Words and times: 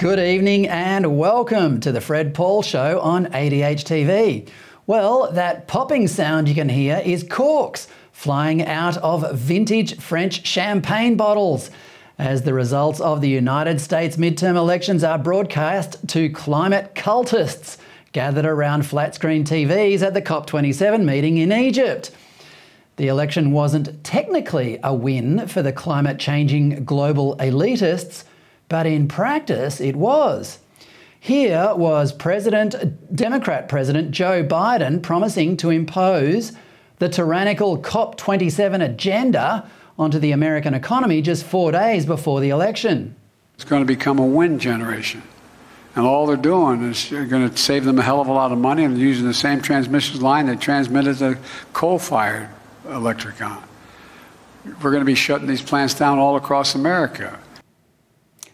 Good 0.00 0.18
evening 0.18 0.66
and 0.66 1.18
welcome 1.18 1.78
to 1.80 1.92
the 1.92 2.00
Fred 2.00 2.32
Pawle 2.32 2.62
Show 2.62 3.00
on 3.00 3.26
ADH 3.26 3.84
TV. 3.84 4.48
Well, 4.86 5.30
that 5.32 5.68
popping 5.68 6.08
sound 6.08 6.48
you 6.48 6.54
can 6.54 6.70
hear 6.70 7.02
is 7.04 7.22
corks 7.22 7.86
flying 8.10 8.64
out 8.64 8.96
of 8.96 9.30
vintage 9.34 9.98
French 9.98 10.46
champagne 10.46 11.18
bottles 11.18 11.70
as 12.18 12.44
the 12.44 12.54
results 12.54 12.98
of 12.98 13.20
the 13.20 13.28
United 13.28 13.78
States 13.78 14.16
midterm 14.16 14.56
elections 14.56 15.04
are 15.04 15.18
broadcast 15.18 16.08
to 16.08 16.30
climate 16.30 16.94
cultists 16.94 17.76
gathered 18.12 18.46
around 18.46 18.86
flat 18.86 19.14
screen 19.14 19.44
TVs 19.44 20.00
at 20.00 20.14
the 20.14 20.22
COP27 20.22 21.04
meeting 21.04 21.36
in 21.36 21.52
Egypt. 21.52 22.10
The 22.96 23.08
election 23.08 23.52
wasn't 23.52 24.02
technically 24.02 24.80
a 24.82 24.94
win 24.94 25.46
for 25.46 25.60
the 25.60 25.74
climate 25.74 26.18
changing 26.18 26.86
global 26.86 27.36
elitists, 27.36 28.24
but 28.70 28.86
in 28.86 29.06
practice 29.06 29.78
it 29.82 29.96
was. 29.96 30.60
Here 31.18 31.74
was 31.74 32.14
President, 32.14 33.14
Democrat 33.14 33.68
President 33.68 34.10
Joe 34.10 34.42
Biden 34.42 35.02
promising 35.02 35.58
to 35.58 35.68
impose 35.68 36.52
the 36.98 37.10
tyrannical 37.10 37.76
COP27 37.76 38.82
agenda 38.82 39.68
onto 39.98 40.18
the 40.18 40.32
American 40.32 40.72
economy 40.72 41.20
just 41.20 41.44
four 41.44 41.72
days 41.72 42.06
before 42.06 42.40
the 42.40 42.48
election. 42.48 43.14
It's 43.54 43.64
going 43.64 43.82
to 43.82 43.86
become 43.86 44.18
a 44.18 44.24
wind 44.24 44.62
generation. 44.62 45.22
And 45.96 46.06
all 46.06 46.24
they're 46.26 46.36
doing 46.36 46.82
is 46.84 47.10
going 47.10 47.50
to 47.50 47.56
save 47.56 47.84
them 47.84 47.98
a 47.98 48.02
hell 48.02 48.20
of 48.20 48.28
a 48.28 48.32
lot 48.32 48.52
of 48.52 48.58
money 48.58 48.84
and 48.84 48.96
using 48.96 49.26
the 49.26 49.34
same 49.34 49.60
transmission 49.60 50.20
line 50.20 50.46
that 50.46 50.60
transmitted 50.60 51.14
the 51.14 51.36
coal 51.72 51.98
fired 51.98 52.48
electric 52.88 53.42
on. 53.42 53.62
We're 54.64 54.90
going 54.90 55.00
to 55.00 55.04
be 55.04 55.14
shutting 55.14 55.48
these 55.48 55.60
plants 55.60 55.94
down 55.94 56.18
all 56.18 56.36
across 56.36 56.74
America. 56.74 57.38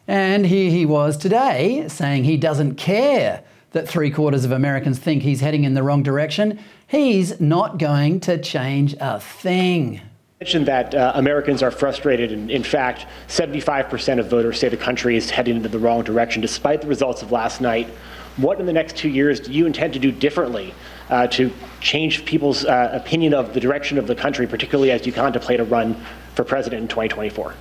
And 0.09 0.47
here 0.47 0.71
he 0.71 0.87
was 0.87 1.17
today 1.17 1.87
saying 1.89 2.25
he 2.25 2.37
doesn't 2.37 2.77
care 2.77 3.43
that 3.73 3.89
three 3.89 4.11
quarters 4.11 4.45
of 4.45 4.53
Americans 4.53 4.99
think 4.99 5.23
he's 5.23 5.41
heading 5.41 5.65
in 5.65 5.75
the 5.75 5.83
wrong 5.83 6.03
direction. 6.03 6.59
He's 6.87 7.41
not 7.41 7.79
going 7.79 8.21
to 8.21 8.39
change 8.39 8.95
a 9.01 9.21
thing 9.21 10.01
mentioned 10.41 10.67
that 10.67 10.95
uh, 10.95 11.13
Americans 11.15 11.63
are 11.63 11.71
frustrated, 11.71 12.31
and 12.31 12.51
in 12.51 12.63
fact, 12.63 13.07
75% 13.27 14.21
of 14.21 14.29
voters 14.29 14.61
say 14.61 14.69
the 14.69 14.77
country 14.77 15.17
is 15.17 15.31
heading 15.31 15.57
in 15.57 15.63
the 15.63 15.79
wrong 15.79 16.03
direction, 16.03 16.43
despite 16.43 16.83
the 16.83 16.87
results 16.87 17.23
of 17.23 17.33
last 17.33 17.63
night. 17.63 17.89
What 18.37 18.61
in 18.61 18.67
the 18.67 18.73
next 18.73 18.99
two 18.99 19.09
years 19.09 19.41
do 19.41 19.51
you 19.51 19.65
intend 19.65 19.95
to 19.95 19.99
do 19.99 20.13
differently 20.13 20.75
uh, 21.09 21.27
to 21.29 21.51
change 21.81 22.27
people's 22.27 22.67
uh, 22.67 22.91
opinion 22.93 23.33
of 23.33 23.55
the 23.55 23.61
direction 23.61 23.97
of 23.97 24.07
the 24.07 24.15
country, 24.15 24.47
particularly 24.47 24.91
as 24.91 25.07
you 25.07 25.13
contemplate 25.13 25.59
a 25.59 25.65
run 25.65 25.97
for 26.35 26.45
president 26.45 26.83
in 26.83 26.89
2024? 26.89 27.55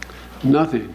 Nothing. 0.44 0.94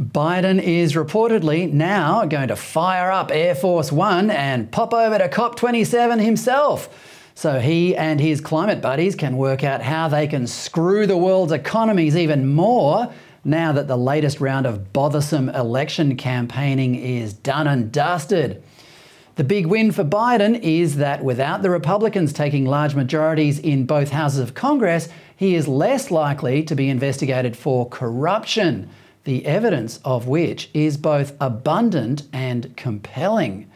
Biden 0.00 0.62
is 0.62 0.94
reportedly 0.94 1.70
now 1.70 2.24
going 2.24 2.48
to 2.48 2.56
fire 2.56 3.10
up 3.10 3.30
Air 3.30 3.54
Force 3.54 3.92
One 3.92 4.30
and 4.30 4.72
pop 4.72 4.94
over 4.94 5.18
to 5.18 5.28
COP27 5.28 6.22
himself 6.22 6.88
so 7.40 7.58
he 7.58 7.96
and 7.96 8.20
his 8.20 8.38
climate 8.38 8.82
buddies 8.82 9.14
can 9.14 9.36
work 9.38 9.64
out 9.64 9.80
how 9.80 10.08
they 10.08 10.26
can 10.26 10.46
screw 10.46 11.06
the 11.06 11.16
world's 11.16 11.52
economies 11.52 12.14
even 12.14 12.46
more 12.52 13.10
now 13.44 13.72
that 13.72 13.88
the 13.88 13.96
latest 13.96 14.40
round 14.40 14.66
of 14.66 14.92
bothersome 14.92 15.48
election 15.48 16.16
campaigning 16.16 16.94
is 16.94 17.32
done 17.32 17.66
and 17.66 17.90
dusted. 17.90 18.62
The 19.36 19.44
big 19.44 19.64
win 19.64 19.90
for 19.90 20.04
Biden 20.04 20.60
is 20.60 20.96
that 20.96 21.24
without 21.24 21.62
the 21.62 21.70
Republicans 21.70 22.34
taking 22.34 22.66
large 22.66 22.94
majorities 22.94 23.58
in 23.58 23.86
both 23.86 24.10
houses 24.10 24.40
of 24.40 24.52
Congress, 24.52 25.08
he 25.34 25.54
is 25.54 25.66
less 25.66 26.10
likely 26.10 26.62
to 26.64 26.74
be 26.74 26.90
investigated 26.90 27.56
for 27.56 27.88
corruption, 27.88 28.90
the 29.24 29.44
evidence 29.46 30.00
of 30.04 30.26
which 30.26 30.70
is 30.72 30.96
both 30.96 31.34
abundant 31.40 32.22
and 32.32 32.76
compelling. 32.76 33.70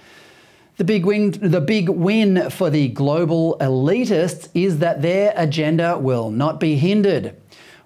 The 0.77 0.84
big, 0.84 1.05
win, 1.05 1.31
the 1.31 1.60
big 1.60 1.88
win 1.88 2.50
for 2.50 2.69
the 2.69 2.88
global 2.88 3.56
elitists 3.60 4.49
is 4.54 4.78
that 4.78 5.03
their 5.03 5.33
agenda 5.37 5.99
will 5.99 6.31
not 6.31 6.59
be 6.59 6.77
hindered. 6.77 7.37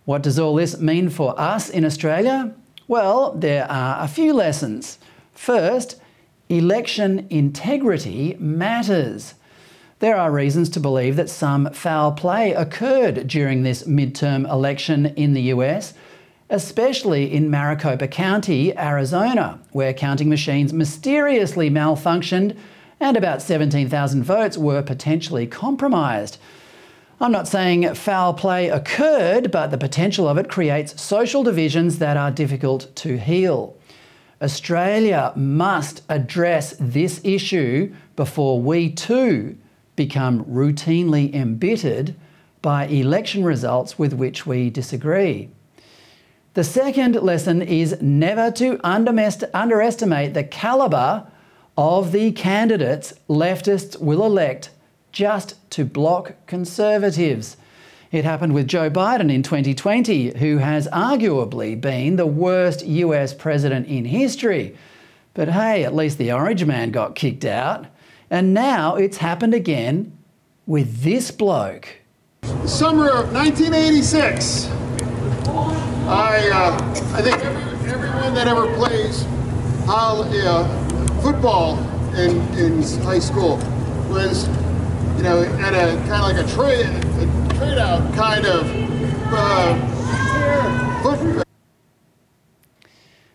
What 0.07 0.23
does 0.23 0.39
all 0.39 0.55
this 0.55 0.81
mean 0.81 1.11
for 1.11 1.39
us 1.39 1.69
in 1.69 1.85
Australia? 1.85 2.55
Well, 2.87 3.33
there 3.33 3.71
are 3.71 4.03
a 4.03 4.09
few 4.09 4.33
lessons. 4.33 4.99
First, 5.35 6.01
election 6.49 7.27
integrity 7.29 8.35
matters. 8.41 9.35
There 9.99 10.17
are 10.17 10.31
reasons 10.31 10.71
to 10.71 10.81
believe 10.81 11.17
that 11.17 11.29
some 11.29 11.71
foul 11.73 12.13
play 12.13 12.53
occurred 12.53 13.27
during 13.27 13.65
this 13.65 13.83
midterm 13.83 14.49
election 14.51 15.07
in 15.17 15.35
the 15.35 15.43
US, 15.55 15.93
especially 16.51 17.33
in 17.33 17.51
Maricopa 17.51 18.09
County, 18.09 18.77
Arizona, 18.77 19.61
where 19.73 19.93
counting 19.93 20.29
machines 20.29 20.73
mysteriously 20.73 21.71
malfunctioned 21.71 22.57
and 23.01 23.17
about 23.17 23.43
17,000 23.43 24.25
votes 24.25 24.59
were 24.59 24.83
potentially 24.83 25.47
compromised. 25.47 26.39
I'm 27.21 27.33
not 27.33 27.49
saying 27.49 27.95
foul 27.95 28.33
play 28.33 28.69
occurred, 28.69 29.51
but 29.51 29.71
the 29.71 29.79
potential 29.79 30.29
of 30.29 30.39
it 30.39 30.49
creates 30.49 31.01
social 31.01 31.43
divisions 31.43 31.99
that 31.99 32.17
are 32.17 32.31
difficult 32.31 32.95
to 32.97 33.19
heal. 33.19 33.77
Australia 34.41 35.33
must 35.35 36.03
address 36.09 36.77
this 36.79 37.21
issue 37.25 37.93
before 38.15 38.61
we 38.61 38.91
too 38.91 39.57
become 39.97 40.45
routinely 40.45 41.35
embittered 41.35 42.15
by 42.63 42.87
election 42.87 43.45
results 43.45 43.99
with 43.99 44.13
which 44.13 44.47
we 44.47 44.71
disagree. 44.71 45.51
The 46.59 46.65
second 46.65 47.15
lesson 47.15 47.63
is 47.63 48.03
never 48.03 48.51
to 48.51 48.81
underestimate 48.83 50.35
the 50.35 50.43
calibre 50.43 51.31
of 51.77 52.11
the 52.11 52.33
candidates 52.33 53.15
leftists 53.29 53.97
will 54.01 54.27
elect 54.27 54.71
just 55.13 55.55
to 55.71 55.85
block 55.85 56.35
conservatives. 56.49 57.57
It 58.11 58.25
happened 58.25 58.55
with 58.55 58.67
Joe 58.67 58.91
Biden 58.91 59.33
in 59.33 59.45
2020, 59.45 60.37
who 60.39 60.57
has 60.59 60.89
arguably 60.89 61.81
been 61.81 62.17
the 62.17 62.27
worst 62.27 62.85
US 62.85 63.33
president 63.33 63.87
in 63.87 64.05
history. 64.05 64.77
But 65.35 65.51
hey, 65.51 65.85
at 65.85 65.95
least 65.95 66.19
the 66.19 66.33
Orange 66.33 66.65
Man 66.65 66.91
got 66.91 67.15
kicked 67.15 67.45
out. 67.45 67.87
And 68.31 68.53
now 68.53 68.97
it's 68.97 69.19
happened 69.19 69.55
again 69.55 70.19
with 70.67 71.05
this 71.05 71.31
bloke. 71.31 72.01
Summer 72.65 73.11
of 73.11 73.33
1986. 73.33 74.88
I, 76.09 76.49
uh, 76.49 77.17
I 77.17 77.21
think 77.21 77.37
everyone 77.87 78.33
that 78.33 78.49
ever 78.49 78.67
plays 78.77 79.27
uh, 79.87 81.21
football 81.21 81.79
in, 82.15 82.41
in 82.59 82.83
high 83.03 83.19
school 83.19 83.59
was, 84.09 84.49
you 85.19 85.23
know, 85.23 85.43
at 85.61 85.75
a 85.75 85.97
kind 86.09 86.15
of 86.15 86.21
like 86.23 86.39
a 86.39 86.49
trade, 86.55 86.87
a 86.87 87.55
trade 87.59 87.77
out 87.77 88.15
kind 88.15 88.47
of 88.47 88.67
uh, 89.35 89.75
football. 91.03 91.45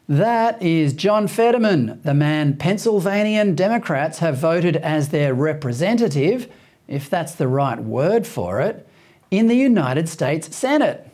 That 0.10 0.60
is 0.60 0.94
John 0.94 1.28
Fetterman, 1.28 2.02
the 2.04 2.16
man 2.16 2.58
Pennsylvania 2.58 3.46
Democrats 3.52 4.18
have 4.18 4.38
voted 4.38 4.78
as 4.78 5.10
their 5.10 5.36
representative, 5.36 6.52
if 6.88 7.08
that's 7.08 7.36
the 7.36 7.48
right 7.48 7.80
word 7.80 8.26
for 8.26 8.62
it, 8.62 8.88
in 9.30 9.46
the 9.46 9.56
United 9.56 10.10
States 10.10 10.56
Senate. 10.56 11.08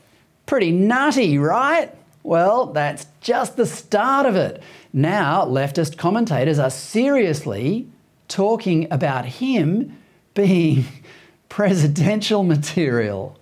Pretty 0.50 0.72
nutty, 0.72 1.38
right? 1.38 1.94
Well, 2.24 2.74
that's 2.74 3.06
just 3.22 3.56
the 3.56 3.68
start 3.68 4.26
of 4.26 4.36
it. 4.36 4.64
Now, 4.92 5.46
leftist 5.46 6.00
commentators 6.00 6.58
are 6.58 6.72
seriously 6.72 7.88
talking 8.28 8.88
about 8.90 9.26
him 9.26 9.96
being 10.34 10.86
presidential 11.50 12.44
material. 12.44 13.38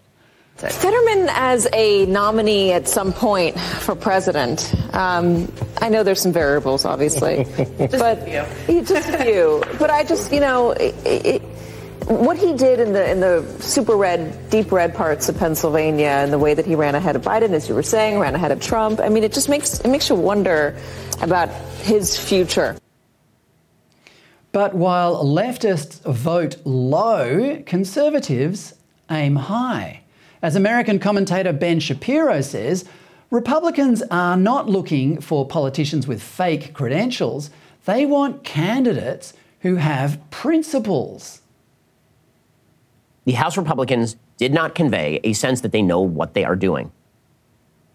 Fetterman 0.58 1.30
as 1.30 1.66
a 1.72 2.06
nominee 2.08 2.74
at 2.74 2.90
some 2.90 3.14
point 3.14 3.58
for 3.58 3.96
president. 3.96 4.76
Um, 4.94 5.50
I 5.78 5.88
know 5.88 6.04
there's 6.04 6.22
some 6.22 6.34
variables, 6.34 6.84
obviously, 6.84 7.46
but 7.78 8.26
just 8.68 9.08
a 9.08 9.24
few. 9.24 9.64
But 9.80 9.92
I 9.92 10.04
just, 10.04 10.34
you 10.34 10.42
know, 10.42 10.72
it, 10.72 10.94
it, 11.06 11.42
what 12.08 12.38
he 12.38 12.54
did 12.54 12.80
in 12.80 12.94
the 12.94 13.12
in 13.12 13.20
the 13.20 13.46
super 13.60 13.98
red, 13.98 14.50
deep 14.50 14.72
red 14.72 14.96
parts 14.96 15.28
of 15.28 15.38
Pennsylvania, 15.38 16.08
and 16.08 16.32
the 16.32 16.40
way 16.40 16.54
that 16.54 16.66
he 16.66 16.74
ran 16.74 16.96
ahead 16.96 17.16
of 17.18 17.22
Biden, 17.22 17.52
as 17.52 17.68
you 17.68 17.76
were 17.76 17.84
saying, 17.84 18.18
ran 18.18 18.34
ahead 18.34 18.52
of 18.52 18.62
Trump. 18.62 19.02
I 19.02 19.10
mean, 19.10 19.24
it 19.24 19.34
just 19.34 19.50
makes 19.50 19.80
it 19.82 19.90
makes 19.90 20.08
you 20.10 20.16
wonder 20.16 20.78
about 21.22 21.50
his 21.82 22.18
future. 22.18 22.78
But 24.54 24.74
while 24.74 25.24
leftists 25.24 26.02
vote 26.02 26.56
low, 26.66 27.62
conservatives 27.66 28.74
aim 29.12 29.36
high. 29.36 30.04
As 30.42 30.56
American 30.56 31.00
commentator 31.00 31.52
Ben 31.52 31.80
Shapiro 31.80 32.42
says, 32.42 32.86
Republicans 33.30 34.02
are 34.10 34.38
not 34.38 34.70
looking 34.70 35.20
for 35.20 35.46
politicians 35.46 36.08
with 36.08 36.24
fake 36.24 36.74
credentials. 36.74 37.50
They 37.86 38.06
want 38.06 38.46
candidates 38.46 39.34
who 39.62 39.76
have 39.76 40.22
principles 40.30 41.42
the 43.28 43.34
House 43.34 43.58
Republicans 43.58 44.16
did 44.38 44.54
not 44.54 44.74
convey 44.74 45.20
a 45.22 45.34
sense 45.34 45.60
that 45.60 45.74
they 45.74 45.82
know 45.82 46.00
what 46.00 46.34
they 46.34 46.46
are 46.46 46.56
doing. 46.56 46.94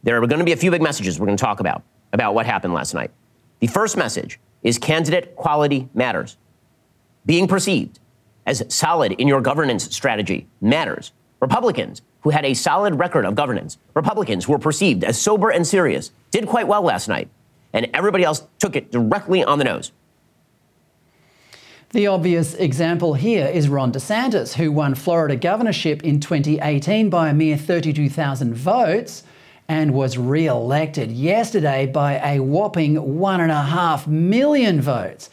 There 0.03 0.23
are 0.23 0.27
going 0.27 0.41
to 0.41 0.45
be 0.45 0.53
a 0.53 0.59
few 0.59 0.71
big 0.71 0.83
messages 0.83 1.19
we're 1.19 1.25
going 1.25 1.39
to 1.39 1.43
talk 1.43 1.59
about 1.59 1.83
about 2.13 2.35
what 2.35 2.45
happened 2.45 2.75
last 2.75 2.93
night. 2.93 3.11
The 3.61 3.67
first 3.67 3.97
message 3.97 4.39
is 4.63 4.77
candidate 4.77 5.35
quality 5.35 5.89
matters. 5.95 6.37
Being 7.25 7.49
perceived 7.49 7.99
as 8.45 8.63
solid 8.69 9.13
in 9.13 9.27
your 9.27 9.41
governance 9.41 9.85
strategy 9.97 10.49
matters. 10.61 11.13
Republicans 11.41 12.03
who 12.21 12.29
had 12.29 12.45
a 12.45 12.53
solid 12.53 12.99
record 12.99 13.25
of 13.25 13.35
governance, 13.35 13.79
Republicans 13.95 14.45
who 14.45 14.53
were 14.53 14.59
perceived 14.59 15.03
as 15.03 15.19
sober 15.19 15.49
and 15.49 15.67
serious, 15.67 16.11
did 16.31 16.47
quite 16.47 16.69
well 16.69 16.83
last 16.83 17.09
night, 17.09 17.31
and 17.73 17.89
everybody 17.95 18.23
else 18.23 18.47
took 18.59 18.77
it 18.77 18.93
directly 18.93 19.43
on 19.43 19.57
the 19.57 19.65
nose. 19.65 19.93
The 21.93 22.07
obvious 22.07 22.55
example 22.55 23.13
here 23.13 23.47
is 23.47 23.69
Ron 23.69 23.93
DeSantis, 23.93 24.55
who 24.55 24.73
won 24.73 24.95
Florida 24.95 25.37
governorship 25.37 26.03
in 26.03 26.21
2018 26.21 27.11
by 27.11 27.29
a 27.29 27.35
mere 27.35 27.59
32,000 27.59 28.55
votes 28.55 29.25
and 29.69 29.93
was 29.93 30.17
re 30.17 30.47
elected 30.47 31.13
yesterday 31.13 31.85
by 31.85 32.15
a 32.15 32.41
whopping 32.41 32.95
1.5 32.95 34.07
million 34.07 34.81
votes. 34.81 35.29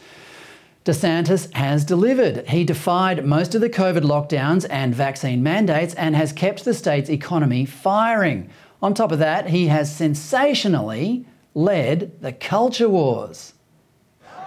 DeSantis 0.84 1.50
has 1.54 1.82
delivered. 1.82 2.46
He 2.46 2.64
defied 2.64 3.24
most 3.24 3.54
of 3.54 3.62
the 3.62 3.70
COVID 3.70 4.02
lockdowns 4.02 4.66
and 4.68 4.94
vaccine 4.94 5.42
mandates 5.42 5.94
and 5.94 6.14
has 6.14 6.30
kept 6.30 6.66
the 6.66 6.74
state's 6.74 7.08
economy 7.08 7.64
firing. 7.64 8.50
On 8.82 8.92
top 8.92 9.12
of 9.12 9.18
that, 9.18 9.48
he 9.48 9.68
has 9.68 9.96
sensationally 9.96 11.24
led 11.54 12.20
the 12.20 12.32
culture 12.32 12.90
wars. 12.90 13.54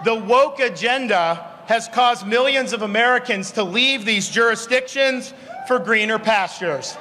The 0.04 0.14
woke 0.14 0.60
agenda 0.60 1.53
has 1.66 1.88
caused 1.88 2.26
millions 2.26 2.72
of 2.72 2.82
Americans 2.82 3.52
to 3.52 3.64
leave 3.64 4.04
these 4.04 4.28
jurisdictions 4.28 5.32
for 5.66 5.78
greener 5.78 6.18
pastures. 6.18 6.96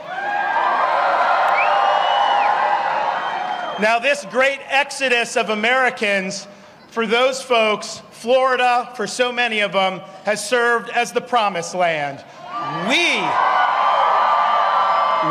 Now, 3.79 3.99
this 3.99 4.25
great 4.29 4.59
exodus 4.67 5.35
of 5.35 5.49
Americans, 5.49 6.47
for 6.89 7.07
those 7.07 7.41
folks, 7.41 8.01
Florida, 8.11 8.89
for 8.95 9.07
so 9.07 9.31
many 9.31 9.59
of 9.59 9.73
them, 9.73 9.99
has 10.23 10.47
served 10.47 10.89
as 10.89 11.11
the 11.11 11.21
promised 11.21 11.73
land. 11.75 12.23
We, 12.87 13.19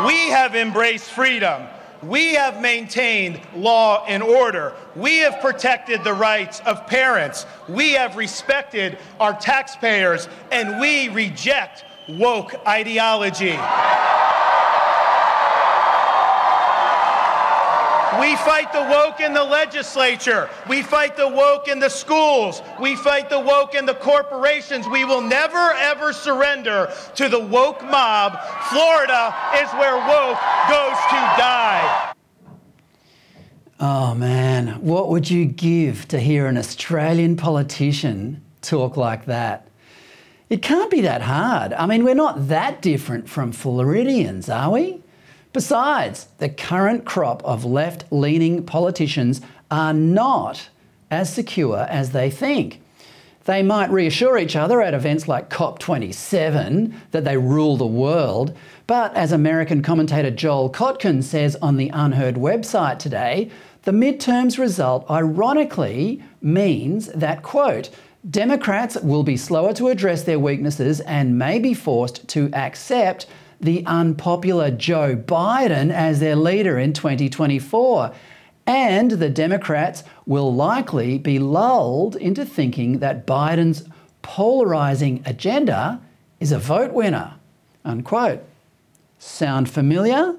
we 0.05 0.29
have 0.29 0.55
embraced 0.55 1.09
freedom. 1.09 1.63
We 2.05 2.33
have 2.35 2.61
maintained 2.61 3.39
law 3.55 4.03
and 4.05 4.21
order. 4.21 4.73
We 4.95 5.19
have 5.19 5.39
protected 5.39 6.03
the 6.03 6.13
rights 6.13 6.59
of 6.65 6.85
parents. 6.87 7.45
We 7.69 7.93
have 7.93 8.17
respected 8.17 8.97
our 9.19 9.33
taxpayers, 9.33 10.27
and 10.51 10.79
we 10.79 11.09
reject 11.09 11.85
woke 12.09 12.55
ideology. 12.67 13.57
We 18.23 18.37
fight 18.37 18.71
the 18.71 18.83
woke 18.83 19.19
in 19.19 19.33
the 19.33 19.43
legislature. 19.43 20.49
We 20.69 20.81
fight 20.81 21.17
the 21.17 21.27
woke 21.27 21.67
in 21.67 21.79
the 21.79 21.89
schools. 21.89 22.61
We 22.79 22.95
fight 22.95 23.29
the 23.29 23.41
woke 23.41 23.75
in 23.75 23.85
the 23.85 23.95
corporations. 23.95 24.87
We 24.87 25.03
will 25.03 25.19
never, 25.19 25.73
ever 25.73 26.13
surrender 26.13 26.89
to 27.15 27.27
the 27.27 27.41
woke 27.41 27.83
mob. 27.83 28.39
Florida 28.69 29.35
is 29.61 29.69
where 29.73 29.97
woke 29.97 30.39
goes 30.69 30.97
to 31.11 31.19
die. 31.35 32.13
Oh 33.81 34.15
man, 34.15 34.81
what 34.81 35.09
would 35.09 35.29
you 35.29 35.43
give 35.43 36.07
to 36.07 36.17
hear 36.17 36.47
an 36.47 36.57
Australian 36.57 37.35
politician 37.35 38.41
talk 38.61 38.95
like 38.95 39.25
that? 39.25 39.67
It 40.49 40.61
can't 40.61 40.89
be 40.89 41.01
that 41.01 41.23
hard. 41.23 41.73
I 41.73 41.87
mean, 41.87 42.05
we're 42.05 42.15
not 42.15 42.47
that 42.47 42.81
different 42.81 43.27
from 43.27 43.51
Floridians, 43.51 44.47
are 44.47 44.71
we? 44.71 45.02
Besides, 45.53 46.27
the 46.39 46.49
current 46.49 47.05
crop 47.05 47.43
of 47.45 47.63
left 47.63 48.05
leaning 48.11 48.63
politicians 48.65 49.39
are 49.69 49.93
not 49.93 50.69
as 51.11 51.31
secure 51.31 51.85
as 51.89 52.11
they 52.11 52.31
think. 52.31 52.81
They 53.45 53.61
might 53.61 53.91
reassure 53.91 54.37
each 54.37 54.55
other 54.55 54.81
at 54.81 54.93
events 54.93 55.27
like 55.27 55.49
COP27 55.49 56.93
that 57.11 57.23
they 57.23 57.37
rule 57.37 57.77
the 57.77 57.85
world, 57.85 58.57
but 58.87 59.13
as 59.15 59.31
American 59.31 59.83
commentator 59.83 60.31
Joel 60.31 60.71
Kotkin 60.71 61.21
says 61.21 61.55
on 61.61 61.77
the 61.77 61.89
UnHerd 61.91 62.35
website 62.35 62.99
today, 62.99 63.51
the 63.83 63.91
midterms 63.91 64.57
result 64.57 65.05
ironically 65.09 66.23
means 66.41 67.07
that, 67.07 67.43
quote, 67.43 67.89
Democrats 68.27 68.95
will 69.01 69.23
be 69.23 69.35
slower 69.35 69.73
to 69.73 69.89
address 69.89 70.23
their 70.23 70.39
weaknesses 70.39 71.01
and 71.01 71.37
may 71.37 71.59
be 71.59 71.73
forced 71.73 72.25
to 72.29 72.49
accept 72.53 73.27
the 73.63 73.85
unpopular 73.85 74.71
Joe 74.71 75.15
Biden 75.15 75.91
as 75.91 76.19
their 76.19 76.35
leader 76.35 76.77
in 76.77 76.93
2024. 76.93 78.13
And 78.65 79.11
the 79.11 79.29
Democrats 79.29 80.03
will 80.25 80.53
likely 80.53 81.17
be 81.17 81.39
lulled 81.39 82.15
into 82.15 82.45
thinking 82.45 82.99
that 82.99 83.27
Biden's 83.27 83.83
polarizing 84.21 85.21
agenda 85.25 86.01
is 86.39 86.51
a 86.51 86.59
vote 86.59 86.93
winner. 86.93 87.35
Unquote. 87.83 88.43
Sound 89.19 89.69
familiar? 89.69 90.35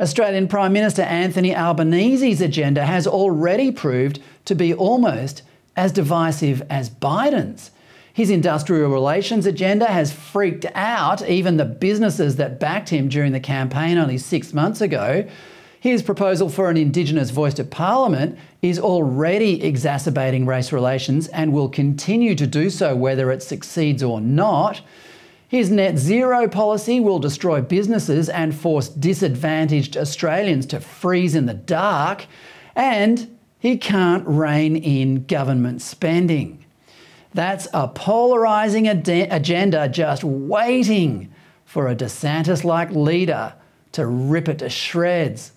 Australian 0.00 0.48
Prime 0.48 0.72
Minister 0.72 1.02
Anthony 1.02 1.54
Albanese's 1.54 2.40
agenda 2.40 2.86
has 2.86 3.06
already 3.06 3.70
proved 3.70 4.20
to 4.46 4.54
be 4.54 4.72
almost 4.72 5.42
as 5.76 5.92
divisive 5.92 6.62
as 6.70 6.88
Biden's. 6.88 7.70
His 8.12 8.30
industrial 8.30 8.90
relations 8.90 9.46
agenda 9.46 9.86
has 9.86 10.12
freaked 10.12 10.66
out 10.74 11.26
even 11.28 11.56
the 11.56 11.64
businesses 11.64 12.36
that 12.36 12.60
backed 12.60 12.88
him 12.88 13.08
during 13.08 13.32
the 13.32 13.40
campaign 13.40 13.98
only 13.98 14.18
six 14.18 14.52
months 14.52 14.80
ago. 14.80 15.28
His 15.80 16.02
proposal 16.02 16.50
for 16.50 16.68
an 16.68 16.76
Indigenous 16.76 17.30
voice 17.30 17.54
to 17.54 17.64
Parliament 17.64 18.38
is 18.60 18.78
already 18.78 19.62
exacerbating 19.64 20.44
race 20.44 20.72
relations 20.72 21.28
and 21.28 21.52
will 21.52 21.70
continue 21.70 22.34
to 22.34 22.46
do 22.46 22.68
so 22.68 22.94
whether 22.94 23.30
it 23.30 23.42
succeeds 23.42 24.02
or 24.02 24.20
not. 24.20 24.82
His 25.48 25.70
net 25.70 25.96
zero 25.98 26.48
policy 26.48 27.00
will 27.00 27.18
destroy 27.18 27.62
businesses 27.62 28.28
and 28.28 28.54
force 28.54 28.88
disadvantaged 28.88 29.96
Australians 29.96 30.66
to 30.66 30.80
freeze 30.80 31.34
in 31.34 31.46
the 31.46 31.54
dark. 31.54 32.26
And 32.76 33.38
he 33.58 33.78
can't 33.78 34.26
rein 34.26 34.76
in 34.76 35.24
government 35.24 35.82
spending. 35.82 36.59
That's 37.32 37.66
a 37.72 37.88
polarising 37.88 38.88
ad- 38.88 39.28
agenda 39.30 39.88
just 39.88 40.24
waiting 40.24 41.32
for 41.64 41.88
a 41.88 41.94
DeSantis 41.94 42.64
like 42.64 42.90
leader 42.90 43.54
to 43.92 44.06
rip 44.06 44.48
it 44.48 44.58
to 44.58 44.68
shreds. 44.68 45.52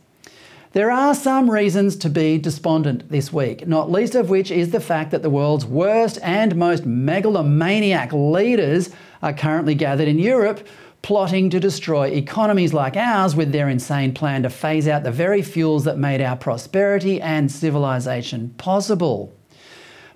There 0.74 0.92
are 0.92 1.14
some 1.14 1.52
reasons 1.52 1.96
to 1.98 2.10
be 2.10 2.40
despondent 2.40 3.10
this 3.10 3.32
week, 3.32 3.68
not 3.68 3.92
least 3.92 4.16
of 4.16 4.30
which 4.30 4.50
is 4.50 4.72
the 4.72 4.80
fact 4.80 5.12
that 5.12 5.22
the 5.22 5.30
world's 5.30 5.66
worst 5.66 6.18
and 6.24 6.56
most 6.56 6.84
megalomaniac 6.86 8.12
leaders 8.12 8.90
are 9.22 9.34
currently 9.34 9.76
gathered 9.76 10.08
in 10.08 10.18
Europe, 10.18 10.68
plotting 11.04 11.52
to 11.52 11.60
destroy 11.60 12.08
economies 12.08 12.74
like 12.74 12.98
ours 12.98 13.36
with 13.36 13.52
their 13.52 13.70
insane 13.70 14.14
plan 14.14 14.42
to 14.42 14.50
phase 14.50 14.88
out 14.88 15.04
the 15.04 15.12
very 15.12 15.44
fuels 15.44 15.84
that 15.84 15.98
made 16.00 16.22
our 16.22 16.36
prosperity 16.36 17.22
and 17.22 17.52
civilization 17.52 18.50
possible. 18.58 19.32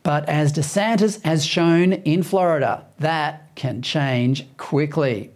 But 0.07 0.29
as 0.29 0.53
DeSantis 0.53 1.21
has 1.23 1.45
shown 1.45 1.91
in 1.91 2.23
Florida, 2.23 2.85
that 2.97 3.53
can 3.55 3.81
change 3.81 4.47
quickly. 4.55 5.31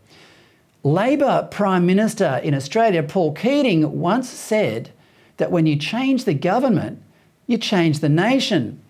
Labor 0.82 1.50
Prime 1.52 1.86
Minister 1.86 2.40
in 2.42 2.54
Australia, 2.54 3.04
Paul 3.04 3.34
Keating, 3.34 4.00
once 4.00 4.30
said 4.30 4.92
that 5.36 5.52
when 5.52 5.66
you 5.66 5.76
change 5.76 6.24
the 6.24 6.34
government, 6.34 7.04
you 7.48 7.58
change 7.58 8.00
the 8.00 8.08
nation. 8.08 8.82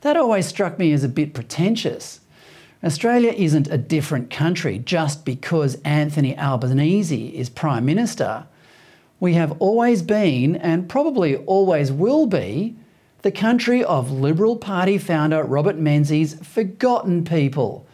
That 0.00 0.16
always 0.16 0.46
struck 0.46 0.78
me 0.78 0.90
as 0.94 1.04
a 1.04 1.08
bit 1.08 1.34
pretentious. 1.34 2.20
Australia 2.82 3.32
isn't 3.32 3.68
a 3.68 3.76
different 3.76 4.30
country 4.30 4.78
just 4.78 5.26
because 5.26 5.78
Anthony 5.84 6.34
Albanese 6.38 7.36
is 7.36 7.50
Prime 7.50 7.84
Minister. 7.84 8.46
We 9.20 9.34
have 9.34 9.52
always 9.60 10.00
been, 10.00 10.56
and 10.56 10.88
probably 10.88 11.36
always 11.36 11.92
will 11.92 12.26
be, 12.26 12.74
the 13.26 13.32
country 13.32 13.82
of 13.82 14.12
Liberal 14.12 14.54
Party 14.54 14.98
founder 14.98 15.42
Robert 15.42 15.76
Menzies' 15.76 16.34
forgotten 16.46 17.24
people, 17.24 17.84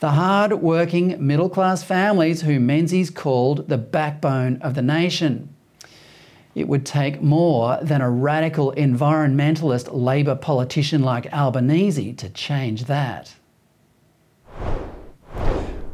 the 0.00 0.10
hard 0.10 0.52
working 0.54 1.14
middle 1.24 1.48
class 1.48 1.84
families 1.84 2.42
who 2.42 2.58
Menzies 2.58 3.08
called 3.08 3.68
the 3.68 3.78
backbone 3.78 4.60
of 4.62 4.74
the 4.74 4.82
nation. 4.82 5.54
It 6.56 6.66
would 6.66 6.84
take 6.84 7.22
more 7.22 7.78
than 7.82 8.00
a 8.00 8.10
radical 8.10 8.72
environmentalist 8.72 9.90
Labor 9.92 10.34
politician 10.34 11.04
like 11.04 11.32
Albanese 11.32 12.12
to 12.14 12.28
change 12.28 12.86
that. 12.86 13.32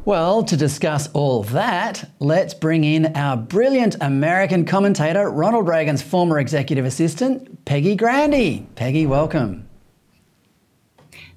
Well, 0.06 0.42
to 0.44 0.56
discuss 0.56 1.10
all 1.12 1.42
that, 1.42 2.08
let's 2.18 2.54
bring 2.54 2.84
in 2.84 3.14
our 3.14 3.36
brilliant 3.36 3.96
American 4.00 4.64
commentator, 4.64 5.28
Ronald 5.28 5.68
Reagan's 5.68 6.00
former 6.00 6.38
executive 6.38 6.86
assistant, 6.86 7.49
Peggy 7.64 7.96
Grande. 7.96 8.66
Peggy, 8.74 9.06
welcome. 9.06 9.68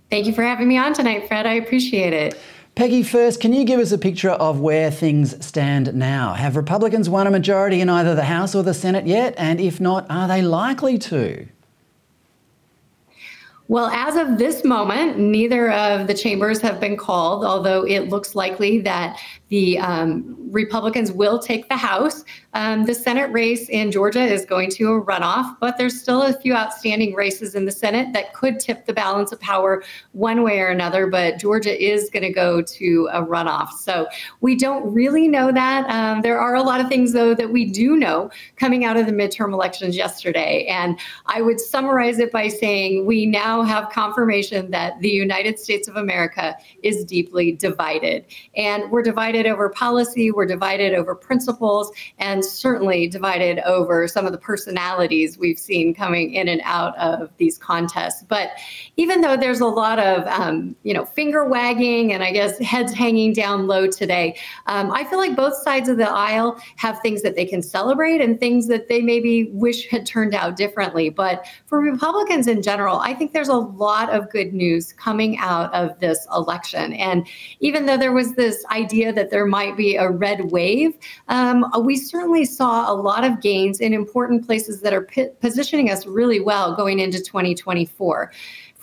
Thank 0.09 0.27
you 0.27 0.33
for 0.33 0.43
having 0.43 0.67
me 0.67 0.77
on 0.77 0.93
tonight, 0.93 1.27
Fred. 1.27 1.45
I 1.45 1.53
appreciate 1.53 2.13
it. 2.13 2.39
Peggy, 2.75 3.03
first, 3.03 3.39
can 3.39 3.53
you 3.53 3.65
give 3.65 3.79
us 3.79 3.91
a 3.91 3.99
picture 3.99 4.31
of 4.31 4.59
where 4.59 4.89
things 4.89 5.43
stand 5.45 5.93
now? 5.93 6.33
Have 6.33 6.55
Republicans 6.55 7.07
won 7.07 7.27
a 7.27 7.31
majority 7.31 7.81
in 7.81 7.89
either 7.89 8.15
the 8.15 8.23
House 8.23 8.55
or 8.55 8.63
the 8.63 8.73
Senate 8.73 9.05
yet? 9.05 9.35
And 9.37 9.61
if 9.61 9.79
not, 9.79 10.07
are 10.09 10.27
they 10.27 10.41
likely 10.41 10.97
to? 10.97 11.47
Well, 13.67 13.87
as 13.87 14.15
of 14.15 14.39
this 14.39 14.63
moment, 14.63 15.19
neither 15.19 15.71
of 15.71 16.07
the 16.07 16.13
chambers 16.13 16.61
have 16.61 16.79
been 16.79 16.97
called, 16.97 17.45
although 17.45 17.83
it 17.83 18.09
looks 18.09 18.35
likely 18.35 18.81
that 18.81 19.19
the 19.49 19.79
um, 19.79 20.42
Republicans 20.53 21.11
will 21.11 21.39
take 21.39 21.67
the 21.67 21.75
House. 21.75 22.23
Um, 22.53 22.85
the 22.85 22.93
Senate 22.93 23.31
race 23.31 23.67
in 23.69 23.91
Georgia 23.91 24.21
is 24.21 24.45
going 24.45 24.69
to 24.71 24.93
a 24.93 25.01
runoff, 25.01 25.57
but 25.59 25.79
there's 25.79 25.99
still 25.99 26.21
a 26.21 26.33
few 26.39 26.53
outstanding 26.53 27.15
races 27.15 27.55
in 27.55 27.65
the 27.65 27.71
Senate 27.71 28.13
that 28.13 28.33
could 28.35 28.59
tip 28.59 28.85
the 28.85 28.93
balance 28.93 29.31
of 29.31 29.39
power 29.39 29.83
one 30.11 30.43
way 30.43 30.59
or 30.59 30.67
another. 30.67 31.07
But 31.07 31.39
Georgia 31.39 31.75
is 31.83 32.11
going 32.11 32.21
to 32.21 32.31
go 32.31 32.61
to 32.61 33.09
a 33.11 33.23
runoff. 33.23 33.71
So 33.71 34.07
we 34.41 34.55
don't 34.55 34.85
really 34.93 35.27
know 35.27 35.51
that. 35.51 35.89
Um, 35.89 36.21
there 36.21 36.39
are 36.39 36.53
a 36.53 36.61
lot 36.61 36.79
of 36.79 36.87
things, 36.87 37.13
though, 37.13 37.33
that 37.33 37.51
we 37.51 37.65
do 37.65 37.97
know 37.97 38.29
coming 38.55 38.85
out 38.85 38.95
of 38.95 39.07
the 39.07 39.11
midterm 39.11 39.53
elections 39.53 39.97
yesterday. 39.97 40.67
And 40.67 40.99
I 41.25 41.41
would 41.41 41.59
summarize 41.59 42.19
it 42.19 42.31
by 42.31 42.47
saying 42.47 43.07
we 43.07 43.25
now 43.25 43.63
have 43.63 43.89
confirmation 43.89 44.69
that 44.69 44.99
the 44.99 45.09
United 45.09 45.57
States 45.57 45.87
of 45.87 45.95
America 45.95 46.55
is 46.83 47.03
deeply 47.03 47.53
divided. 47.53 48.25
And 48.55 48.91
we're 48.91 49.01
divided 49.01 49.47
over 49.47 49.69
policy, 49.69 50.29
we're 50.29 50.42
divided 50.45 50.93
over 50.93 51.15
principles, 51.15 51.91
and 52.19 52.43
certainly 52.43 53.07
divided 53.07 53.59
over 53.59 54.07
some 54.07 54.25
of 54.25 54.31
the 54.31 54.37
personalities 54.37 55.37
we've 55.37 55.59
seen 55.59 55.93
coming 55.93 56.33
in 56.33 56.47
and 56.47 56.61
out 56.63 56.97
of 56.97 57.29
these 57.37 57.57
contests. 57.57 58.23
But 58.27 58.51
even 58.97 59.21
though 59.21 59.37
there's 59.37 59.59
a 59.59 59.65
lot 59.65 59.99
of, 59.99 60.25
um, 60.27 60.75
you 60.83 60.93
know, 60.93 61.05
finger 61.05 61.45
wagging 61.45 62.13
and 62.13 62.23
I 62.23 62.31
guess 62.31 62.57
heads 62.59 62.93
hanging 62.93 63.33
down 63.33 63.67
low 63.67 63.87
today, 63.87 64.37
um, 64.67 64.91
I 64.91 65.03
feel 65.03 65.19
like 65.19 65.35
both 65.35 65.55
sides 65.55 65.89
of 65.89 65.97
the 65.97 66.09
aisle 66.09 66.59
have 66.77 66.99
things 67.01 67.21
that 67.21 67.35
they 67.35 67.45
can 67.45 67.61
celebrate 67.61 68.21
and 68.21 68.39
things 68.39 68.67
that 68.67 68.87
they 68.87 69.01
maybe 69.01 69.49
wish 69.51 69.87
had 69.87 70.05
turned 70.05 70.35
out 70.35 70.55
differently. 70.55 71.09
But 71.09 71.45
for 71.65 71.79
Republicans 71.79 72.47
in 72.47 72.61
general, 72.61 72.99
I 72.99 73.13
think 73.13 73.33
there's 73.33 73.49
a 73.49 73.55
lot 73.55 74.09
of 74.09 74.29
good 74.29 74.53
news 74.53 74.93
coming 74.93 75.37
out 75.37 75.73
of 75.73 75.99
this 75.99 76.25
election. 76.33 76.93
And 76.93 77.27
even 77.59 77.85
though 77.85 77.97
there 77.97 78.11
was 78.11 78.35
this 78.35 78.65
idea 78.71 79.13
that 79.13 79.29
there 79.29 79.45
might 79.45 79.75
be 79.77 79.95
a 79.95 80.09
red 80.09 80.32
wave, 80.41 80.97
um, 81.27 81.65
we 81.83 81.95
certainly 81.97 82.45
saw 82.45 82.91
a 82.91 82.95
lot 82.95 83.23
of 83.23 83.41
gains 83.41 83.79
in 83.79 83.93
important 83.93 84.45
places 84.45 84.81
that 84.81 84.93
are 84.93 85.03
p- 85.03 85.29
positioning 85.41 85.89
us 85.89 86.05
really 86.05 86.39
well 86.39 86.75
going 86.75 86.99
into 86.99 87.19
2024. 87.21 88.31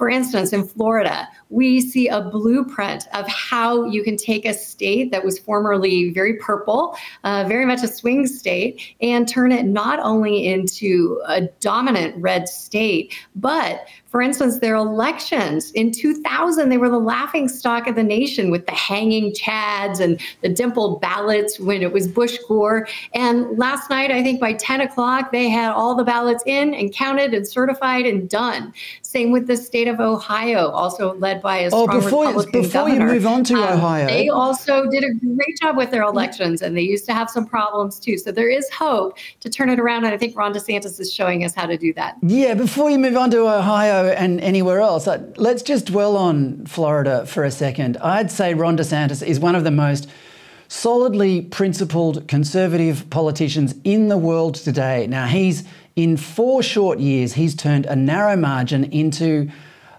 For 0.01 0.09
instance, 0.09 0.55
in 0.55 0.67
Florida, 0.67 1.29
we 1.51 1.83
see 1.83 2.09
a 2.09 2.23
blueprint 2.23 3.07
of 3.13 3.29
how 3.29 3.85
you 3.85 4.03
can 4.03 4.17
take 4.17 4.47
a 4.47 4.55
state 4.55 5.13
that 5.13 5.23
was 5.23 5.39
formerly 5.39 6.11
very 6.11 6.39
purple, 6.39 6.97
uh, 7.23 7.45
very 7.47 7.67
much 7.67 7.83
a 7.83 7.87
swing 7.87 8.27
state, 8.27 8.81
and 9.03 9.29
turn 9.29 9.53
it 9.53 9.67
not 9.67 9.99
only 10.01 10.47
into 10.47 11.21
a 11.27 11.43
dominant 11.61 12.17
red 12.17 12.49
state, 12.49 13.13
but 13.37 13.87
for 14.11 14.21
instance, 14.21 14.59
their 14.59 14.75
elections 14.75 15.71
in 15.73 15.93
2000, 15.93 16.69
they 16.69 16.79
were 16.79 16.89
the 16.89 16.99
laughing 16.99 17.47
stock 17.47 17.87
of 17.87 17.95
the 17.95 18.03
nation 18.03 18.51
with 18.51 18.67
the 18.67 18.73
hanging 18.73 19.33
chads 19.33 20.01
and 20.01 20.21
the 20.41 20.49
dimpled 20.49 21.01
ballots 21.01 21.61
when 21.61 21.81
it 21.81 21.93
was 21.93 22.09
Bush 22.09 22.37
Gore. 22.49 22.89
And 23.15 23.57
last 23.57 23.89
night, 23.89 24.11
I 24.11 24.21
think 24.25 24.41
by 24.41 24.55
10 24.55 24.81
o'clock, 24.81 25.31
they 25.31 25.49
had 25.49 25.71
all 25.71 25.95
the 25.95 26.03
ballots 26.03 26.43
in 26.45 26.75
and 26.75 26.93
counted 26.93 27.35
and 27.35 27.47
certified 27.47 28.05
and 28.05 28.29
done. 28.29 28.73
Same 29.11 29.33
with 29.33 29.49
the 29.49 29.57
state 29.57 29.89
of 29.89 29.99
Ohio, 29.99 30.69
also 30.69 31.15
led 31.15 31.43
by 31.43 31.59
a 31.59 31.71
oh, 31.73 31.83
strong 31.83 32.01
before, 32.01 32.27
Republican 32.27 32.63
before 32.63 32.73
governor. 32.83 33.07
you 33.09 33.13
move 33.15 33.27
on 33.27 33.43
to 33.43 33.55
um, 33.55 33.79
Ohio, 33.79 34.07
they 34.07 34.29
also 34.29 34.89
did 34.89 35.03
a 35.03 35.13
great 35.15 35.59
job 35.61 35.77
with 35.77 35.91
their 35.91 36.05
elections, 36.05 36.63
and 36.63 36.77
they 36.77 36.83
used 36.83 37.07
to 37.07 37.13
have 37.13 37.29
some 37.29 37.45
problems 37.45 37.99
too. 37.99 38.17
So 38.19 38.31
there 38.31 38.49
is 38.49 38.71
hope 38.71 39.19
to 39.41 39.51
turn 39.51 39.69
it 39.69 39.81
around, 39.81 40.05
and 40.05 40.15
I 40.15 40.17
think 40.17 40.37
Ron 40.37 40.55
DeSantis 40.55 41.01
is 41.01 41.13
showing 41.13 41.45
us 41.45 41.57
how 41.57 41.67
to 41.67 41.77
do 41.77 41.93
that. 41.95 42.19
Yeah, 42.23 42.55
before 42.55 42.89
you 42.89 43.01
move 43.01 43.17
on 43.17 43.33
to 43.33 43.49
Ohio 43.49 44.11
and 44.13 44.41
anywhere 44.43 44.79
else. 44.79 45.09
Uh, 45.09 45.21
let's 45.39 45.63
just 45.63 45.87
dwell 45.87 46.17
on 46.17 46.65
Florida 46.67 47.27
for 47.27 47.43
a 47.43 47.51
second. 47.51 47.97
I'd 47.97 48.31
say 48.31 48.55
Ron 48.55 48.77
DeSantis 48.77 49.27
is 49.27 49.41
one 49.41 49.57
of 49.57 49.65
the 49.65 49.73
most 49.73 50.09
solidly 50.69 51.43
principled 51.43 52.29
conservative 52.29 53.11
politicians 53.11 53.75
in 53.83 54.07
the 54.07 54.17
world 54.17 54.55
today. 54.55 55.09
Now, 55.09 55.27
he's 55.27 55.65
in 56.03 56.17
four 56.17 56.63
short 56.63 56.99
years, 56.99 57.35
he's 57.35 57.55
turned 57.55 57.87
a 57.87 57.97
narrow 57.97 58.37
margin 58.37 58.85
into 58.85 59.51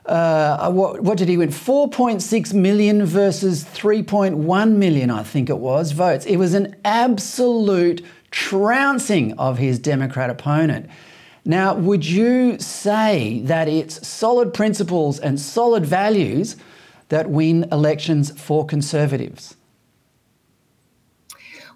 uh, 0.05 0.71
what, 0.71 1.01
what, 1.01 1.17
did 1.17 1.29
he 1.29 1.37
win? 1.37 1.49
4.6 1.49 2.53
million 2.53 3.05
versus 3.05 3.63
3.1 3.63 4.71
million, 4.75 5.11
I 5.11 5.23
think 5.23 5.49
it 5.49 5.59
was, 5.59 5.91
votes. 5.91 6.25
It 6.25 6.37
was 6.37 6.55
an 6.55 6.75
absolute 6.83 8.03
trouncing 8.31 9.37
of 9.37 9.59
his 9.59 9.77
Democrat 9.77 10.29
opponent. 10.29 10.89
Now, 11.45 11.75
would 11.75 12.05
you 12.05 12.57
say 12.59 13.41
that 13.45 13.67
it's 13.67 14.05
solid 14.07 14.53
principles 14.53 15.19
and 15.19 15.39
solid 15.39 15.85
values 15.85 16.55
that 17.09 17.29
win 17.29 17.67
elections 17.71 18.31
for 18.41 18.65
conservatives? 18.65 19.55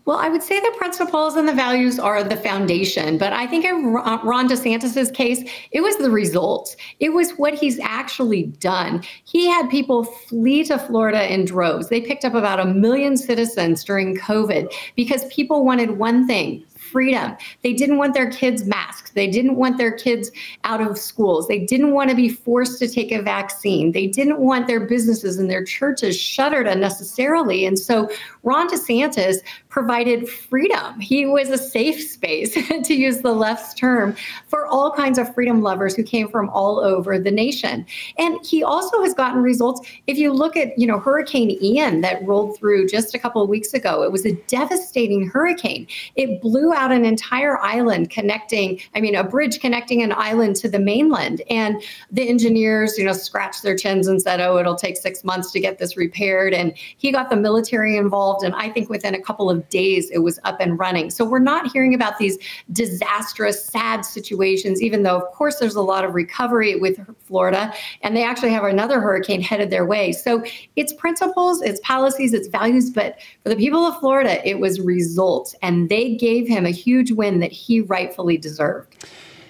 Well, 0.06 0.18
I 0.18 0.30
would 0.30 0.44
say 0.44 0.60
the 0.60 0.74
principles 0.78 1.36
and 1.36 1.48
the 1.48 1.54
values 1.54 1.98
are 1.98 2.24
the 2.24 2.36
foundation, 2.36 3.18
but 3.18 3.34
I 3.34 3.48
think 3.48 3.66
in 3.66 3.96
uh, 3.98 4.20
Ron 4.24 4.48
DeSantis's 4.48 5.10
case, 5.10 5.44
it 5.72 5.82
was 5.82 5.98
the 5.98 6.12
results. 6.12 6.78
It 7.00 7.10
was 7.10 7.32
what 7.32 7.56
he's 7.56 7.80
actually 7.80 8.44
done. 8.44 9.04
He 9.24 9.48
had 9.48 9.68
people 9.68 10.04
flee 10.04 10.64
to 10.66 10.78
Florida 10.78 11.34
in 11.34 11.46
droves. 11.46 11.90
They 11.90 12.02
picked 12.02 12.24
up 12.24 12.36
about 12.36 12.60
a 12.60 12.66
million 12.66 13.18
citizens 13.18 13.84
during 13.84 14.16
COVID 14.16 14.72
because 14.96 15.26
people 15.26 15.66
wanted 15.66 15.98
one 15.98 16.28
thing 16.28 16.64
freedom. 16.96 17.36
They 17.62 17.74
didn't 17.74 17.98
want 17.98 18.14
their 18.14 18.30
kids 18.30 18.64
masked. 18.66 19.16
They 19.16 19.28
didn't 19.28 19.56
want 19.56 19.78
their 19.78 19.92
kids 19.92 20.32
out 20.64 20.82
of 20.82 20.98
schools. 20.98 21.48
They 21.48 21.60
didn't 21.60 21.92
want 21.92 22.10
to 22.10 22.16
be 22.16 22.30
forced 22.30 22.80
to 22.80 22.88
take 22.88 23.12
a 23.12 23.22
vaccine. 23.22 23.92
They 23.92 24.08
didn't 24.08 24.40
want 24.40 24.68
their 24.68 24.80
businesses 24.80 25.38
and 25.38 25.50
their 25.50 25.64
churches 25.64 26.18
shuttered 26.18 26.68
unnecessarily. 26.68 27.66
And 27.66 27.78
so 27.78 28.10
Ron 28.44 28.70
DeSantis 28.70 29.38
provided 29.76 30.30
freedom. 30.30 30.98
He 31.02 31.26
was 31.26 31.50
a 31.50 31.58
safe 31.58 32.02
space, 32.02 32.54
to 32.86 32.94
use 32.94 33.18
the 33.18 33.34
left's 33.34 33.74
term, 33.74 34.16
for 34.48 34.66
all 34.68 34.90
kinds 34.90 35.20
of 35.20 35.34
freedom 35.36 35.62
lovers 35.62 35.98
who 35.98 36.02
came 36.02 36.30
from 36.30 36.50
all 36.52 36.80
over 36.80 37.20
the 37.20 37.30
nation. 37.30 37.86
And 38.18 38.38
he 38.42 38.64
also 38.64 39.04
has 39.04 39.14
gotten 39.14 39.44
results. 39.44 39.86
If 40.08 40.18
you 40.18 40.32
look 40.32 40.56
at, 40.56 40.80
you 40.80 40.88
know, 40.88 40.98
Hurricane 40.98 41.62
Ian 41.62 42.00
that 42.00 42.26
rolled 42.26 42.58
through 42.58 42.88
just 42.88 43.14
a 43.16 43.20
couple 43.20 43.42
of 43.42 43.50
weeks 43.50 43.74
ago, 43.74 44.02
it 44.02 44.14
was 44.14 44.26
a 44.26 44.32
devastating 44.48 45.28
hurricane. 45.28 45.88
It 46.16 46.42
blew 46.42 46.72
out 46.72 46.94
an 46.94 47.04
entire 47.04 47.60
island 47.60 48.10
connecting, 48.10 48.80
I 48.96 49.02
mean, 49.02 49.14
a 49.14 49.26
bridge 49.26 49.60
connecting 49.60 50.02
an 50.02 50.14
island 50.14 50.56
to 50.58 50.70
the 50.70 50.80
mainland. 50.80 51.42
And 51.50 51.84
the 52.10 52.30
engineers, 52.30 52.98
you 52.98 53.04
know, 53.04 53.12
scratched 53.12 53.64
their 53.64 53.76
chins 53.76 54.08
and 54.08 54.22
said, 54.22 54.40
oh, 54.40 54.58
it'll 54.58 54.76
take 54.76 54.96
six 54.96 55.26
months 55.26 55.52
to 55.52 55.60
get 55.60 55.80
this 55.80 55.98
repaired. 55.98 56.54
And 56.54 56.72
he 56.78 57.12
got 57.12 57.30
the 57.30 57.36
military 57.36 57.98
involved. 57.98 58.46
And 58.46 58.56
I 58.56 58.70
think 58.70 58.90
within 58.90 59.14
a 59.14 59.22
couple 59.22 59.50
of 59.50 59.65
days 59.70 60.10
it 60.12 60.20
was 60.20 60.40
up 60.44 60.60
and 60.60 60.80
running. 60.80 61.10
So 61.10 61.26
we're 61.26 61.40
not 61.40 61.72
hearing 61.72 61.94
about 61.94 62.18
these 62.18 62.38
disastrous, 62.72 63.64
sad 63.64 64.06
situations, 64.06 64.82
even 64.82 65.04
though, 65.04 65.18
of 65.18 65.32
course, 65.34 65.58
there's 65.60 65.76
a 65.76 65.82
lot 65.82 66.06
of 66.06 66.14
recovery 66.14 66.76
with 66.76 67.00
Florida. 67.24 67.74
And 68.02 68.16
they 68.16 68.24
actually 68.24 68.52
have 68.52 68.64
another 68.64 69.00
hurricane 69.00 69.42
headed 69.42 69.70
their 69.70 69.86
way. 69.86 70.12
So 70.12 70.44
it's 70.76 70.94
principles, 70.94 71.62
it's 71.62 71.80
policies, 71.82 72.34
it's 72.34 72.48
values. 72.48 72.90
But 72.90 73.20
for 73.44 73.50
the 73.50 73.56
people 73.56 73.86
of 73.86 74.00
Florida, 74.00 74.48
it 74.48 74.60
was 74.60 74.80
results. 74.80 75.56
And 75.62 75.90
they 75.90 76.16
gave 76.16 76.48
him 76.48 76.66
a 76.66 76.72
huge 76.72 77.12
win 77.12 77.40
that 77.40 77.52
he 77.52 77.82
rightfully 77.82 78.38
deserved. 78.38 79.06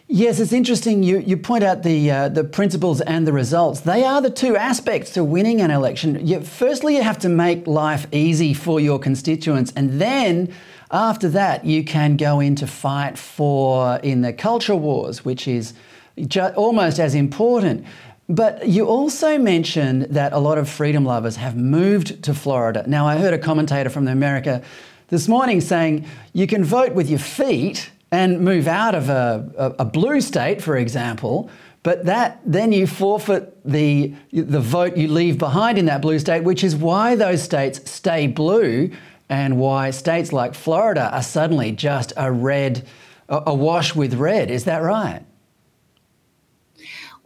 Yes, 0.08 0.40
it's 0.40 0.54
interesting. 0.54 1.02
You, 1.02 1.18
you 1.18 1.36
point 1.36 1.64
out 1.64 1.82
the 1.82 2.12
uh, 2.12 2.30
the 2.30 2.44
principles 2.44 3.02
and 3.02 3.26
the 3.26 3.34
results. 3.34 3.80
They 3.82 4.04
are 4.04 4.22
the 4.22 4.30
two 4.30 4.56
aspects 4.56 5.10
to 5.14 5.24
winning 5.24 5.62
an 5.62 5.72
election. 5.72 6.26
You, 6.26 6.42
firstly, 6.42 6.96
you 6.96 7.02
have 7.02 7.18
to 7.20 7.30
make 7.30 7.66
life 7.66 8.06
easy 8.12 8.54
for 8.54 8.80
your 8.80 9.00
constituents, 9.00 9.74
and 9.76 10.00
then 10.00 10.54
after 10.92 11.28
that, 11.30 11.66
you 11.66 11.84
can 11.84 12.18
go 12.18 12.40
in 12.40 12.56
to 12.58 12.68
fight 12.68 13.18
for 13.18 13.98
in 14.04 14.22
the 14.22 14.32
culture 14.32 14.76
wars, 14.76 15.26
which 15.26 15.48
is 15.48 15.74
ju- 16.20 16.54
almost 16.56 17.00
as 17.00 17.16
important. 17.16 17.84
But 18.30 18.68
you 18.68 18.86
also 18.86 19.40
mentioned 19.40 20.04
that 20.12 20.34
a 20.34 20.40
lot 20.40 20.60
of 20.60 20.70
freedom 20.70 21.04
lovers 21.04 21.38
have 21.38 21.56
moved 21.56 22.24
to 22.24 22.36
Florida. 22.36 22.84
Now, 22.88 23.08
I 23.08 23.18
heard 23.18 23.34
a 23.34 23.40
commentator 23.40 23.90
from 23.90 24.08
America 24.08 24.62
this 25.08 25.28
morning 25.28 25.62
saying 25.62 26.06
you 26.34 26.46
can 26.46 26.64
vote 26.64 26.94
with 26.94 27.10
your 27.10 27.20
feet 27.20 27.90
and 28.16 28.40
move 28.40 28.66
out 28.66 28.96
of 28.96 29.10
a, 29.10 29.52
a, 29.58 29.84
a 29.84 29.86
blue 29.86 30.22
state, 30.22 30.62
for 30.62 30.78
example, 30.78 31.50
but 31.84 32.06
that 32.06 32.40
then 32.46 32.72
you 32.72 32.88
forfeit 32.88 33.44
the, 33.66 34.14
the 34.32 34.62
vote 34.62 34.96
you 34.96 35.10
leave 35.10 35.38
behind 35.38 35.78
in 35.78 35.86
that 35.88 36.02
blue 36.02 36.18
state, 36.18 36.44
which 36.44 36.64
is 36.64 36.78
why 36.78 37.16
those 37.16 37.44
states 37.44 37.92
stay 37.92 38.28
blue 38.28 38.90
and 39.28 39.58
why 39.58 39.92
states 39.92 40.32
like 40.32 40.54
Florida 40.54 41.14
are 41.14 41.22
suddenly 41.22 41.74
just 41.74 42.14
a 42.16 42.32
red, 42.32 42.88
awash 43.28 43.94
with 43.94 44.14
red. 44.14 44.50
Is 44.50 44.64
that 44.64 44.82
right? 44.82 45.22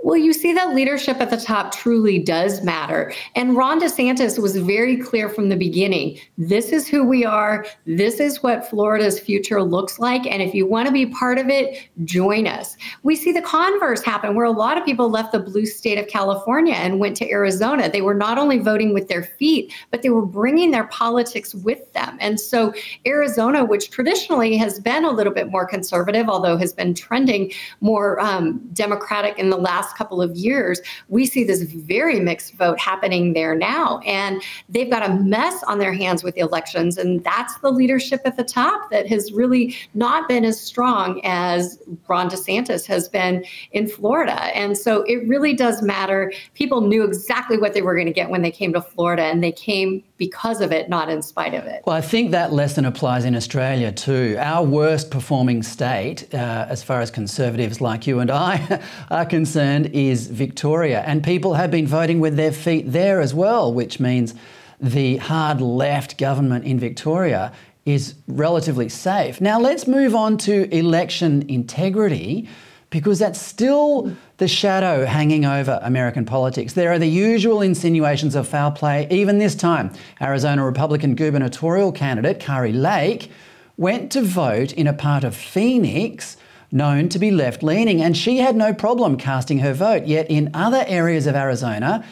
Well, 0.02 0.18
you 0.18 0.32
see 0.32 0.54
that 0.54 0.74
leadership 0.74 1.18
at 1.20 1.30
the 1.30 1.38
top 1.38 1.76
truly 1.76 2.20
does 2.20 2.64
matter. 2.64 3.14
And 3.36 3.58
Ron 3.58 3.82
DeSantis 3.82 4.40
was 4.40 4.56
very 4.56 4.96
clear 4.96 5.28
from 5.28 5.50
the 5.50 5.58
beginning 5.58 6.20
this 6.38 6.72
is 6.72 6.88
who 6.88 7.04
we 7.04 7.26
are, 7.26 7.66
this 7.86 8.22
is 8.22 8.42
what 8.42 8.70
Florida's 8.70 9.20
future 9.20 9.62
looks 9.62 10.00
like. 10.00 10.26
And 10.26 10.42
if 10.42 10.54
you 10.54 10.66
want 10.66 10.88
to 10.88 10.94
be 10.94 11.06
part 11.06 11.38
of 11.38 11.50
it, 11.50 11.90
join 12.06 12.48
us. 12.48 12.78
We 13.04 13.16
see 13.18 13.34
the 13.34 13.42
converse 13.42 14.02
happen 14.02 14.36
where 14.36 14.46
a 14.46 14.52
lot 14.52 14.78
of 14.78 14.86
people 14.86 15.10
left 15.10 15.34
the 15.34 15.40
blue 15.40 15.66
state 15.66 15.98
of 15.98 16.08
California 16.08 16.76
and 16.76 17.00
went 17.00 17.18
to 17.18 17.30
Arizona. 17.30 17.90
They 17.90 18.02
were 18.02 18.14
not 18.14 18.38
only 18.38 18.58
voting 18.58 18.94
with 18.94 19.10
their 19.10 19.24
feet, 19.24 19.74
but 19.92 20.02
they 20.02 20.10
were 20.10 20.26
bringing 20.26 20.72
their 20.72 20.88
politics 20.88 21.54
with 21.54 21.92
them. 21.94 22.18
And 22.22 22.40
so, 22.40 22.74
Arizona, 23.06 23.66
which 23.66 23.92
traditionally 23.92 24.56
has 24.58 24.80
been 24.80 25.04
a 25.04 25.12
little 25.12 25.34
bit 25.34 25.52
more 25.52 25.66
conservative, 25.66 26.30
although 26.30 26.58
has 26.58 26.72
been 26.72 26.94
trending 26.94 27.52
more 27.82 28.20
um, 28.22 28.60
Democratic 28.74 29.38
in 29.38 29.50
the 29.50 29.58
last 29.58 29.89
couple 29.96 30.22
of 30.22 30.36
years, 30.36 30.82
we 31.08 31.26
see 31.26 31.44
this 31.44 31.64
very 31.64 32.20
mixed 32.20 32.54
vote 32.56 32.80
happening 32.80 33.34
there 33.34 33.56
now. 33.56 34.00
And 34.00 34.42
they've 34.68 34.90
got 34.90 35.08
a 35.08 35.14
mess 35.16 35.64
on 35.64 35.80
their 35.80 35.94
hands 35.94 36.24
with 36.24 36.36
the 36.36 36.42
elections. 36.42 36.98
And 36.98 37.24
that's 37.24 37.58
the 37.60 37.72
leadership 37.72 38.22
at 38.26 38.38
the 38.38 38.44
top 38.44 38.90
that 38.92 39.08
has 39.08 39.32
really 39.32 39.76
not 39.94 40.28
been 40.28 40.46
as 40.46 40.60
strong 40.60 41.22
as 41.24 41.80
Ron 42.08 42.30
DeSantis 42.30 42.86
has 42.86 43.10
been 43.10 43.46
in 43.72 43.88
Florida. 43.88 44.56
And 44.56 44.78
so 44.78 45.04
it 45.04 45.28
really 45.28 45.54
does 45.54 45.82
matter. 45.82 46.32
People 46.54 46.82
knew 46.82 47.04
exactly 47.04 47.58
what 47.58 47.74
they 47.74 47.82
were 47.82 47.96
going 47.96 48.08
to 48.08 48.14
get 48.14 48.30
when 48.30 48.42
they 48.42 48.52
came 48.52 48.74
to 48.74 48.82
Florida, 48.82 49.24
and 49.24 49.44
they 49.44 49.52
came 49.52 50.04
because 50.18 50.60
of 50.60 50.72
it, 50.72 50.90
not 50.90 51.10
in 51.10 51.22
spite 51.22 51.54
of 51.54 51.66
it. 51.66 51.82
Well, 51.86 51.96
I 51.96 52.02
think 52.02 52.32
that 52.32 52.52
lesson 52.52 52.86
applies 52.86 53.26
in 53.26 53.36
Australia 53.36 53.92
too. 53.92 54.36
Our 54.38 54.64
worst 54.64 55.12
performing 55.12 55.64
state, 55.64 56.32
uh, 56.34 56.66
as 56.70 56.84
far 56.84 57.02
as 57.02 57.10
conservatives 57.10 57.80
like 57.80 58.06
you 58.06 58.20
and 58.20 58.30
I 58.30 58.82
are 59.10 59.26
concerned, 59.26 59.79
is 59.88 60.28
Victoria. 60.28 61.02
And 61.02 61.24
people 61.24 61.56
have 61.56 61.72
been 61.72 61.88
voting 61.88 62.20
with 62.20 62.36
their 62.36 62.52
feet 62.52 62.92
there 62.92 63.22
as 63.22 63.34
well, 63.34 63.74
which 63.74 64.00
means 64.00 64.36
the 64.80 65.18
hard 65.18 65.62
left 65.62 66.18
government 66.18 66.66
in 66.66 66.80
Victoria 66.80 67.52
is 67.86 68.16
relatively 68.28 68.90
safe. 68.90 69.42
Now, 69.42 69.60
let's 69.60 69.88
move 69.88 70.16
on 70.16 70.38
to 70.40 70.74
election 70.74 71.50
integrity 71.50 72.48
because 72.90 73.20
that's 73.20 73.40
still 73.40 74.16
the 74.38 74.48
shadow 74.48 75.06
hanging 75.06 75.46
over 75.46 75.80
American 75.84 76.26
politics. 76.26 76.74
There 76.74 76.92
are 76.92 77.00
the 77.00 77.08
usual 77.08 77.62
insinuations 77.62 78.36
of 78.36 78.48
foul 78.48 78.72
play. 78.72 79.08
Even 79.12 79.38
this 79.38 79.56
time, 79.56 79.92
Arizona 80.22 80.66
Republican 80.66 81.16
gubernatorial 81.16 81.92
candidate 81.92 82.40
Kari 82.40 82.72
Lake 82.72 83.32
went 83.78 84.12
to 84.12 84.22
vote 84.22 84.74
in 84.74 84.88
a 84.88 84.94
part 84.94 85.24
of 85.24 85.36
Phoenix 85.36 86.36
known 86.72 87.10
to 87.10 87.20
be 87.20 87.32
left 87.32 87.64
leaning, 87.64 88.02
and 88.02 88.16
she 88.16 88.38
had 88.38 88.56
no 88.56 88.74
problem 88.74 89.18
casting 89.18 89.60
her 89.60 89.74
vote. 89.74 90.06
Yet 90.06 90.30
in 90.30 90.52
other 90.54 90.84
areas 90.88 91.28
of 91.28 91.36
Arizona, 91.36 92.06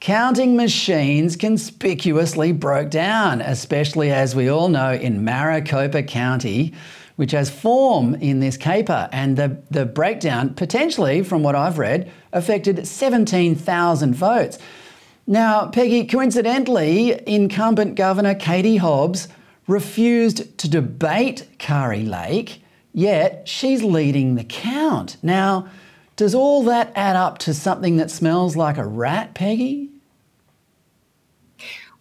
counting 0.00 0.56
machines 0.56 1.36
conspicuously 1.36 2.52
broke 2.52 2.90
down, 2.90 3.40
especially 3.40 4.10
as 4.10 4.34
we 4.34 4.48
all 4.48 4.68
know 4.68 4.92
in 4.92 5.24
Maricopa 5.24 6.02
County 6.02 6.74
which 7.16 7.32
has 7.32 7.50
form 7.50 8.14
in 8.16 8.40
this 8.40 8.56
caper. 8.56 9.08
And 9.12 9.36
the, 9.36 9.62
the 9.70 9.86
breakdown, 9.86 10.54
potentially, 10.54 11.22
from 11.22 11.42
what 11.42 11.54
I've 11.54 11.78
read, 11.78 12.10
affected 12.32 12.86
17,000 12.86 14.14
votes. 14.14 14.58
Now, 15.26 15.68
Peggy, 15.68 16.06
coincidentally, 16.06 17.20
incumbent 17.26 17.94
Governor 17.94 18.34
Katie 18.34 18.76
Hobbs 18.76 19.28
refused 19.66 20.58
to 20.58 20.68
debate 20.68 21.48
Kari 21.58 22.04
Lake, 22.04 22.62
yet 22.94 23.46
she's 23.46 23.82
leading 23.82 24.36
the 24.36 24.44
count. 24.44 25.18
Now, 25.22 25.68
does 26.16 26.34
all 26.34 26.62
that 26.64 26.92
add 26.94 27.16
up 27.16 27.38
to 27.38 27.52
something 27.52 27.96
that 27.96 28.10
smells 28.10 28.56
like 28.56 28.78
a 28.78 28.86
rat, 28.86 29.34
Peggy? 29.34 29.90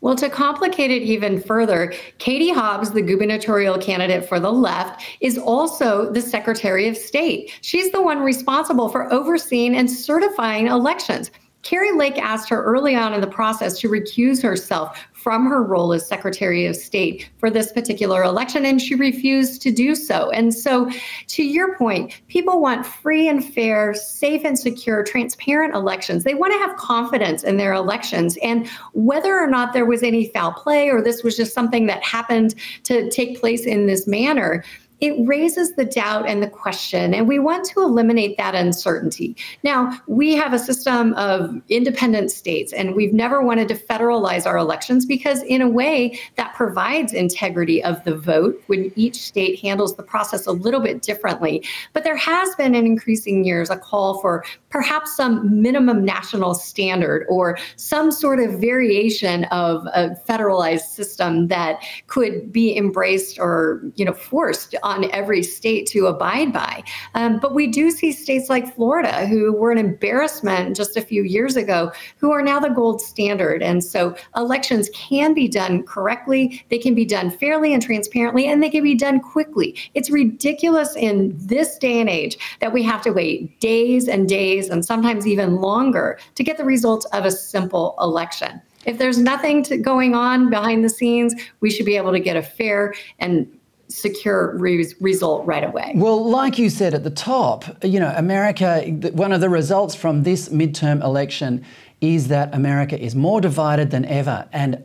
Well, 0.02 0.16
to 0.16 0.30
complicate 0.30 0.92
it 0.92 1.02
even 1.02 1.42
further, 1.42 1.94
Katie 2.18 2.52
Hobbs, 2.52 2.92
the 2.92 3.02
gubernatorial 3.02 3.78
candidate 3.78 4.28
for 4.28 4.38
the 4.38 4.52
left, 4.52 5.02
is 5.22 5.38
also 5.38 6.12
the 6.12 6.22
Secretary 6.22 6.90
of 6.90 6.98
State. 6.98 7.58
She's 7.62 7.90
the 7.92 8.02
one 8.02 8.20
responsible 8.20 8.90
for 8.90 9.12
overseeing 9.14 9.76
and 9.78 9.90
certifying 9.90 10.68
elections. 10.68 11.32
Kari 11.62 11.94
Lake 11.94 12.18
asked 12.18 12.50
her 12.50 12.62
early 12.62 12.96
on 12.96 13.14
in 13.14 13.22
the 13.22 13.28
process 13.28 13.80
to 13.80 13.88
recuse 13.88 14.44
herself 14.44 15.00
from 15.24 15.46
her 15.48 15.64
role 15.64 15.94
as 15.94 16.06
Secretary 16.06 16.66
of 16.66 16.76
State 16.76 17.30
for 17.38 17.50
this 17.50 17.72
particular 17.72 18.24
election, 18.24 18.66
and 18.66 18.82
she 18.82 18.94
refused 18.94 19.62
to 19.62 19.72
do 19.72 19.96
so. 19.96 20.30
And 20.32 20.54
so, 20.54 20.92
to 21.28 21.44
your 21.44 21.78
point, 21.78 22.22
people 22.28 22.60
want 22.60 22.86
free 22.86 23.30
and 23.30 23.44
fair, 23.44 23.94
safe 23.94 24.44
and 24.44 24.60
secure, 24.60 25.02
transparent 25.02 25.74
elections. 25.74 26.26
They 26.26 26.36
want 26.36 26.52
to 26.52 26.60
have 26.60 26.76
confidence 26.76 27.44
in 27.44 27.56
their 27.56 27.74
elections. 27.74 28.38
And 28.44 28.68
whether 28.92 29.34
or 29.40 29.48
not 29.48 29.72
there 29.72 29.86
was 29.86 30.04
any 30.04 30.28
foul 30.28 30.52
play 30.52 30.90
or 30.90 31.02
this 31.02 31.24
was 31.24 31.38
just 31.38 31.54
something 31.54 31.86
that 31.88 32.04
happened 32.04 32.56
to 32.84 33.10
take 33.10 33.40
place 33.40 33.66
in 33.66 33.86
this 33.86 34.06
manner, 34.06 34.64
it 35.00 35.16
raises 35.28 35.76
the 35.76 35.86
doubt 35.86 36.28
and 36.28 36.42
the 36.42 36.48
question, 36.48 37.14
and 37.14 37.28
we 37.28 37.40
want 37.40 37.66
to 37.66 37.82
eliminate 37.82 38.38
that 38.38 38.56
uncertainty. 38.56 39.36
Now, 39.64 40.00
we 40.08 40.34
have 40.36 40.54
a 40.54 40.60
system 40.60 41.14
of 41.14 41.62
independent 41.70 42.32
states, 42.32 42.72
and 42.74 42.96
we've 42.96 43.14
never 43.14 43.42
wanted 43.42 43.68
to 43.70 43.76
federalize 43.76 44.46
our 44.46 44.58
elections 44.58 45.06
because, 45.06 45.44
in 45.44 45.62
a 45.62 45.68
way, 45.68 46.20
that 46.36 46.54
provides 46.54 47.14
integrity 47.14 47.84
of 47.84 48.04
the 48.04 48.16
vote 48.16 48.62
when 48.68 48.92
each 48.96 49.16
state 49.16 49.60
handles 49.60 49.96
the 49.96 50.04
process 50.04 50.46
a 50.46 50.52
little 50.52 50.80
bit 50.80 51.02
differently. 51.02 51.66
But 51.94 52.04
there 52.04 52.18
has 52.18 52.56
been, 52.56 52.76
in 52.76 52.86
increasing 52.86 53.44
years, 53.44 53.70
a 53.70 53.78
call 53.78 54.22
for 54.22 54.46
perhaps 54.74 55.16
some 55.16 55.62
minimum 55.62 56.04
national 56.04 56.56
standard 56.56 57.28
or 57.30 57.60
some 57.76 58.12
sort 58.12 58.40
of 58.40 58.60
variation 58.60 59.44
of 59.46 59.86
a 59.94 60.10
federalized 60.28 60.88
system 60.88 61.48
that 61.48 61.80
could 62.08 62.52
be 62.52 62.76
embraced 62.76 63.38
or, 63.38 63.84
you 63.96 64.04
know, 64.04 64.14
forced 64.14 64.74
on 64.82 65.10
every 65.12 65.44
state 65.44 65.86
to 65.86 66.08
abide 66.08 66.52
by. 66.52 66.84
Um, 67.14 67.38
but 67.40 67.54
we 67.54 67.68
do 67.68 67.92
see 67.92 68.12
states 68.12 68.50
like 68.50 68.76
Florida, 68.76 69.28
who 69.28 69.54
were 69.54 69.72
an 69.72 69.78
embarrassment 69.78 70.76
just 70.76 70.98
a 70.98 71.02
few 71.02 71.22
years 71.22 71.56
ago, 71.56 71.92
who 72.18 72.32
are 72.32 72.42
now 72.42 72.60
the 72.60 72.70
gold 72.70 73.00
standard. 73.00 73.62
And 73.62 73.84
so 73.84 74.16
elections 74.36 74.90
can 74.96 75.36
be 75.36 75.48
done 75.48 75.84
correctly, 75.84 76.66
they 76.70 76.80
can 76.80 76.96
be 76.96 77.06
done 77.06 77.30
fairly 77.30 77.76
and 77.76 77.84
transparently, 77.84 78.48
and 78.48 78.64
they 78.64 78.72
can 78.72 78.82
be 78.82 78.96
done 78.96 79.20
quickly. 79.20 79.78
It's 79.94 80.10
ridiculous 80.10 80.96
in 80.96 81.32
this 81.38 81.78
day 81.78 82.00
and 82.00 82.10
age 82.10 82.40
that 82.60 82.74
we 82.74 82.82
have 82.82 83.04
to 83.04 83.12
wait 83.12 83.60
days 83.60 84.08
and 84.08 84.28
days 84.28 84.63
and 84.70 84.86
sometimes 84.86 85.28
even 85.28 85.58
longer 85.58 86.20
to 86.36 86.44
get 86.44 86.58
the 86.58 86.66
results 86.66 87.06
of 87.08 87.26
a 87.26 87.32
simple 87.32 87.96
election. 88.00 88.62
If 88.86 88.98
there's 88.98 89.18
nothing 89.18 89.64
to, 89.64 89.78
going 89.78 90.14
on 90.14 90.50
behind 90.50 90.84
the 90.84 90.90
scenes, 90.90 91.34
we 91.62 91.72
should 91.72 91.86
be 91.86 91.96
able 91.96 92.12
to 92.12 92.20
get 92.20 92.36
a 92.36 92.44
fair 92.44 92.94
and 93.20 93.48
secure 93.88 94.58
re- 94.58 94.92
result 95.00 95.46
right 95.46 95.64
away. 95.64 95.94
Well, 95.96 96.28
like 96.28 96.58
you 96.58 96.70
said 96.70 96.94
at 96.94 97.04
the 97.04 97.10
top, 97.10 97.66
you 97.84 98.00
know, 98.00 98.14
America, 98.16 98.82
one 99.14 99.32
of 99.32 99.42
the 99.42 99.50
results 99.50 99.96
from 99.96 100.24
this 100.24 100.50
midterm 100.50 101.04
election 101.04 101.64
is 102.02 102.28
that 102.28 102.54
America 102.54 103.00
is 103.00 103.16
more 103.16 103.40
divided 103.40 103.92
than 103.92 104.04
ever. 104.06 104.48
And 104.52 104.84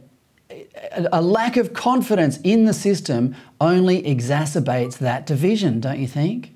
a 1.12 1.22
lack 1.22 1.56
of 1.56 1.72
confidence 1.72 2.38
in 2.44 2.64
the 2.64 2.74
system 2.74 3.34
only 3.60 4.02
exacerbates 4.02 4.98
that 4.98 5.26
division, 5.26 5.80
don't 5.80 5.98
you 5.98 6.06
think? 6.06 6.54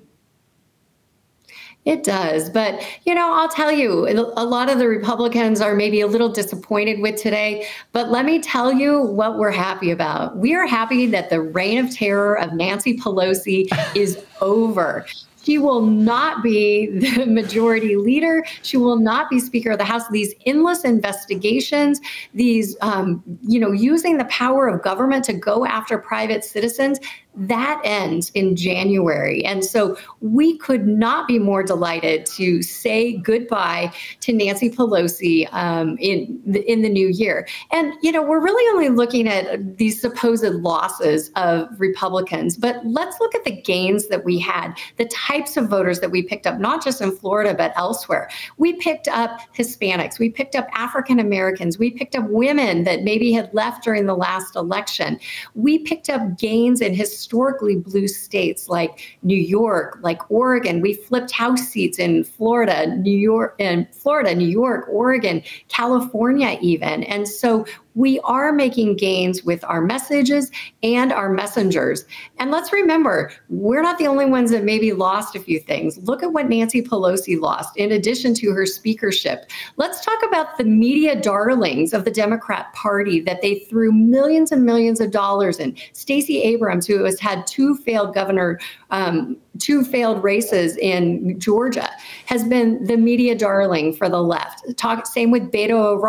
It 1.85 2.03
does. 2.03 2.49
But, 2.49 2.81
you 3.05 3.13
know, 3.13 3.33
I'll 3.33 3.49
tell 3.49 3.71
you, 3.71 4.07
a 4.07 4.45
lot 4.45 4.69
of 4.69 4.79
the 4.79 4.87
Republicans 4.87 5.59
are 5.59 5.75
maybe 5.75 5.99
a 5.99 6.07
little 6.07 6.29
disappointed 6.29 7.01
with 7.01 7.21
today. 7.21 7.67
But 7.91 8.09
let 8.09 8.25
me 8.25 8.39
tell 8.39 8.71
you 8.71 9.01
what 9.01 9.37
we're 9.37 9.51
happy 9.51 9.91
about. 9.91 10.37
We 10.37 10.55
are 10.55 10.65
happy 10.65 11.07
that 11.07 11.29
the 11.29 11.41
reign 11.41 11.79
of 11.79 11.93
terror 11.93 12.39
of 12.39 12.53
Nancy 12.53 12.97
Pelosi 12.97 13.67
is 13.95 14.23
over. 14.39 15.05
She 15.43 15.57
will 15.57 15.81
not 15.81 16.41
be 16.41 16.87
the 16.99 17.25
majority 17.25 17.95
leader. 17.95 18.45
She 18.61 18.77
will 18.77 18.97
not 18.97 19.29
be 19.29 19.39
Speaker 19.39 19.71
of 19.71 19.77
the 19.77 19.85
House. 19.85 20.07
These 20.09 20.33
endless 20.45 20.83
investigations, 20.83 21.99
these, 22.33 22.75
um, 22.81 23.23
you 23.41 23.59
know, 23.59 23.71
using 23.71 24.17
the 24.17 24.25
power 24.25 24.67
of 24.67 24.81
government 24.81 25.25
to 25.25 25.33
go 25.33 25.65
after 25.65 25.97
private 25.97 26.43
citizens, 26.43 26.99
that 27.35 27.81
ends 27.83 28.31
in 28.35 28.55
January. 28.55 29.43
And 29.43 29.65
so 29.65 29.97
we 30.21 30.57
could 30.57 30.87
not 30.87 31.27
be 31.27 31.39
more 31.39 31.63
delighted 31.63 32.25
to 32.27 32.61
say 32.61 33.17
goodbye 33.17 33.91
to 34.21 34.33
Nancy 34.33 34.69
Pelosi 34.69 35.51
um, 35.51 35.97
in, 35.99 36.39
the, 36.45 36.59
in 36.71 36.83
the 36.83 36.89
new 36.89 37.07
year. 37.07 37.47
And, 37.71 37.93
you 38.03 38.11
know, 38.11 38.21
we're 38.21 38.41
really 38.41 38.63
only 38.73 38.89
looking 38.89 39.27
at 39.27 39.77
these 39.77 39.99
supposed 39.99 40.43
losses 40.43 41.31
of 41.35 41.67
Republicans, 41.79 42.55
but 42.55 42.85
let's 42.85 43.19
look 43.19 43.33
at 43.33 43.43
the 43.45 43.61
gains 43.61 44.09
that 44.09 44.23
we 44.23 44.37
had, 44.37 44.75
the 44.97 45.05
type 45.05 45.32
types 45.33 45.57
of 45.57 45.67
voters 45.67 45.99
that 45.99 46.11
we 46.11 46.21
picked 46.21 46.45
up, 46.45 46.59
not 46.59 46.83
just 46.83 47.01
in 47.01 47.11
Florida, 47.11 47.55
but 47.55 47.73
elsewhere. 47.75 48.29
We 48.57 48.73
picked 48.73 49.07
up 49.07 49.39
Hispanics, 49.57 50.19
we 50.19 50.29
picked 50.29 50.55
up 50.55 50.67
African 50.73 51.19
Americans, 51.19 51.79
we 51.79 51.89
picked 51.89 52.15
up 52.15 52.29
women 52.29 52.83
that 52.83 53.01
maybe 53.01 53.31
had 53.31 53.51
left 53.51 53.83
during 53.83 54.05
the 54.05 54.15
last 54.15 54.55
election. 54.55 55.19
We 55.55 55.79
picked 55.79 56.09
up 56.09 56.37
gains 56.37 56.81
in 56.81 56.93
historically 56.93 57.77
blue 57.77 58.07
states 58.07 58.69
like 58.69 59.17
New 59.23 59.37
York, 59.37 59.97
like 60.01 60.19
Oregon. 60.29 60.81
We 60.81 60.93
flipped 60.93 61.31
House 61.31 61.67
seats 61.67 61.97
in 61.97 62.23
Florida, 62.23 62.95
New 62.97 63.17
York, 63.17 63.55
and 63.59 63.87
Florida, 63.91 64.35
New 64.35 64.47
York, 64.47 64.85
Oregon, 64.87 65.41
California, 65.67 66.59
even. 66.61 67.03
And 67.05 67.27
so 67.27 67.65
we 67.95 68.19
are 68.21 68.51
making 68.51 68.95
gains 68.95 69.43
with 69.43 69.63
our 69.65 69.81
messages 69.81 70.51
and 70.81 71.11
our 71.11 71.29
messengers. 71.29 72.05
And 72.39 72.51
let's 72.51 72.71
remember, 72.73 73.31
we're 73.49 73.81
not 73.81 73.97
the 73.97 74.07
only 74.07 74.25
ones 74.25 74.51
that 74.51 74.63
maybe 74.63 74.93
lost 74.93 75.35
a 75.35 75.39
few 75.39 75.59
things. 75.59 75.97
Look 75.99 76.23
at 76.23 76.33
what 76.33 76.49
Nancy 76.49 76.81
Pelosi 76.81 77.39
lost 77.39 77.77
in 77.77 77.91
addition 77.91 78.33
to 78.35 78.51
her 78.51 78.65
speakership. 78.65 79.49
Let's 79.77 80.03
talk 80.03 80.21
about 80.23 80.57
the 80.57 80.63
media 80.63 81.19
darlings 81.19 81.93
of 81.93 82.05
the 82.05 82.11
Democrat 82.11 82.73
Party 82.73 83.19
that 83.21 83.41
they 83.41 83.59
threw 83.59 83.91
millions 83.91 84.51
and 84.51 84.65
millions 84.65 84.99
of 84.99 85.11
dollars 85.11 85.59
in. 85.59 85.75
Stacey 85.93 86.41
Abrams, 86.41 86.87
who 86.87 87.03
has 87.03 87.19
had 87.19 87.45
two 87.47 87.75
failed 87.75 88.13
governor 88.13 88.59
um, 88.91 89.37
two 89.59 89.83
failed 89.83 90.23
races 90.23 90.77
in 90.77 91.39
Georgia, 91.39 91.89
has 92.25 92.43
been 92.43 92.83
the 92.85 92.97
media 92.97 93.35
darling 93.35 93.93
for 93.93 94.09
the 94.09 94.21
left. 94.21 94.65
Talk 94.77 95.05
same 95.05 95.31
with 95.31 95.51
Beto 95.51 95.99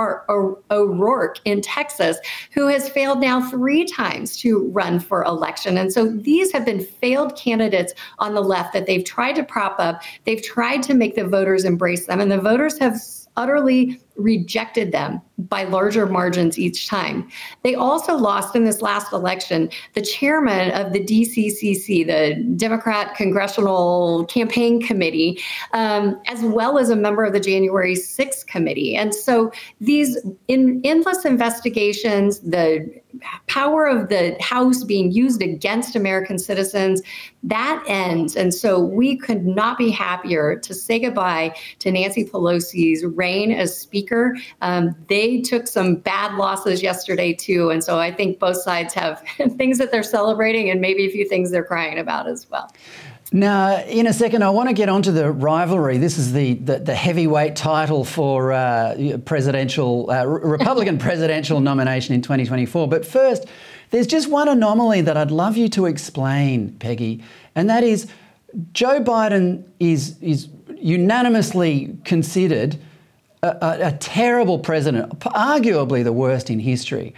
O'Rourke 0.71 1.39
in 1.45 1.61
Texas, 1.61 2.19
who 2.53 2.67
has 2.69 2.89
failed 2.89 3.21
now 3.21 3.49
three 3.49 3.85
times 3.85 4.37
to 4.39 4.69
run 4.71 4.99
for 4.99 5.25
election. 5.25 5.77
And 5.77 5.93
so 5.93 6.09
these 6.09 6.53
have 6.53 6.65
been 6.65 6.85
failed 6.85 7.37
candidates 7.37 7.93
on 8.19 8.35
the 8.35 8.41
left 8.41 8.73
that 8.73 8.87
they've 8.87 9.05
tried 9.05 9.35
to 9.35 9.45
prop 9.45 9.77
up. 9.79 10.03
They've 10.25 10.43
tried 10.43 10.83
to 10.85 10.95
make 10.95 11.15
the 11.15 11.27
voters 11.27 11.65
embrace 11.65 12.07
them, 12.07 12.21
and 12.21 12.31
the 12.31 12.41
voters 12.41 12.79
have 12.79 12.99
utterly 13.37 14.01
rejected 14.17 14.93
them 14.93 15.21
by 15.37 15.65
larger 15.65 16.07
margins 16.07 16.59
each 16.59 16.87
time. 16.87 17.29
They 17.63 17.75
also 17.75 18.17
lost 18.17 18.55
in 18.55 18.65
this 18.65 18.81
last 18.81 19.13
election 19.13 19.69
the 19.95 20.03
chairman 20.03 20.71
of 20.71 20.93
the 20.93 21.01
DCCC, 21.01 22.07
the 22.07 22.41
Democrat 22.57 23.17
Congressional 23.17 24.25
Campaign 24.27 24.81
Committee, 24.81 25.41
um, 25.73 26.21
as 26.27 26.43
well 26.43 26.79
as 26.79 26.91
a 26.91 26.97
member 26.97 27.25
of 27.25 27.33
the 27.33 27.41
January 27.41 27.95
6th 27.95 28.47
committee. 28.47 28.95
And 28.95 29.13
so 29.15 29.53
these 29.81 30.17
in, 30.47 30.81
endless 30.85 31.25
investigations, 31.25 32.39
the 32.41 33.03
power 33.47 33.87
of 33.87 34.09
the 34.09 34.37
House 34.41 34.85
being 34.85 35.11
used 35.13 35.43
against 35.43 35.97
American 35.97 36.39
citizens, 36.39 37.03
that 37.43 37.83
ends. 37.87 38.37
And 38.37 38.53
so 38.53 38.81
we 38.81 39.17
could 39.17 39.47
not 39.47 39.79
be 39.79 39.91
happier 39.91 40.57
to 40.61 40.75
say 40.75 40.99
goodbye 40.99 41.55
to 41.81 41.93
Nancy 41.93 42.25
Pelosi's 42.25 43.05
reign 43.05 43.53
as 43.53 43.77
Speaker. 43.77 44.04
Um, 44.61 44.95
they 45.09 45.41
took 45.41 45.67
some 45.67 45.97
bad 45.97 46.37
losses 46.37 46.83
yesterday, 46.83 47.33
too. 47.33 47.71
And 47.71 47.83
so 47.83 47.99
I 47.99 48.13
think 48.13 48.39
both 48.39 48.57
sides 48.57 48.95
have 48.95 49.23
things 49.57 49.79
that 49.79 49.91
they're 49.91 50.03
celebrating 50.03 50.71
and 50.71 50.81
maybe 50.81 51.07
a 51.07 51.11
few 51.11 51.29
things 51.29 51.51
they're 51.51 51.65
crying 51.65 51.99
about 51.99 52.29
as 52.29 52.49
well. 52.51 52.71
Now, 53.33 53.83
in 53.87 54.07
a 54.07 54.13
second, 54.13 54.45
I 54.45 54.51
want 54.51 54.69
to 54.69 54.75
get 54.75 54.89
onto 54.89 55.11
the 55.11 55.33
rivalry. 55.33 55.99
This 55.99 56.19
is 56.19 56.33
the 56.33 56.55
the, 56.55 56.79
the 56.79 56.95
heavyweight 56.95 57.57
title 57.57 58.05
for 58.05 58.53
uh, 58.53 59.19
presidential 59.25 60.09
uh, 60.09 60.25
Republican 60.25 60.99
presidential 61.09 61.59
nomination 61.59 62.15
in 62.15 62.23
2024. 62.23 62.87
But 62.87 63.05
first, 63.05 63.47
there's 63.91 64.07
just 64.07 64.31
one 64.31 64.47
anomaly 64.47 65.01
that 65.01 65.17
I'd 65.17 65.33
love 65.33 65.57
you 65.57 65.69
to 65.71 65.87
explain, 65.87 66.77
Peggy, 66.79 67.25
and 67.57 67.69
that 67.71 67.83
is 67.83 68.07
Joe 68.73 69.01
Biden 69.01 69.65
is 69.81 70.17
is 70.21 70.49
unanimously 70.77 71.97
considered 72.05 72.79
a, 73.45 73.89
a, 73.89 73.93
terrible 73.93 74.59
president, 74.59 75.19
arguably 75.21 76.03
the 76.03 76.13
worst 76.13 76.51
in 76.51 76.59
history. 76.59 77.15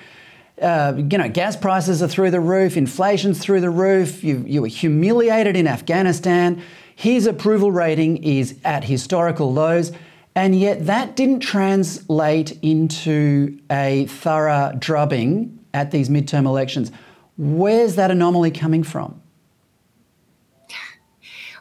Uh, 0.60 0.94
you 0.96 1.18
know, 1.18 1.28
gas 1.28 1.56
prices 1.56 2.02
are 2.02 2.08
through 2.08 2.30
the 2.30 2.40
roof, 2.40 2.76
inflation's 2.76 3.38
through 3.38 3.60
the 3.60 3.70
roof, 3.70 4.24
you, 4.24 4.42
you 4.46 4.62
were 4.62 4.68
humiliated 4.68 5.56
in 5.56 5.66
Afghanistan. 5.66 6.62
His 6.94 7.26
approval 7.26 7.70
rating 7.70 8.22
is 8.24 8.58
at 8.64 8.84
historical 8.84 9.52
lows, 9.52 9.92
and 10.34 10.58
yet 10.58 10.86
that 10.86 11.14
didn't 11.14 11.40
translate 11.40 12.58
into 12.62 13.58
a 13.70 14.06
thorough 14.06 14.74
drubbing 14.78 15.58
at 15.74 15.90
these 15.90 16.08
midterm 16.08 16.46
elections. 16.46 16.90
Where's 17.36 17.96
that 17.96 18.10
anomaly 18.10 18.50
coming 18.50 18.82
from? 18.82 19.20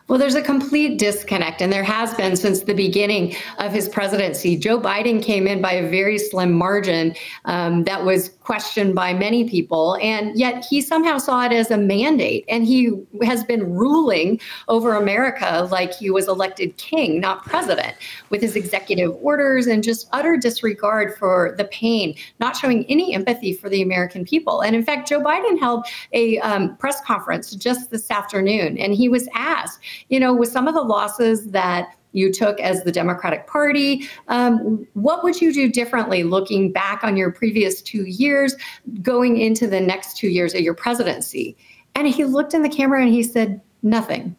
Well, 0.08 0.20
there's 0.20 0.36
a 0.36 0.42
complete 0.42 1.00
disconnect, 1.00 1.64
and 1.64 1.74
there 1.74 1.84
has 1.84 2.14
been 2.14 2.36
since 2.36 2.62
the 2.62 2.76
beginning 2.76 3.36
of 3.58 3.72
his 3.72 3.90
presidency. 3.90 4.56
Joe 4.56 4.80
Biden 4.80 5.22
came 5.22 5.48
in 5.48 5.64
by 5.64 5.74
a 5.74 5.90
very 5.90 6.20
slim 6.20 6.52
margin 6.52 7.16
um, 7.46 7.86
that 7.86 8.06
was 8.06 8.30
questioned 8.46 8.94
by 8.94 9.12
many 9.14 9.50
people, 9.50 9.98
and 10.02 10.38
yet 10.38 10.64
he 10.70 10.80
somehow 10.80 11.18
saw 11.18 11.44
it 11.46 11.52
as 11.52 11.72
a 11.72 11.78
mandate. 11.78 12.46
And 12.48 12.66
he 12.66 12.92
has 13.24 13.44
been 13.44 13.74
ruling 13.74 14.40
over 14.68 14.96
America 14.96 15.68
like 15.72 15.94
he 15.94 16.12
was 16.12 16.28
elected 16.28 16.78
king, 16.78 17.20
not 17.20 17.44
president, 17.44 17.96
with 18.30 18.42
his 18.42 18.56
executive 18.56 19.16
orders 19.22 19.66
and 19.66 19.84
just 19.84 20.08
utter 20.14 20.38
disregard 20.38 21.18
for 21.18 21.56
the 21.58 21.66
pain, 21.66 22.16
not 22.40 22.56
showing 22.56 22.86
any 22.86 23.16
empathy 23.16 23.52
for 23.52 23.68
the 23.68 23.82
American 23.82 24.24
people. 24.24 24.62
And 24.62 24.76
in 24.76 24.86
fact, 24.86 25.10
Joe 25.10 25.22
Biden 25.22 25.60
held 25.60 25.88
a 26.14 26.38
um, 26.40 26.78
press 26.78 27.02
conference 27.02 27.56
just 27.56 27.90
this 27.90 28.12
afternoon, 28.12 28.78
and 28.78 28.94
he 28.94 29.10
was 29.10 29.28
asked, 29.34 29.80
you 30.10 30.20
know, 30.20 30.34
with 30.34 30.50
some 30.50 30.68
of 30.68 30.76
the 30.76 30.82
losses 30.82 31.48
that 31.48 31.96
you 32.16 32.32
took 32.32 32.60
as 32.60 32.84
the 32.84 32.92
Democratic 32.92 33.46
Party. 33.46 34.08
Um, 34.30 34.88
what 34.94 35.24
would 35.24 35.42
you 35.42 35.54
do 35.54 35.70
differently 35.70 36.24
looking 36.24 36.72
back 36.72 37.04
on 37.04 37.18
your 37.18 37.32
previous 37.32 37.82
two 37.82 38.06
years, 38.06 38.56
going 39.02 39.38
into 39.38 39.68
the 39.68 39.82
next 39.82 40.18
two 40.18 40.30
years 40.30 40.54
of 40.54 40.62
your 40.62 40.74
presidency? 40.74 41.58
And 41.94 42.08
he 42.08 42.24
looked 42.24 42.54
in 42.54 42.62
the 42.62 42.70
camera 42.70 43.02
and 43.02 43.14
he 43.14 43.24
said, 43.24 43.62
Nothing 43.84 44.36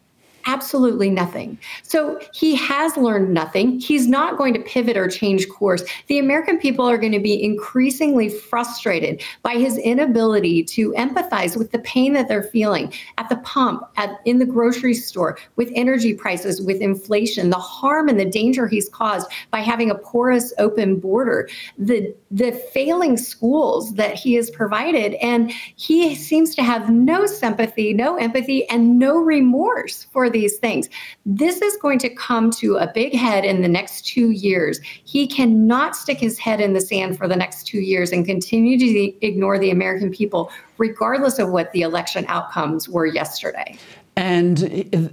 absolutely 0.47 1.09
nothing. 1.09 1.59
So 1.83 2.19
he 2.33 2.55
has 2.55 2.95
learned 2.97 3.33
nothing. 3.33 3.79
He's 3.79 4.07
not 4.07 4.37
going 4.37 4.53
to 4.53 4.61
pivot 4.61 4.97
or 4.97 5.07
change 5.07 5.47
course. 5.49 5.83
The 6.07 6.17
American 6.17 6.57
people 6.57 6.85
are 6.85 6.97
going 6.97 7.11
to 7.11 7.19
be 7.19 7.43
increasingly 7.43 8.29
frustrated 8.29 9.21
by 9.43 9.55
his 9.55 9.77
inability 9.77 10.63
to 10.63 10.93
empathize 10.93 11.57
with 11.57 11.71
the 11.71 11.79
pain 11.79 12.13
that 12.13 12.29
they're 12.29 12.43
feeling 12.43 12.93
at 13.17 13.27
the 13.27 13.37
pump, 13.37 13.83
at 13.97 14.19
in 14.25 14.39
the 14.39 14.45
grocery 14.45 14.93
store, 14.93 15.37
with 15.57 15.69
energy 15.75 16.13
prices, 16.13 16.61
with 16.61 16.81
inflation, 16.81 17.49
the 17.49 17.57
harm 17.57 18.07
and 18.07 18.19
the 18.19 18.25
danger 18.25 18.67
he's 18.67 18.89
caused 18.89 19.29
by 19.51 19.59
having 19.59 19.91
a 19.91 19.95
porous 19.95 20.53
open 20.57 20.97
border, 20.99 21.49
the 21.77 22.15
the 22.31 22.51
failing 22.73 23.17
schools 23.17 23.93
that 23.95 24.15
he 24.15 24.33
has 24.33 24.49
provided 24.49 25.13
and 25.15 25.51
he 25.75 26.15
seems 26.15 26.55
to 26.55 26.63
have 26.63 26.89
no 26.89 27.25
sympathy, 27.25 27.93
no 27.93 28.17
empathy 28.17 28.67
and 28.69 28.99
no 28.99 29.17
remorse 29.17 30.07
for 30.11 30.29
the 30.29 30.36
these 30.37 30.57
things. 30.57 30.87
This 31.25 31.61
is 31.61 31.75
going 31.77 31.99
to 31.99 32.09
come 32.09 32.51
to 32.51 32.77
a 32.77 32.91
big 32.93 33.13
head 33.15 33.43
in 33.43 33.61
the 33.61 33.67
next 33.67 34.05
two 34.05 34.29
years. 34.29 34.79
He 35.03 35.25
cannot 35.27 35.95
stick 35.95 36.19
his 36.19 36.37
head 36.37 36.61
in 36.61 36.73
the 36.73 36.81
sand 36.81 37.17
for 37.17 37.27
the 37.27 37.35
next 37.35 37.63
two 37.63 37.79
years 37.79 38.11
and 38.11 38.25
continue 38.25 38.77
to 38.77 39.25
ignore 39.25 39.57
the 39.57 39.71
American 39.71 40.11
people, 40.11 40.51
regardless 40.77 41.39
of 41.39 41.49
what 41.49 41.71
the 41.71 41.81
election 41.81 42.25
outcomes 42.27 42.87
were 42.87 43.07
yesterday. 43.07 43.77
And 44.15 44.57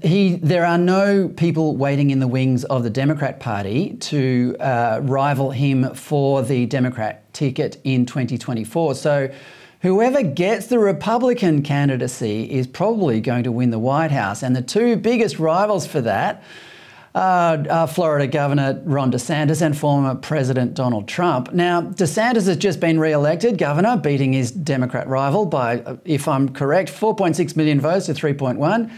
he, 0.03 0.37
there 0.37 0.65
are 0.65 0.79
no 0.79 1.29
people 1.29 1.77
waiting 1.77 2.11
in 2.11 2.21
the 2.21 2.29
wings 2.29 2.65
of 2.65 2.83
the 2.85 2.91
Democrat 2.91 3.39
Party 3.39 3.97
to 4.01 4.57
uh, 4.61 5.01
rival 5.03 5.51
him 5.51 5.95
for 5.95 6.43
the 6.43 6.65
Democrat 6.67 7.33
ticket 7.35 7.79
in 7.85 8.07
2024. 8.07 8.95
So 8.95 9.31
whoever 9.85 10.23
gets 10.23 10.69
the 10.69 10.79
Republican 10.79 11.61
candidacy 11.61 12.51
is 12.51 12.67
probably 12.67 13.21
going 13.21 13.45
to 13.45 13.53
win 13.53 13.69
the 13.69 13.79
White 13.79 14.11
House. 14.11 14.43
And 14.43 14.57
the 14.57 14.63
two 14.63 14.97
biggest 14.97 15.39
rivals 15.39 15.87
for 15.87 16.01
that 16.01 16.43
uh, 17.15 17.63
are 17.69 17.87
Florida 17.87 18.27
Governor 18.27 18.81
Ron 18.85 19.13
DeSantis 19.13 19.61
and 19.61 19.77
former 19.77 20.15
President 20.15 20.73
Donald 20.73 21.07
Trump. 21.07 21.53
Now, 21.53 21.83
DeSantis 21.83 22.47
has 22.47 22.57
just 22.57 22.81
been 22.81 22.99
re 22.99 23.13
elected 23.13 23.59
governor, 23.59 23.99
beating 23.99 24.33
his 24.33 24.51
Democrat 24.51 25.07
rival 25.07 25.45
by, 25.45 25.99
if 26.07 26.29
I'm 26.29 26.49
correct, 26.49 26.91
4.6 26.91 27.55
million 27.55 27.79
votes 27.79 28.07
to 28.07 28.15
3.1. 28.15 28.91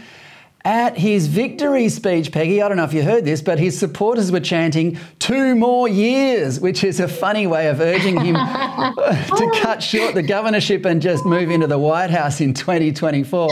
At 0.67 0.97
his 0.97 1.27
victory 1.27 1.87
speech, 1.87 2.29
Peggy, 2.29 2.61
I 2.61 2.67
don't 2.67 2.75
know 2.75 2.83
if 2.83 2.93
you 2.93 3.01
heard 3.01 3.23
this, 3.23 3.41
but 3.41 3.57
his 3.57 3.79
supporters 3.79 4.33
were 4.33 4.41
chanting 4.41 4.99
two 5.17 5.55
more 5.55 5.87
years, 5.87 6.59
which 6.59 6.83
is 6.83 6.99
a 6.99 7.07
funny 7.07 7.47
way 7.47 7.69
of 7.69 7.79
urging 7.79 8.19
him 8.19 8.35
to 8.35 9.51
cut 9.61 9.81
short 9.81 10.13
the 10.13 10.21
governorship 10.21 10.83
and 10.83 11.01
just 11.01 11.25
move 11.25 11.51
into 11.51 11.67
the 11.67 11.79
White 11.79 12.09
House 12.09 12.41
in 12.41 12.53
2024. 12.53 13.49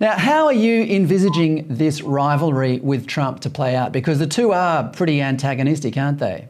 Now, 0.00 0.18
how 0.18 0.44
are 0.44 0.52
you 0.52 0.82
envisaging 0.82 1.64
this 1.66 2.02
rivalry 2.02 2.78
with 2.80 3.06
Trump 3.06 3.40
to 3.40 3.48
play 3.48 3.74
out? 3.74 3.92
Because 3.92 4.18
the 4.18 4.26
two 4.26 4.52
are 4.52 4.86
pretty 4.90 5.22
antagonistic, 5.22 5.96
aren't 5.96 6.18
they? 6.18 6.46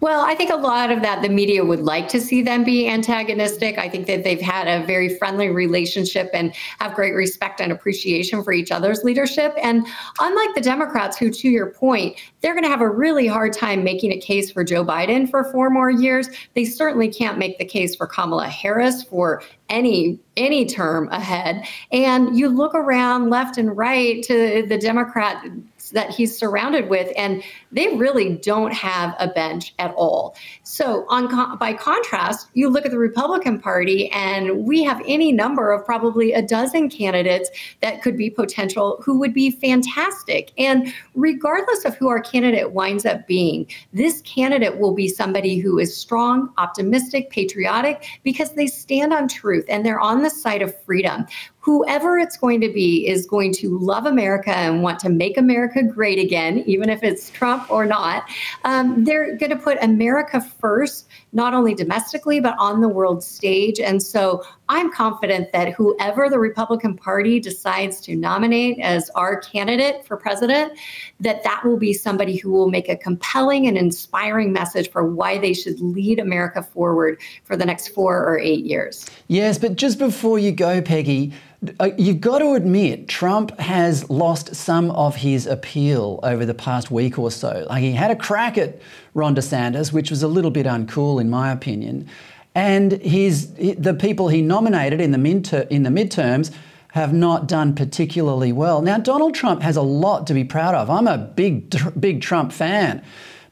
Well, 0.00 0.20
I 0.26 0.34
think 0.34 0.50
a 0.50 0.56
lot 0.56 0.90
of 0.90 1.00
that 1.00 1.22
the 1.22 1.30
media 1.30 1.64
would 1.64 1.80
like 1.80 2.08
to 2.08 2.20
see 2.20 2.42
them 2.42 2.64
be 2.64 2.86
antagonistic. 2.86 3.78
I 3.78 3.88
think 3.88 4.06
that 4.08 4.24
they've 4.24 4.40
had 4.40 4.68
a 4.68 4.84
very 4.86 5.16
friendly 5.16 5.48
relationship 5.48 6.28
and 6.34 6.54
have 6.80 6.94
great 6.94 7.12
respect 7.12 7.62
and 7.62 7.72
appreciation 7.72 8.44
for 8.44 8.52
each 8.52 8.70
other's 8.70 9.04
leadership. 9.04 9.54
And 9.62 9.86
unlike 10.20 10.54
the 10.54 10.60
Democrats, 10.60 11.16
who, 11.16 11.30
to 11.30 11.48
your 11.48 11.70
point, 11.70 12.18
they're 12.42 12.52
going 12.52 12.64
to 12.64 12.70
have 12.70 12.82
a 12.82 12.90
really 12.90 13.26
hard 13.26 13.54
time 13.54 13.84
making 13.84 14.12
a 14.12 14.20
case 14.20 14.50
for 14.50 14.64
Joe 14.64 14.84
Biden 14.84 15.30
for 15.30 15.44
four 15.44 15.70
more 15.70 15.90
years. 15.90 16.28
They 16.54 16.66
certainly 16.66 17.08
can't 17.08 17.38
make 17.38 17.58
the 17.58 17.64
case 17.64 17.96
for 17.96 18.06
Kamala 18.06 18.48
Harris 18.48 19.02
for 19.02 19.42
any 19.68 20.18
any 20.36 20.66
term 20.66 21.08
ahead 21.08 21.66
and 21.90 22.38
you 22.38 22.48
look 22.48 22.74
around 22.74 23.30
left 23.30 23.58
and 23.58 23.76
right 23.76 24.22
to 24.22 24.64
the 24.68 24.78
democrat 24.78 25.44
that 25.90 26.10
he's 26.10 26.36
surrounded 26.36 26.88
with, 26.88 27.12
and 27.16 27.42
they 27.72 27.96
really 27.96 28.36
don't 28.36 28.72
have 28.72 29.14
a 29.18 29.28
bench 29.28 29.74
at 29.78 29.92
all. 29.94 30.36
So, 30.62 31.04
on 31.08 31.58
by 31.58 31.74
contrast, 31.74 32.48
you 32.54 32.68
look 32.68 32.84
at 32.84 32.90
the 32.90 32.98
Republican 32.98 33.60
Party, 33.60 34.10
and 34.10 34.66
we 34.66 34.82
have 34.84 35.02
any 35.06 35.32
number 35.32 35.72
of 35.72 35.84
probably 35.84 36.32
a 36.32 36.42
dozen 36.42 36.88
candidates 36.88 37.50
that 37.82 38.02
could 38.02 38.16
be 38.16 38.30
potential 38.30 39.02
who 39.04 39.18
would 39.18 39.34
be 39.34 39.50
fantastic. 39.50 40.52
And 40.58 40.92
regardless 41.14 41.84
of 41.84 41.96
who 41.96 42.08
our 42.08 42.20
candidate 42.20 42.72
winds 42.72 43.04
up 43.04 43.26
being, 43.26 43.66
this 43.92 44.20
candidate 44.22 44.78
will 44.78 44.94
be 44.94 45.08
somebody 45.08 45.58
who 45.58 45.78
is 45.78 45.96
strong, 45.96 46.52
optimistic, 46.58 47.30
patriotic, 47.30 48.06
because 48.22 48.52
they 48.52 48.66
stand 48.66 49.12
on 49.12 49.28
truth 49.28 49.64
and 49.68 49.84
they're 49.84 50.00
on 50.00 50.22
the 50.22 50.30
side 50.30 50.62
of 50.62 50.74
freedom 50.84 51.26
whoever 51.66 52.16
it's 52.16 52.36
going 52.36 52.60
to 52.60 52.72
be 52.72 53.08
is 53.08 53.26
going 53.26 53.52
to 53.52 53.76
love 53.78 54.06
America 54.06 54.56
and 54.56 54.84
want 54.84 55.00
to 55.00 55.08
make 55.08 55.36
America 55.36 55.82
great 55.82 56.16
again, 56.16 56.62
even 56.64 56.88
if 56.88 57.02
it's 57.02 57.28
Trump 57.30 57.68
or 57.68 57.84
not. 57.84 58.22
Um, 58.62 59.02
they're 59.02 59.36
going 59.36 59.50
to 59.50 59.56
put 59.56 59.76
America 59.82 60.40
first, 60.60 61.08
not 61.32 61.54
only 61.54 61.74
domestically, 61.74 62.40
but 62.40 62.54
on 62.58 62.80
the 62.80 62.88
world 62.88 63.22
stage. 63.22 63.78
And 63.78 64.02
so 64.02 64.42
I'm 64.68 64.90
confident 64.92 65.52
that 65.52 65.72
whoever 65.74 66.28
the 66.28 66.38
Republican 66.38 66.96
Party 66.96 67.40
decides 67.40 68.00
to 68.02 68.16
nominate 68.16 68.78
as 68.80 69.10
our 69.10 69.40
candidate 69.40 70.06
for 70.06 70.16
president, 70.16 70.72
that 71.20 71.42
that 71.44 71.64
will 71.64 71.76
be 71.76 71.92
somebody 71.92 72.36
who 72.36 72.50
will 72.50 72.70
make 72.70 72.88
a 72.88 72.96
compelling 72.96 73.66
and 73.66 73.76
inspiring 73.76 74.52
message 74.52 74.90
for 74.90 75.04
why 75.04 75.38
they 75.38 75.52
should 75.52 75.78
lead 75.80 76.18
America 76.18 76.62
forward 76.62 77.20
for 77.44 77.56
the 77.56 77.66
next 77.66 77.88
four 77.88 78.24
or 78.24 78.38
eight 78.38 78.64
years. 78.64 79.06
Yes, 79.28 79.58
but 79.58 79.76
just 79.76 79.98
before 79.98 80.38
you 80.38 80.52
go, 80.52 80.80
Peggy, 80.80 81.32
uh, 81.80 81.90
you've 81.96 82.20
got 82.20 82.38
to 82.40 82.54
admit, 82.54 83.08
Trump 83.08 83.58
has 83.58 84.08
lost 84.10 84.54
some 84.54 84.90
of 84.92 85.16
his 85.16 85.46
appeal 85.46 86.20
over 86.22 86.44
the 86.44 86.54
past 86.54 86.90
week 86.90 87.18
or 87.18 87.30
so. 87.30 87.66
Like 87.68 87.82
he 87.82 87.92
had 87.92 88.10
a 88.10 88.16
crack 88.16 88.58
at 88.58 88.80
Ron 89.16 89.34
DeSantis, 89.34 89.92
which 89.92 90.10
was 90.10 90.22
a 90.22 90.28
little 90.28 90.50
bit 90.50 90.66
uncool, 90.66 91.20
in 91.20 91.30
my 91.30 91.50
opinion. 91.50 92.06
And 92.54 92.92
his, 92.92 93.54
the 93.54 93.96
people 93.98 94.28
he 94.28 94.42
nominated 94.42 95.00
in 95.00 95.10
the, 95.10 95.18
midter, 95.18 95.66
in 95.68 95.82
the 95.84 95.90
midterms 95.90 96.52
have 96.92 97.14
not 97.14 97.48
done 97.48 97.74
particularly 97.74 98.52
well. 98.52 98.82
Now, 98.82 98.98
Donald 98.98 99.34
Trump 99.34 99.62
has 99.62 99.76
a 99.76 99.82
lot 99.82 100.26
to 100.26 100.34
be 100.34 100.44
proud 100.44 100.74
of. 100.74 100.90
I'm 100.90 101.08
a 101.08 101.16
big, 101.16 101.74
big 101.98 102.20
Trump 102.20 102.52
fan. 102.52 103.02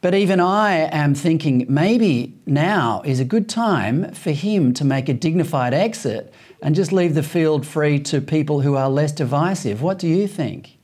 But 0.02 0.14
even 0.14 0.38
I 0.38 0.88
am 0.92 1.14
thinking 1.14 1.64
maybe 1.66 2.38
now 2.44 3.00
is 3.06 3.20
a 3.20 3.24
good 3.24 3.48
time 3.48 4.12
for 4.12 4.32
him 4.32 4.74
to 4.74 4.84
make 4.84 5.08
a 5.08 5.14
dignified 5.14 5.72
exit 5.72 6.32
and 6.60 6.74
just 6.74 6.92
leave 6.92 7.14
the 7.14 7.22
field 7.22 7.66
free 7.66 7.98
to 8.00 8.20
people 8.20 8.60
who 8.60 8.76
are 8.76 8.90
less 8.90 9.12
divisive. 9.12 9.80
What 9.80 9.98
do 9.98 10.08
you 10.08 10.28
think? 10.28 10.76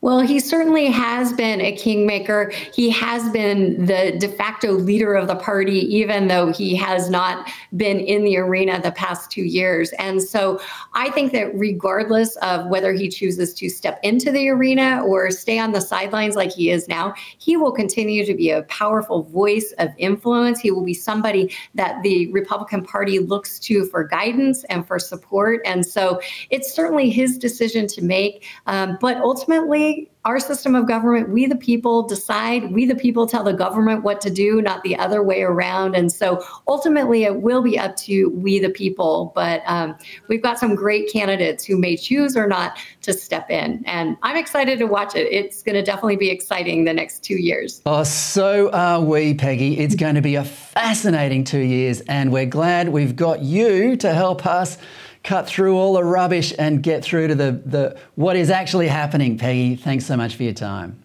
Well, 0.00 0.20
he 0.20 0.38
certainly 0.38 0.86
has 0.86 1.32
been 1.32 1.60
a 1.60 1.72
kingmaker. 1.72 2.52
He 2.72 2.88
has 2.90 3.28
been 3.30 3.86
the 3.86 4.16
de 4.16 4.28
facto 4.28 4.72
leader 4.72 5.14
of 5.14 5.26
the 5.26 5.34
party, 5.34 5.80
even 5.96 6.28
though 6.28 6.52
he 6.52 6.76
has 6.76 7.10
not 7.10 7.50
been 7.76 7.98
in 7.98 8.22
the 8.22 8.36
arena 8.36 8.80
the 8.80 8.92
past 8.92 9.32
two 9.32 9.42
years. 9.42 9.90
And 9.98 10.22
so 10.22 10.60
I 10.94 11.10
think 11.10 11.32
that 11.32 11.52
regardless 11.52 12.36
of 12.36 12.68
whether 12.68 12.92
he 12.92 13.08
chooses 13.08 13.52
to 13.54 13.68
step 13.68 13.98
into 14.04 14.30
the 14.30 14.48
arena 14.50 15.02
or 15.04 15.32
stay 15.32 15.58
on 15.58 15.72
the 15.72 15.80
sidelines 15.80 16.36
like 16.36 16.52
he 16.52 16.70
is 16.70 16.86
now, 16.86 17.14
he 17.38 17.56
will 17.56 17.72
continue 17.72 18.24
to 18.24 18.34
be 18.34 18.50
a 18.50 18.62
powerful 18.64 19.24
voice 19.24 19.74
of 19.78 19.88
influence. 19.98 20.60
He 20.60 20.70
will 20.70 20.84
be 20.84 20.94
somebody 20.94 21.52
that 21.74 22.04
the 22.04 22.30
Republican 22.30 22.84
Party 22.84 23.18
looks 23.18 23.58
to 23.60 23.84
for 23.86 24.04
guidance 24.04 24.62
and 24.64 24.86
for 24.86 25.00
support. 25.00 25.60
And 25.64 25.84
so 25.84 26.20
it's 26.50 26.72
certainly 26.72 27.10
his 27.10 27.36
decision 27.36 27.88
to 27.88 28.02
make. 28.04 28.46
Um, 28.66 28.96
but 29.00 29.16
ultimately, 29.16 29.87
our 30.24 30.38
system 30.38 30.74
of 30.74 30.86
government, 30.86 31.30
we 31.30 31.46
the 31.46 31.56
people 31.56 32.06
decide, 32.06 32.70
we 32.72 32.84
the 32.84 32.94
people 32.94 33.26
tell 33.26 33.42
the 33.42 33.52
government 33.54 34.02
what 34.02 34.20
to 34.20 34.30
do, 34.30 34.60
not 34.60 34.82
the 34.82 34.94
other 34.96 35.22
way 35.22 35.42
around. 35.42 35.94
And 35.94 36.12
so 36.12 36.44
ultimately, 36.66 37.24
it 37.24 37.40
will 37.40 37.62
be 37.62 37.78
up 37.78 37.96
to 37.96 38.28
we 38.30 38.58
the 38.58 38.68
people. 38.68 39.32
But 39.34 39.62
um, 39.64 39.96
we've 40.28 40.42
got 40.42 40.58
some 40.58 40.74
great 40.74 41.10
candidates 41.10 41.64
who 41.64 41.78
may 41.78 41.96
choose 41.96 42.36
or 42.36 42.46
not 42.46 42.78
to 43.02 43.14
step 43.14 43.48
in. 43.48 43.82
And 43.86 44.18
I'm 44.22 44.36
excited 44.36 44.78
to 44.80 44.84
watch 44.86 45.14
it. 45.14 45.32
It's 45.32 45.62
going 45.62 45.76
to 45.76 45.82
definitely 45.82 46.16
be 46.16 46.30
exciting 46.30 46.84
the 46.84 46.92
next 46.92 47.24
two 47.24 47.36
years. 47.36 47.80
Oh, 47.86 48.02
so 48.04 48.70
are 48.72 49.00
we, 49.00 49.32
Peggy. 49.32 49.78
It's 49.78 49.94
going 49.94 50.16
to 50.16 50.20
be 50.20 50.34
a 50.34 50.44
fascinating 50.44 51.44
two 51.44 51.60
years. 51.60 52.02
And 52.02 52.32
we're 52.32 52.44
glad 52.44 52.90
we've 52.90 53.16
got 53.16 53.40
you 53.42 53.96
to 53.96 54.12
help 54.12 54.44
us 54.44 54.76
cut 55.24 55.46
through 55.46 55.76
all 55.76 55.94
the 55.94 56.04
rubbish 56.04 56.52
and 56.58 56.82
get 56.82 57.04
through 57.04 57.28
to 57.28 57.34
the, 57.34 57.62
the 57.64 57.98
what 58.14 58.36
is 58.36 58.50
actually 58.50 58.88
happening. 58.88 59.38
Peggy, 59.38 59.76
thanks 59.76 60.06
so 60.06 60.16
much 60.16 60.36
for 60.36 60.42
your 60.42 60.52
time. 60.52 61.02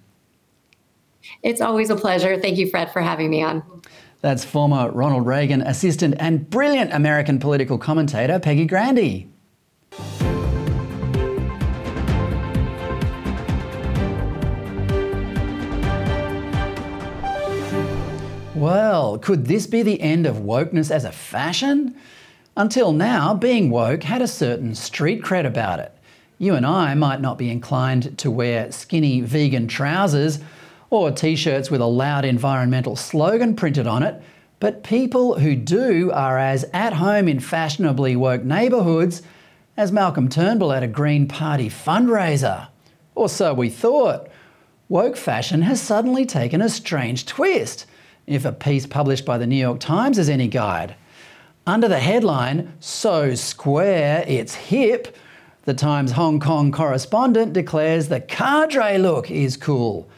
It's 1.41 1.62
always 1.62 1.89
a 1.89 1.95
pleasure. 1.95 2.39
Thank 2.39 2.58
you, 2.58 2.69
Fred, 2.69 2.91
for 2.91 3.02
having 3.02 3.30
me 3.30 3.43
on. 3.43 3.63
That's 4.21 4.45
former 4.45 4.89
Ronald 4.91 5.26
Reagan 5.26 5.62
assistant 5.62 6.15
and 6.19 6.49
brilliant 6.49 6.93
American 6.93 7.39
political 7.39 7.78
commentator, 7.78 8.39
Peggy 8.39 8.65
Grande. 8.65 9.30
Well, 18.56 19.17
could 19.17 19.47
this 19.47 19.67
be 19.67 19.82
the 19.82 19.99
end 19.99 20.26
of 20.26 20.38
wokeness 20.38 20.89
as 20.89 21.04
a 21.04 21.12
fashion? 21.12 21.95
Until 22.56 22.92
now, 22.92 23.34
being 23.34 23.72
woke 23.72 24.04
had 24.04 24.22
a 24.22 24.28
certain 24.28 24.76
street 24.76 25.24
cred 25.24 25.46
about 25.46 25.80
it. 25.80 25.92
You 26.38 26.54
and 26.54 26.66
I 26.66 26.94
might 26.94 27.20
not 27.20 27.39
be 27.39 27.50
inclined 27.50 28.16
to 28.20 28.30
wear 28.30 28.72
skinny 28.72 29.22
vegan 29.22 29.68
trousers 29.68 30.39
or 30.92 31.10
t 31.10 31.36
shirts 31.36 31.72
with 31.72 31.82
a 31.82 31.86
loud 31.86 32.26
environmental 32.26 32.96
slogan 32.96 33.56
printed 33.56 33.88
on 33.88 34.04
it, 34.04 34.22
but 34.60 34.84
people 34.84 35.39
who 35.39 35.56
do 35.56 36.12
are 36.12 36.38
as 36.38 36.63
at 36.74 36.94
home 36.94 37.28
in 37.28 37.39
fashionably 37.39 38.16
woke 38.16 38.44
neighbourhoods 38.44 39.24
as 39.76 39.92
Malcolm 39.92 40.30
Turnbull 40.30 40.72
at 40.72 40.84
a 40.84 40.88
Green 40.88 41.28
Party 41.28 41.72
fundraiser. 41.72 42.68
Or 43.16 43.30
so 43.30 43.56
we 43.56 43.70
thought. 43.70 44.30
Woke 44.89 45.18
fashion 45.18 45.63
has 45.63 45.82
suddenly 45.82 46.24
taken 46.24 46.62
a 46.62 46.70
strange 46.70 47.26
twist, 47.26 47.88
if 48.28 48.46
a 48.46 48.52
piece 48.52 48.86
published 48.86 49.26
by 49.26 49.39
the 49.39 49.48
New 49.48 49.56
York 49.56 49.80
Times 49.80 50.20
is 50.20 50.30
any 50.30 50.48
guide. 50.48 50.96
Under 51.65 51.88
the 51.88 51.99
headline, 51.99 52.73
So 52.82 53.36
Square, 53.36 54.26
It's 54.28 54.54
Hip, 54.54 55.15
the 55.63 55.73
Times 55.73 56.12
Hong 56.12 56.41
Kong 56.41 56.73
correspondent 56.73 57.54
declares 57.54 58.10
the 58.10 58.19
cadre 58.19 58.97
look 58.97 59.32
is 59.32 59.56
cool. 59.56 60.10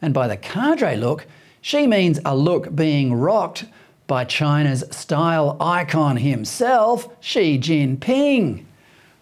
And 0.00 0.14
by 0.14 0.28
the 0.28 0.38
cadre 0.38 0.96
look, 0.96 1.26
she 1.60 1.86
means 1.86 2.20
a 2.24 2.34
look 2.34 2.74
being 2.74 3.12
rocked 3.12 3.66
by 4.06 4.24
China's 4.24 4.82
style 4.90 5.58
icon 5.60 6.16
himself, 6.16 7.06
Xi 7.20 7.58
Jinping. 7.58 8.64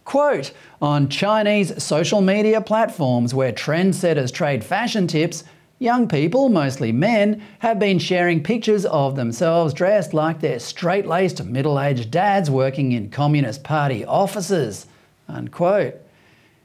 Quote 0.04 0.52
On 0.80 1.08
Chinese 1.08 1.82
social 1.82 2.20
media 2.20 2.60
platforms 2.60 3.34
where 3.34 3.52
trendsetters 3.52 4.32
trade 4.32 4.64
fashion 4.64 5.08
tips, 5.08 5.42
Young 5.82 6.06
people, 6.06 6.48
mostly 6.48 6.92
men, 6.92 7.42
have 7.58 7.80
been 7.80 7.98
sharing 7.98 8.40
pictures 8.40 8.86
of 8.86 9.16
themselves 9.16 9.74
dressed 9.74 10.14
like 10.14 10.38
their 10.38 10.60
straight 10.60 11.06
laced 11.06 11.42
middle 11.42 11.80
aged 11.80 12.12
dads 12.12 12.48
working 12.48 12.92
in 12.92 13.10
Communist 13.10 13.64
Party 13.64 14.04
offices. 14.04 14.86
Unquote. 15.26 15.96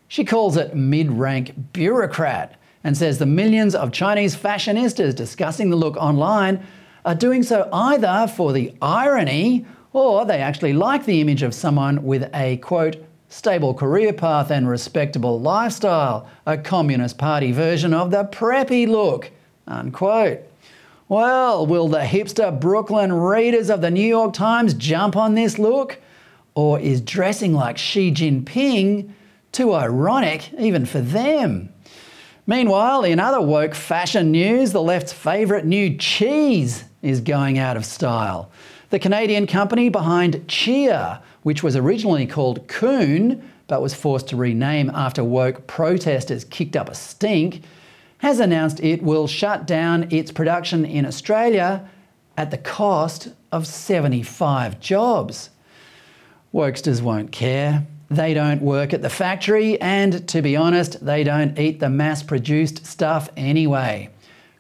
She 0.08 0.24
calls 0.24 0.56
it 0.56 0.76
mid 0.76 1.10
rank 1.10 1.74
bureaucrat 1.74 2.62
and 2.84 2.96
says 2.96 3.18
the 3.18 3.26
millions 3.26 3.74
of 3.74 3.92
Chinese 3.92 4.36
fashionistas 4.36 5.16
discussing 5.16 5.72
the 5.72 5.78
look 5.78 5.98
online 5.98 6.64
are 7.04 7.16
doing 7.16 7.42
so 7.42 7.68
either 7.74 8.32
for 8.32 8.54
the 8.54 8.72
irony 8.84 9.66
or 9.94 10.26
they 10.26 10.42
actually 10.42 10.74
like 10.74 11.06
the 11.06 11.22
image 11.22 11.42
of 11.42 11.56
someone 11.56 12.04
with 12.04 12.30
a 12.36 12.58
quote 12.58 12.98
stable 13.30 13.74
career 13.74 14.14
path 14.14 14.52
and 14.52 14.68
respectable 14.70 15.40
lifestyle, 15.40 16.30
a 16.46 16.58
Communist 16.58 17.18
Party 17.18 17.52
version 17.52 17.94
of 17.94 18.12
the 18.12 18.26
preppy 18.26 18.88
look. 18.88 19.32
Unquote. 19.68 20.40
Well, 21.10 21.66
will 21.66 21.88
the 21.88 22.00
hipster 22.00 22.58
Brooklyn 22.58 23.14
readers 23.14 23.70
of 23.70 23.82
the 23.82 23.92
New 23.92 24.08
York 24.08 24.34
Times 24.34 24.74
jump 24.74 25.16
on 25.16 25.36
this 25.36 25.58
look? 25.58 26.00
Or 26.54 26.80
is 26.80 27.02
dressing 27.02 27.54
like 27.54 27.78
Xi 27.78 28.12
Jinping 28.12 29.12
too 29.52 29.74
ironic 29.74 30.52
even 30.58 30.86
for 30.86 31.00
them? 31.00 31.70
Meanwhile, 32.46 33.04
in 33.04 33.20
other 33.20 33.42
woke 33.42 33.76
fashion 33.76 34.32
news, 34.32 34.72
the 34.72 34.82
left's 34.82 35.14
favourite 35.14 35.66
new 35.66 35.98
cheese 35.98 36.86
is 37.02 37.20
going 37.22 37.58
out 37.58 37.78
of 37.78 37.86
style. 37.86 38.50
The 38.90 39.00
Canadian 39.00 39.48
company 39.48 39.90
behind 39.90 40.48
Cheer, 40.48 41.20
which 41.48 41.64
was 41.64 41.78
originally 41.78 42.28
called 42.28 42.68
Coon 42.68 43.42
but 43.68 43.82
was 43.82 43.94
forced 43.94 44.28
to 44.28 44.36
rename 44.36 44.90
after 44.94 45.24
woke 45.24 45.66
protesters 45.66 46.44
kicked 46.44 46.76
up 46.76 46.90
a 46.90 46.94
stink, 46.94 47.64
has 48.18 48.42
announced 48.42 48.82
it 48.82 49.02
will 49.02 49.28
shut 49.28 49.66
down 49.66 50.12
its 50.12 50.30
production 50.30 50.84
in 50.84 51.06
Australia 51.06 51.90
at 52.36 52.52
the 52.52 52.58
cost 52.58 53.30
of 53.50 53.66
75 53.66 54.82
jobs. 54.82 55.50
Wokesters 56.54 57.02
won't 57.02 57.32
care. 57.32 57.88
They 58.10 58.34
don't 58.34 58.62
work 58.62 58.94
at 58.94 59.02
the 59.02 59.10
factory, 59.10 59.80
and 59.80 60.28
to 60.28 60.42
be 60.42 60.58
honest, 60.58 61.06
they 61.06 61.24
don't 61.24 61.58
eat 61.58 61.80
the 61.80 61.90
mass 61.90 62.24
produced 62.24 62.86
stuff 62.86 63.30
anyway. 63.38 64.10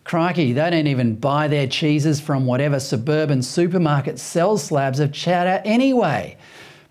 Crikey, 0.05 0.53
they 0.53 0.69
don't 0.69 0.87
even 0.87 1.15
buy 1.15 1.49
their 1.49 1.67
cheeses 1.67 2.21
from 2.21 2.45
whatever 2.45 2.79
suburban 2.79 3.41
supermarket 3.41 4.19
sells 4.19 4.63
slabs 4.63 5.01
of 5.01 5.11
cheddar 5.11 5.61
anyway, 5.65 6.37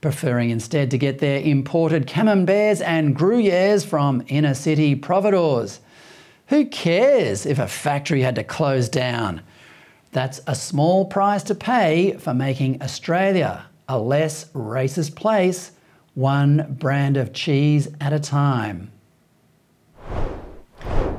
preferring 0.07 0.51
instead 0.51 0.89
to 0.89 0.97
get 0.97 1.19
their 1.19 1.41
imported 1.41 2.07
camemberts 2.07 2.81
and 2.81 3.17
gruyères 3.17 3.85
from 3.85 4.25
inner 4.29 4.55
city 4.55 4.95
providors. 4.95 5.81
Who 6.47 6.67
cares 6.67 7.45
if 7.45 7.59
a 7.59 7.67
factory 7.67 8.23
had 8.23 8.37
to 8.37 8.45
close 8.45 8.89
down? 8.89 9.41
That's 10.13 10.41
a 10.47 10.55
small 10.55 11.07
price 11.07 11.43
to 11.43 11.57
pay 11.57 12.13
for 12.19 12.33
making 12.33 12.81
Australia 12.83 13.67
a 13.89 13.99
less 13.99 14.45
racist 14.51 15.17
place 15.17 15.73
one 16.15 16.77
brand 16.79 17.17
of 17.17 17.33
cheese 17.33 17.89
at 18.01 18.13
a 18.13 18.21
time. 18.21 18.93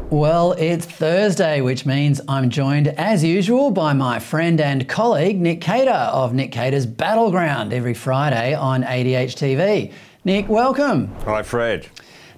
Well, 0.10 0.54
it's 0.54 0.86
Thursday, 0.86 1.60
which 1.60 1.86
means 1.86 2.22
I'm 2.30 2.50
joined 2.50 2.88
as 2.88 3.26
usual 3.26 3.72
by 3.72 3.92
my 3.92 4.20
friend 4.20 4.62
and 4.62 4.88
colleague 4.88 5.42
Nick 5.42 5.60
Cater 5.60 5.92
of 5.92 6.34
Nick 6.34 6.54
Cater's 6.54 6.86
Battleground 6.86 7.74
every 7.74 7.94
Friday 7.94 8.54
on 8.54 8.84
ADH 8.84 9.36
TV. 9.36 9.92
Nick, 10.24 10.48
welcome. 10.48 11.14
Hi, 11.26 11.44
Fred. 11.44 11.88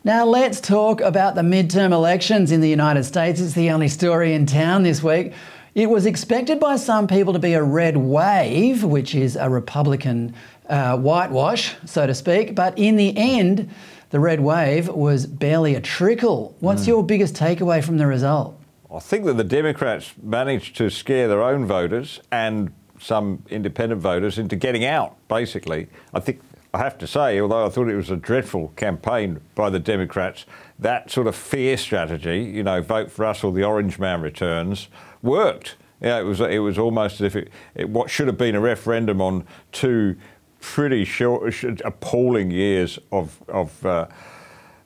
Now, 0.04 0.26
let's 0.26 0.60
talk 0.60 1.00
about 1.00 1.36
the 1.36 1.44
midterm 1.44 1.92
elections 1.92 2.52
in 2.52 2.62
the 2.62 2.70
United 2.70 3.04
States. 3.04 3.40
It's 3.40 3.54
the 3.54 3.70
only 3.70 3.88
story 3.88 4.34
in 4.34 4.48
town 4.48 4.82
this 4.82 5.04
week. 5.04 5.34
It 5.76 5.92
was 5.92 6.08
expected 6.08 6.60
by 6.60 6.78
some 6.78 7.06
people 7.06 7.34
to 7.34 7.40
be 7.40 7.54
a 7.54 7.62
red 7.62 7.98
wave, 7.98 8.84
which 8.84 9.14
is 9.14 9.36
a 9.36 9.48
Republican 9.48 10.34
uh, 10.68 10.98
whitewash, 10.98 11.76
so 11.86 12.08
to 12.08 12.16
speak. 12.16 12.56
But 12.56 12.80
in 12.80 12.96
the 12.96 13.16
end, 13.16 13.70
the 14.10 14.20
red 14.20 14.40
wave 14.40 14.88
was 14.88 15.26
barely 15.26 15.76
a 15.76 15.82
trickle. 15.82 16.56
What's 16.60 16.84
mm. 16.84 16.88
your 16.88 17.04
biggest 17.04 17.36
takeaway 17.36 17.84
from 17.84 17.98
the 17.98 18.08
result? 18.08 18.60
I 18.94 19.00
think 19.00 19.26
that 19.26 19.38
the 19.38 19.44
Democrats 19.44 20.14
managed 20.22 20.76
to 20.78 20.90
scare 20.90 21.28
their 21.28 21.44
own 21.44 21.66
voters 21.66 22.22
and 22.32 22.74
some 23.00 23.44
independent 23.50 24.02
voters 24.02 24.38
into 24.38 24.56
getting 24.56 24.84
out, 24.84 25.16
basically. 25.28 25.88
I 26.14 26.20
think 26.20 26.42
I 26.74 26.80
have 26.80 26.98
to 27.00 27.08
say, 27.08 27.40
although 27.40 27.66
I 27.66 27.70
thought 27.70 27.88
it 27.88 27.96
was 27.96 28.10
a 28.10 28.16
dreadful 28.16 28.70
campaign 28.76 29.40
by 29.56 29.70
the 29.70 29.80
Democrats, 29.80 30.46
that 30.78 31.10
sort 31.10 31.28
of 31.28 31.36
fear 31.36 31.78
strategy, 31.78 32.42
you 32.42 32.64
know, 32.64 32.82
vote 32.82 33.12
for 33.12 33.26
us 33.26 33.44
or 33.44 33.52
the 33.52 33.64
orange 33.64 34.00
man 34.00 34.22
returns, 34.22 34.88
worked. 35.22 35.76
Yeah, 36.02 36.20
it 36.20 36.24
was 36.24 36.40
it 36.40 36.60
was 36.60 36.78
almost 36.78 37.16
as 37.16 37.22
if 37.22 37.36
it, 37.36 37.52
it, 37.76 37.90
what 37.90 38.10
should 38.10 38.28
have 38.28 38.38
been 38.38 38.56
a 38.56 38.62
referendum 38.62 39.22
on 39.22 39.46
two 39.72 40.16
pretty 40.60 41.06
short, 41.06 41.54
appalling 41.86 42.52
years 42.52 43.00
of, 43.12 43.42
of 43.48 43.86
uh, 43.86 44.08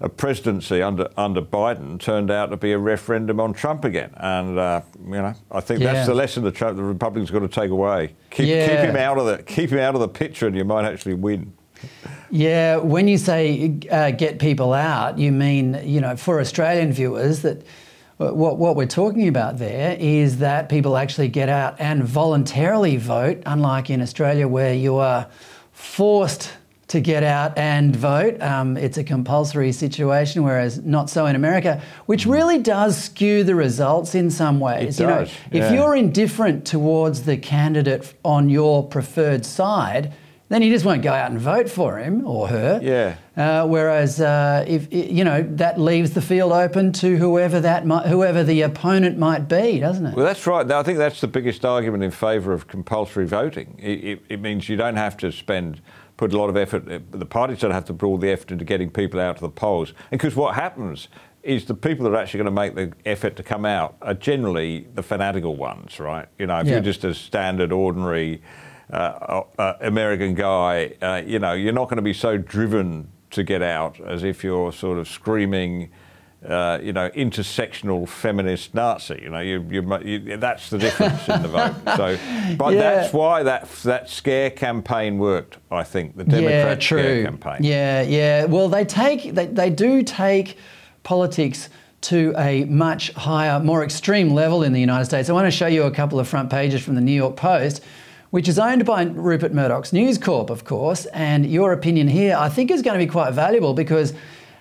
a 0.04 0.10
presidency 0.10 0.82
under 0.82 1.08
under 1.16 1.42
Biden 1.42 1.98
turned 1.98 2.30
out 2.30 2.48
to 2.48 2.58
be 2.58 2.74
a 2.74 2.78
referendum 2.78 3.40
on 3.40 3.54
Trump 3.54 3.86
again, 3.86 4.12
and 4.18 4.60
uh, 4.60 4.82
you 5.02 5.12
know 5.12 5.34
I 5.50 5.62
think 5.62 5.80
yeah. 5.80 5.94
that's 5.94 6.08
the 6.08 6.14
lesson 6.14 6.44
that 6.44 6.56
Trump, 6.56 6.76
the 6.76 6.84
Republicans 6.84 7.32
got 7.32 7.40
to 7.40 7.48
take 7.48 7.72
away. 7.72 8.14
Keep, 8.30 8.48
yeah. 8.48 8.68
keep 8.68 8.90
him 8.90 8.98
out 8.98 9.18
of 9.18 9.26
the 9.26 9.42
keep 9.44 9.70
him 9.70 9.80
out 9.80 9.96
of 9.96 10.02
the 10.02 10.10
picture, 10.10 10.46
and 10.46 10.58
you 10.58 10.66
might 10.66 10.86
actually 10.86 11.14
win. 11.14 11.54
Yeah, 12.30 12.78
when 12.78 13.08
you 13.08 13.18
say 13.18 13.80
uh, 13.90 14.12
get 14.12 14.40
people 14.40 14.74
out, 14.74 15.18
you 15.18 15.32
mean 15.32 15.82
you 15.86 16.02
know 16.02 16.18
for 16.18 16.40
Australian 16.40 16.92
viewers 16.92 17.42
that. 17.42 17.66
What, 18.18 18.58
what 18.58 18.78
we're 18.78 18.86
talking 18.86 19.28
about 19.28 19.58
there 19.58 19.98
is 20.00 20.38
that 20.38 20.70
people 20.70 20.96
actually 20.96 21.28
get 21.28 21.50
out 21.50 21.76
and 21.80 22.04
voluntarily 22.04 22.96
vote, 22.96 23.42
unlike 23.46 23.90
in 23.90 24.02
Australia 24.02 24.48
where 24.48 24.74
you 24.74 24.96
are 24.96 25.28
forced 25.74 26.54
to 26.88 27.02
get 27.02 27.24
out 27.24 27.58
and 27.58 27.96
vote. 27.96 28.40
Um, 28.42 28.78
it's 28.78 28.98
a 28.98 29.04
compulsory 29.04 29.72
situation, 29.72 30.44
whereas 30.44 30.80
not 30.80 31.10
so 31.10 31.26
in 31.26 31.36
America, 31.36 31.82
which 32.06 32.26
really 32.26 32.60
does 32.60 32.96
skew 33.06 33.44
the 33.44 33.56
results 33.56 34.14
in 34.14 34.30
some 34.30 34.60
ways. 34.60 35.00
It 35.00 35.04
you 35.04 35.10
does, 35.10 35.28
know, 35.28 35.36
yeah. 35.52 35.66
if 35.66 35.74
you're 35.74 35.96
indifferent 35.96 36.66
towards 36.66 37.24
the 37.24 37.36
candidate 37.38 38.14
on 38.24 38.50
your 38.50 38.88
preferred 38.88 39.46
side, 39.46 40.14
then 40.54 40.62
you 40.62 40.72
just 40.72 40.86
won't 40.86 41.02
go 41.02 41.12
out 41.12 41.32
and 41.32 41.40
vote 41.40 41.68
for 41.68 41.98
him 41.98 42.28
or 42.28 42.48
her. 42.48 42.80
Yeah. 42.82 43.16
Uh, 43.36 43.66
whereas 43.68 44.22
uh, 44.22 44.64
if 44.68 44.94
you 44.94 45.24
know 45.24 45.42
that 45.42 45.80
leaves 45.80 46.12
the 46.12 46.22
field 46.22 46.52
open 46.52 46.92
to 46.94 47.18
whoever 47.18 47.60
that 47.60 47.88
might, 47.88 48.06
whoever 48.06 48.44
the 48.44 48.62
opponent 48.62 49.18
might 49.18 49.48
be, 49.50 49.80
doesn't 49.80 50.06
it? 50.06 50.16
Well, 50.16 50.26
that's 50.26 50.46
right. 50.46 50.70
I 50.70 50.84
think 50.84 51.00
that's 51.00 51.22
the 51.22 51.28
biggest 51.28 51.66
argument 51.66 52.04
in 52.04 52.12
favour 52.12 52.54
of 52.54 52.68
compulsory 52.68 53.26
voting. 53.26 53.80
It, 53.80 54.04
it, 54.04 54.22
it, 54.30 54.42
means 54.42 54.70
you 54.70 54.78
don't 54.78 54.96
have 54.96 55.18
to 55.18 55.32
spend 55.32 55.82
put 56.18 56.32
a 56.32 56.38
lot 56.38 56.50
of 56.50 56.58
effort. 56.58 56.88
Uh, 56.88 57.00
the 57.10 57.26
parties 57.26 57.60
don't 57.60 57.72
have 57.72 57.86
to 57.86 57.94
put 57.94 58.06
all 58.06 58.18
the 58.20 58.30
effort 58.30 58.52
into 58.52 58.66
getting 58.66 58.92
people 58.92 59.20
out 59.20 59.38
to 59.38 59.42
the 59.42 59.50
polls. 59.50 59.94
Because 60.12 60.36
what 60.36 60.54
happens 60.54 61.08
is 61.42 61.66
the 61.66 61.74
people 61.74 62.04
that 62.06 62.14
are 62.14 62.22
actually 62.22 62.44
going 62.44 62.56
to 62.56 62.62
make 62.62 62.76
the 62.76 62.94
effort 63.10 63.36
to 63.36 63.44
come 63.44 63.66
out 63.66 63.96
are 64.02 64.14
generally 64.14 64.88
the 64.94 65.04
fanatical 65.04 65.56
ones, 65.56 66.00
right? 66.00 66.28
You 66.38 66.46
know, 66.46 66.60
if 66.60 66.68
yeah. 66.68 66.74
you're 66.74 66.82
just 66.82 67.04
a 67.04 67.14
standard, 67.14 67.72
ordinary 67.72 68.42
uh, 68.92 69.44
uh, 69.58 69.74
American 69.82 70.36
guy, 70.36 70.94
uh, 71.02 71.22
you 71.26 71.40
know, 71.40 71.54
you're 71.54 71.74
not 71.74 71.86
going 71.86 71.98
to 71.98 72.04
be 72.04 72.14
so 72.14 72.38
driven 72.38 73.10
to 73.32 73.44
get 73.44 73.62
out 73.62 74.00
as 74.02 74.24
if 74.24 74.44
you're 74.44 74.72
sort 74.72 74.98
of 74.98 75.08
screaming. 75.08 75.90
Uh, 76.46 76.78
you 76.84 76.92
know, 76.92 77.10
intersectional 77.12 78.06
feminist 78.06 78.74
Nazi. 78.74 79.18
You 79.22 79.30
know, 79.30 79.40
you, 79.40 79.66
you, 79.70 80.00
you, 80.04 80.36
that's 80.36 80.70
the 80.70 80.78
difference 80.78 81.26
in 81.30 81.42
the 81.42 81.48
vote. 81.48 81.74
So, 81.96 82.18
but 82.58 82.74
yeah. 82.74 82.82
that's 82.82 83.14
why 83.14 83.44
that 83.44 83.70
that 83.84 84.10
scare 84.10 84.50
campaign 84.50 85.20
worked. 85.20 85.56
I 85.72 85.84
think 85.84 86.18
the 86.18 86.26
Democrat 86.26 86.52
yeah, 86.52 86.76
true. 86.76 87.00
scare 87.00 87.24
campaign. 87.24 87.64
Yeah, 87.64 88.02
yeah. 88.02 88.44
Well, 88.44 88.68
they 88.68 88.84
take 88.84 89.34
they, 89.34 89.46
they 89.46 89.70
do 89.70 90.04
take 90.04 90.58
politics 91.04 91.70
to 92.02 92.34
a 92.38 92.66
much 92.66 93.14
higher, 93.14 93.62
more 93.62 93.82
extreme 93.82 94.34
level 94.34 94.64
in 94.64 94.74
the 94.74 94.82
United 94.82 95.06
States. 95.06 95.30
I 95.30 95.34
want 95.34 95.48
to 95.48 95.52
show 95.52 95.68
you 95.68 95.84
a 95.84 95.92
couple 95.92 96.20
of 96.20 96.28
front 96.28 96.50
pages 96.50 96.84
from 96.84 96.96
the 96.96 97.02
New 97.02 97.14
York 97.14 97.38
Post 97.38 97.82
which 98.34 98.48
is 98.48 98.58
owned 98.58 98.84
by 98.84 99.04
Rupert 99.04 99.54
Murdoch's 99.54 99.94
News 99.94 100.18
Corp, 100.18 100.50
of 100.50 100.66
course. 100.66 101.06
And 101.14 101.46
your 101.46 101.72
opinion 101.72 102.08
here, 102.08 102.36
I 102.36 102.50
think, 102.50 102.72
is 102.72 102.82
going 102.82 103.00
to 103.00 103.06
be 103.06 103.12
quite 103.12 103.32
valuable 103.32 103.76
because, 103.76 104.12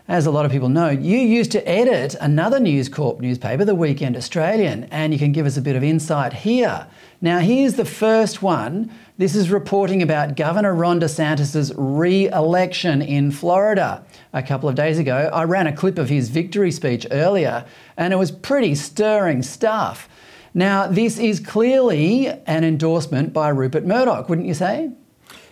as 0.08 0.26
a 0.26 0.30
lot 0.30 0.44
of 0.44 0.52
people 0.52 0.68
know, 0.68 0.90
you 0.90 1.16
used 1.16 1.50
to 1.52 1.66
edit 1.66 2.14
another 2.20 2.60
News 2.60 2.90
Corp 2.90 3.22
newspaper, 3.22 3.64
the 3.64 3.74
Weekend 3.74 4.14
Australian, 4.14 4.84
and 4.90 5.14
you 5.14 5.18
can 5.18 5.32
give 5.32 5.46
us 5.46 5.56
a 5.56 5.62
bit 5.62 5.74
of 5.74 5.82
insight 5.82 6.34
here. 6.34 6.86
Now, 7.22 7.38
here's 7.38 7.76
the 7.76 7.86
first 7.86 8.42
one. 8.42 8.92
This 9.16 9.34
is 9.34 9.48
reporting 9.48 10.02
about 10.02 10.36
Governor 10.36 10.74
Ron 10.74 11.00
DeSantis' 11.00 11.72
re 11.74 12.28
election 12.28 13.00
in 13.00 13.30
Florida 13.30 14.04
a 14.34 14.42
couple 14.42 14.68
of 14.68 14.74
days 14.74 14.98
ago. 14.98 15.30
I 15.32 15.44
ran 15.44 15.66
a 15.66 15.72
clip 15.74 15.96
of 15.96 16.10
his 16.10 16.28
victory 16.28 16.72
speech 16.72 17.06
earlier, 17.10 17.64
and 17.96 18.12
it 18.12 18.16
was 18.16 18.32
pretty 18.32 18.74
stirring 18.74 19.42
stuff. 19.42 20.10
Now, 20.54 20.86
this 20.86 21.18
is 21.18 21.40
clearly 21.40 22.28
an 22.28 22.64
endorsement 22.64 23.32
by 23.32 23.48
Rupert 23.48 23.86
Murdoch, 23.86 24.28
wouldn't 24.28 24.46
you 24.46 24.54
say? 24.54 24.90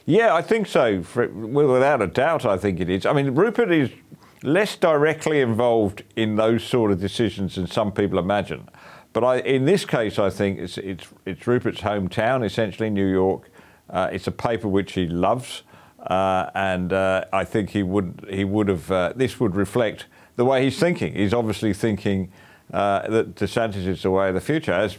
Yeah, 0.05 0.35
I 0.35 0.43
think 0.43 0.67
so. 0.67 0.99
Without 0.99 2.03
a 2.03 2.07
doubt, 2.07 2.45
I 2.45 2.57
think 2.59 2.81
it 2.81 2.91
is. 2.91 3.07
I 3.07 3.13
mean, 3.13 3.35
Rupert 3.35 3.71
is 3.71 3.91
less 4.43 4.77
directly 4.77 5.41
involved 5.41 6.03
in 6.17 6.37
those 6.37 6.65
sort 6.65 6.91
of 6.91 7.01
decisions 7.01 7.55
than 7.55 7.67
some 7.67 7.93
people 7.93 8.19
imagine. 8.19 8.69
But 9.13 9.25
I, 9.25 9.39
in 9.41 9.65
this 9.65 9.85
case, 9.85 10.19
I 10.19 10.31
think 10.31 10.59
it's, 10.59 10.79
it's, 10.79 11.07
it's 11.27 11.47
Rupert's 11.47 11.81
hometown, 11.81 12.45
essentially 12.45 12.91
New 12.91 13.07
York. 13.07 13.51
Uh, 13.89 14.09
it's 14.13 14.27
a 14.27 14.33
paper 14.33 14.69
which 14.69 14.93
he 14.93 15.07
loves, 15.07 15.63
uh, 16.07 16.51
and 16.55 16.93
uh, 16.93 17.25
I 17.33 17.45
think 17.45 17.71
he 17.71 17.83
would 17.83 18.25
he 18.31 18.45
would 18.45 18.69
have 18.69 18.91
uh, 18.91 19.13
this 19.17 19.41
would 19.41 19.57
reflect 19.57 20.07
the 20.37 20.45
way 20.45 20.63
he's 20.63 20.79
thinking. 20.79 21.15
He's 21.15 21.35
obviously 21.35 21.73
thinking 21.73 22.31
uh, 22.73 23.09
that 23.09 23.35
DeSantis 23.35 23.87
is 23.87 24.03
the 24.03 24.11
way 24.11 24.29
of 24.29 24.35
the 24.35 24.41
future. 24.41 24.73
It's, 24.73 24.97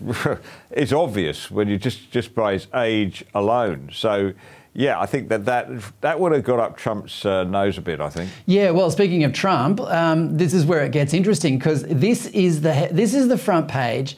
it's 0.72 0.91
obvious 0.91 1.50
when 1.50 1.68
you 1.68 1.78
just 1.78 2.12
just 2.12 2.36
by 2.36 2.54
his 2.54 2.68
age 2.74 3.24
alone. 3.34 3.89
So. 3.93 4.34
Yeah, 4.74 5.02
I 5.02 5.06
think 5.06 5.28
that 5.28 5.43
that, 5.43 5.68
that 6.00 6.18
would 6.22 6.32
have 6.32 6.45
got 6.45 6.62
up 6.62 6.78
Trump's 6.78 7.26
uh, 7.26 7.43
nose 7.43 7.78
a 7.78 7.82
bit. 7.82 8.00
I 8.00 8.10
think. 8.10 8.30
Yeah, 8.45 8.72
well, 8.72 8.89
speaking 8.89 9.26
of 9.26 9.34
Trump, 9.34 9.82
um, 9.82 10.38
this 10.38 10.54
is 10.54 10.66
where 10.66 10.86
it 10.86 10.93
gets 10.93 11.14
interesting 11.14 11.58
because 11.58 11.84
this 11.84 12.28
is 12.28 12.62
the 12.62 12.88
this 12.89 13.14
is 13.14 13.28
the 13.28 13.38
front 13.38 13.68
page 13.68 14.16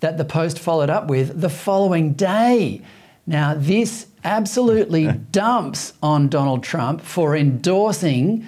that 0.00 0.18
the 0.18 0.24
Post 0.24 0.58
followed 0.58 0.90
up 0.90 1.06
with 1.06 1.40
the 1.40 1.48
following 1.48 2.14
day. 2.14 2.82
Now, 3.26 3.54
this 3.54 4.08
absolutely 4.24 5.06
dumps 5.30 5.92
on 6.02 6.28
Donald 6.28 6.64
Trump 6.64 7.00
for 7.00 7.36
endorsing 7.36 8.44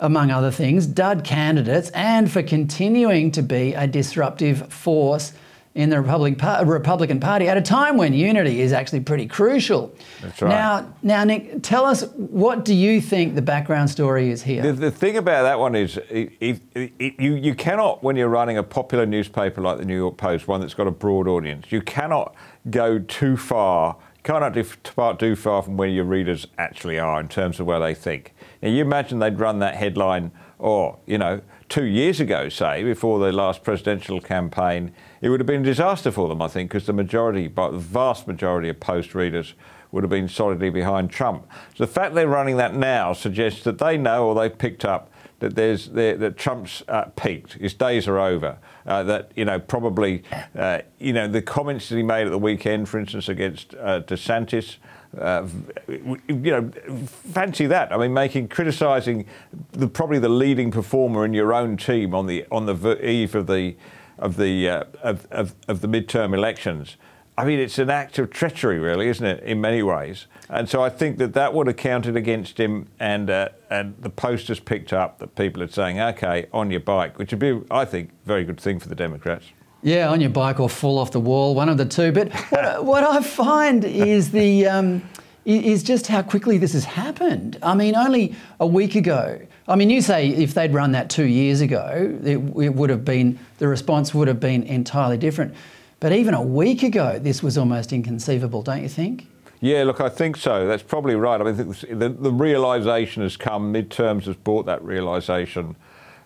among 0.00 0.30
other 0.30 0.50
things, 0.50 0.86
dud 0.86 1.24
candidates 1.24 1.90
and 1.90 2.30
for 2.30 2.42
continuing 2.42 3.30
to 3.32 3.42
be 3.42 3.74
a 3.74 3.86
disruptive 3.86 4.72
force 4.72 5.32
in 5.74 5.90
the 5.90 6.00
Republican 6.00 7.20
Party 7.20 7.46
at 7.46 7.56
a 7.56 7.62
time 7.62 7.96
when 7.96 8.12
unity 8.12 8.60
is 8.60 8.72
actually 8.72 8.98
pretty 8.98 9.26
crucial. 9.26 9.94
That's 10.20 10.42
right. 10.42 10.48
Now, 10.48 10.94
now, 11.02 11.22
Nick, 11.22 11.62
tell 11.62 11.84
us 11.84 12.02
what 12.16 12.64
do 12.64 12.74
you 12.74 13.00
think 13.00 13.36
the 13.36 13.42
background 13.42 13.88
story 13.88 14.30
is 14.30 14.42
here? 14.42 14.62
The, 14.62 14.72
the 14.72 14.90
thing 14.90 15.16
about 15.16 15.42
that 15.42 15.58
one 15.58 15.76
is, 15.76 15.96
it, 16.10 16.32
it, 16.40 16.60
it, 16.74 17.20
you 17.20 17.34
you 17.34 17.54
cannot 17.54 18.02
when 18.02 18.16
you're 18.16 18.28
running 18.28 18.58
a 18.58 18.64
popular 18.64 19.06
newspaper 19.06 19.60
like 19.60 19.78
the 19.78 19.84
New 19.84 19.96
York 19.96 20.16
Post, 20.16 20.48
one 20.48 20.60
that's 20.60 20.74
got 20.74 20.88
a 20.88 20.92
broad 20.92 21.28
audience, 21.28 21.70
you 21.70 21.80
cannot 21.80 22.34
go 22.70 22.98
too 22.98 23.36
far. 23.36 23.96
Cannot 24.24 24.52
depart 24.52 25.20
too 25.20 25.36
far 25.36 25.62
from 25.62 25.76
where 25.76 25.88
your 25.88 26.04
readers 26.04 26.48
actually 26.58 26.98
are 26.98 27.20
in 27.20 27.28
terms 27.28 27.60
of 27.60 27.66
where 27.66 27.78
they 27.78 27.94
think. 27.94 28.34
Now, 28.62 28.68
you 28.68 28.82
imagine 28.82 29.18
they'd 29.18 29.38
run 29.38 29.60
that 29.60 29.76
headline, 29.76 30.32
or 30.58 30.98
you 31.06 31.18
know, 31.18 31.40
two 31.68 31.84
years 31.84 32.20
ago, 32.20 32.48
say, 32.48 32.82
before 32.82 33.18
the 33.18 33.32
last 33.32 33.62
presidential 33.62 34.20
campaign, 34.20 34.92
it 35.20 35.28
would 35.28 35.40
have 35.40 35.46
been 35.46 35.62
a 35.62 35.64
disaster 35.64 36.10
for 36.10 36.28
them, 36.28 36.42
I 36.42 36.48
think, 36.48 36.70
because 36.70 36.86
the 36.86 36.92
majority, 36.92 37.46
but 37.46 37.70
the 37.70 37.78
vast 37.78 38.26
majority 38.26 38.68
of 38.68 38.80
post 38.80 39.14
readers 39.14 39.54
would 39.90 40.02
have 40.02 40.10
been 40.10 40.28
solidly 40.28 40.70
behind 40.70 41.10
Trump. 41.10 41.48
So 41.74 41.84
the 41.84 41.92
fact 41.92 42.14
they're 42.14 42.28
running 42.28 42.56
that 42.58 42.74
now 42.74 43.12
suggests 43.12 43.64
that 43.64 43.78
they 43.78 43.96
know 43.96 44.26
or 44.26 44.34
they've 44.34 44.56
picked 44.56 44.84
up 44.84 45.10
that 45.40 45.54
there's 45.54 45.88
that 45.90 46.36
Trump's 46.36 46.82
uh, 46.88 47.04
peaked, 47.16 47.54
his 47.54 47.74
days 47.74 48.08
are 48.08 48.18
over. 48.18 48.58
Uh, 48.86 49.02
that 49.04 49.30
you 49.36 49.44
know 49.44 49.58
probably 49.58 50.24
uh, 50.56 50.80
you 50.98 51.12
know 51.12 51.28
the 51.28 51.42
comments 51.42 51.88
that 51.88 51.96
he 51.96 52.02
made 52.02 52.26
at 52.26 52.30
the 52.30 52.38
weekend, 52.38 52.88
for 52.88 52.98
instance, 52.98 53.28
against 53.28 53.74
uh, 53.74 54.00
DeSantis. 54.00 54.76
Uh, 55.16 55.46
you 55.88 56.20
know, 56.28 56.70
fancy 57.06 57.66
that. 57.66 57.92
I 57.92 57.96
mean, 57.96 58.12
making 58.12 58.48
criticising 58.48 59.24
the 59.72 59.88
probably 59.88 60.18
the 60.18 60.28
leading 60.28 60.70
performer 60.70 61.24
in 61.24 61.32
your 61.32 61.54
own 61.54 61.76
team 61.76 62.14
on 62.14 62.26
the 62.26 62.44
on 62.50 62.66
the 62.66 63.06
eve 63.06 63.34
of 63.34 63.46
the 63.46 63.76
of 64.18 64.36
the 64.36 64.68
uh, 64.68 64.84
of, 65.02 65.26
of, 65.30 65.54
of 65.66 65.80
the 65.80 65.88
midterm 65.88 66.34
elections. 66.34 66.96
I 67.38 67.44
mean, 67.44 67.60
it's 67.60 67.78
an 67.78 67.88
act 67.88 68.18
of 68.18 68.30
treachery, 68.30 68.80
really, 68.80 69.06
isn't 69.06 69.24
it, 69.24 69.44
in 69.44 69.60
many 69.60 69.80
ways? 69.80 70.26
And 70.50 70.68
so 70.68 70.82
I 70.82 70.90
think 70.90 71.18
that 71.18 71.34
that 71.34 71.54
would 71.54 71.68
have 71.68 71.76
counted 71.76 72.16
against 72.16 72.58
him, 72.58 72.88
and 72.98 73.30
uh, 73.30 73.50
and 73.70 73.94
the 74.00 74.10
posters 74.10 74.58
picked 74.60 74.92
up 74.92 75.20
that 75.20 75.36
people 75.36 75.62
are 75.62 75.68
saying, 75.68 76.00
"Okay, 76.00 76.46
on 76.52 76.70
your 76.70 76.80
bike," 76.80 77.18
which 77.18 77.30
would 77.30 77.38
be, 77.38 77.60
I 77.70 77.84
think, 77.84 78.10
a 78.10 78.26
very 78.26 78.44
good 78.44 78.60
thing 78.60 78.80
for 78.80 78.88
the 78.88 78.96
Democrats. 78.96 79.46
Yeah, 79.82 80.10
on 80.10 80.20
your 80.20 80.30
bike 80.30 80.58
or 80.58 80.68
fall 80.68 80.98
off 80.98 81.12
the 81.12 81.20
wall, 81.20 81.54
one 81.54 81.68
of 81.68 81.78
the 81.78 81.84
two. 81.84 82.10
But 82.10 82.32
what, 82.50 82.84
what 82.84 83.04
I 83.04 83.22
find 83.22 83.84
is 83.84 84.32
the 84.32 84.66
um, 84.66 85.02
is 85.44 85.82
just 85.82 86.08
how 86.08 86.22
quickly 86.22 86.58
this 86.58 86.72
has 86.72 86.84
happened. 86.84 87.58
I 87.62 87.74
mean, 87.74 87.94
only 87.96 88.34
a 88.60 88.66
week 88.66 88.96
ago. 88.96 89.40
I 89.66 89.76
mean, 89.76 89.88
you 89.90 90.02
say 90.02 90.28
if 90.28 90.54
they'd 90.54 90.72
run 90.72 90.92
that 90.92 91.10
two 91.10 91.24
years 91.26 91.60
ago, 91.60 92.18
it, 92.22 92.36
it 92.36 92.74
would 92.74 92.90
have 92.90 93.04
been 93.04 93.38
the 93.58 93.68
response 93.68 94.14
would 94.14 94.28
have 94.28 94.40
been 94.40 94.62
entirely 94.64 95.16
different. 95.16 95.54
But 96.00 96.12
even 96.12 96.34
a 96.34 96.42
week 96.42 96.82
ago, 96.82 97.18
this 97.18 97.42
was 97.42 97.56
almost 97.58 97.92
inconceivable, 97.92 98.62
don't 98.62 98.82
you 98.82 98.88
think? 98.88 99.26
Yeah, 99.60 99.82
look, 99.82 100.00
I 100.00 100.08
think 100.08 100.36
so. 100.36 100.68
That's 100.68 100.82
probably 100.82 101.16
right. 101.16 101.40
I 101.40 101.44
mean, 101.50 101.74
the, 101.90 102.08
the 102.10 102.32
realisation 102.32 103.22
has 103.22 103.36
come. 103.36 103.72
Midterms 103.72 104.24
has 104.24 104.36
brought 104.36 104.66
that 104.66 104.82
realisation 104.84 105.74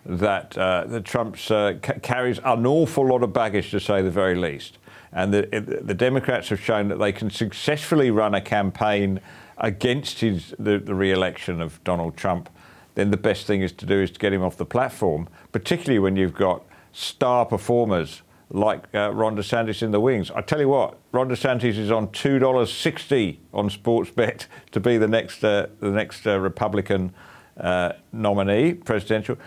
that 0.05 0.57
uh, 0.57 0.85
that 0.87 1.05
Trump's 1.05 1.49
uh, 1.49 1.77
ca- 1.81 1.99
carries 2.01 2.39
an 2.43 2.65
awful 2.65 3.07
lot 3.07 3.23
of 3.23 3.33
baggage, 3.33 3.71
to 3.71 3.79
say 3.79 4.01
the 4.01 4.11
very 4.11 4.35
least. 4.35 4.77
And 5.11 5.33
the, 5.33 5.81
the 5.83 5.93
Democrats 5.93 6.49
have 6.49 6.59
shown 6.59 6.87
that 6.87 6.97
they 6.97 7.11
can 7.11 7.29
successfully 7.29 8.09
run 8.09 8.33
a 8.33 8.41
campaign 8.41 9.21
against 9.59 10.19
his, 10.19 10.55
the, 10.57 10.79
the 10.79 10.95
re-election 10.95 11.61
of 11.61 11.83
Donald 11.83 12.17
Trump. 12.17 12.49
Then 12.95 13.11
the 13.11 13.17
best 13.17 13.45
thing 13.45 13.61
is 13.61 13.71
to 13.73 13.85
do 13.85 14.01
is 14.01 14.09
to 14.11 14.19
get 14.19 14.33
him 14.33 14.41
off 14.41 14.57
the 14.57 14.65
platform, 14.65 15.29
particularly 15.51 15.99
when 15.99 16.15
you've 16.15 16.33
got 16.33 16.63
star 16.91 17.45
performers 17.45 18.23
like 18.49 18.83
uh, 18.93 19.11
Ron 19.11 19.35
DeSantis 19.35 19.81
in 19.81 19.91
the 19.91 19.99
wings. 19.99 20.29
I 20.31 20.41
tell 20.41 20.59
you 20.59 20.69
what, 20.69 20.97
Ron 21.11 21.27
DeSantis 21.29 21.77
is 21.77 21.91
on 21.91 22.11
two 22.11 22.39
dollars 22.39 22.71
sixty 22.71 23.39
on 23.53 23.69
Sportsbet 23.69 24.45
to 24.71 24.79
be 24.79 24.97
the 24.97 25.07
next 25.07 25.43
uh, 25.43 25.67
the 25.79 25.89
next 25.89 26.27
uh, 26.27 26.39
Republican 26.39 27.13
uh, 27.57 27.93
nominee, 28.11 28.73
presidential. 28.73 29.37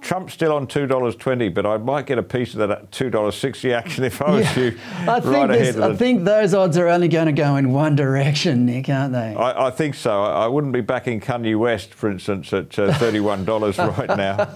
Trump's 0.00 0.32
still 0.32 0.52
on 0.52 0.66
two 0.66 0.86
dollars 0.86 1.16
twenty, 1.16 1.48
but 1.48 1.66
I 1.66 1.76
might 1.78 2.06
get 2.06 2.16
a 2.16 2.22
piece 2.22 2.54
of 2.54 2.68
that 2.68 2.92
two 2.92 3.10
dollars 3.10 3.34
sixty 3.36 3.72
action 3.72 4.04
if 4.04 4.22
I 4.22 4.30
was 4.30 4.44
yeah. 4.44 4.62
you. 4.62 4.78
I 5.08 5.20
think, 5.20 5.34
right 5.34 5.50
I 5.50 5.96
think 5.96 6.24
those 6.24 6.54
odds 6.54 6.78
are 6.78 6.88
only 6.88 7.08
going 7.08 7.26
to 7.26 7.32
go 7.32 7.56
in 7.56 7.72
one 7.72 7.96
direction, 7.96 8.66
Nick, 8.66 8.88
aren't 8.88 9.12
they? 9.12 9.34
I, 9.34 9.66
I 9.66 9.70
think 9.70 9.96
so. 9.96 10.22
I, 10.22 10.44
I, 10.44 10.46
wouldn't 10.46 10.72
be 10.72 10.80
backing 10.80 11.20
Kanye 11.20 11.58
West, 11.58 11.92
for 11.92 12.08
instance, 12.08 12.52
at 12.52 12.78
uh, 12.78 12.92
thirty-one 12.98 13.44
dollars 13.44 13.78
right 13.78 14.16
now. 14.16 14.48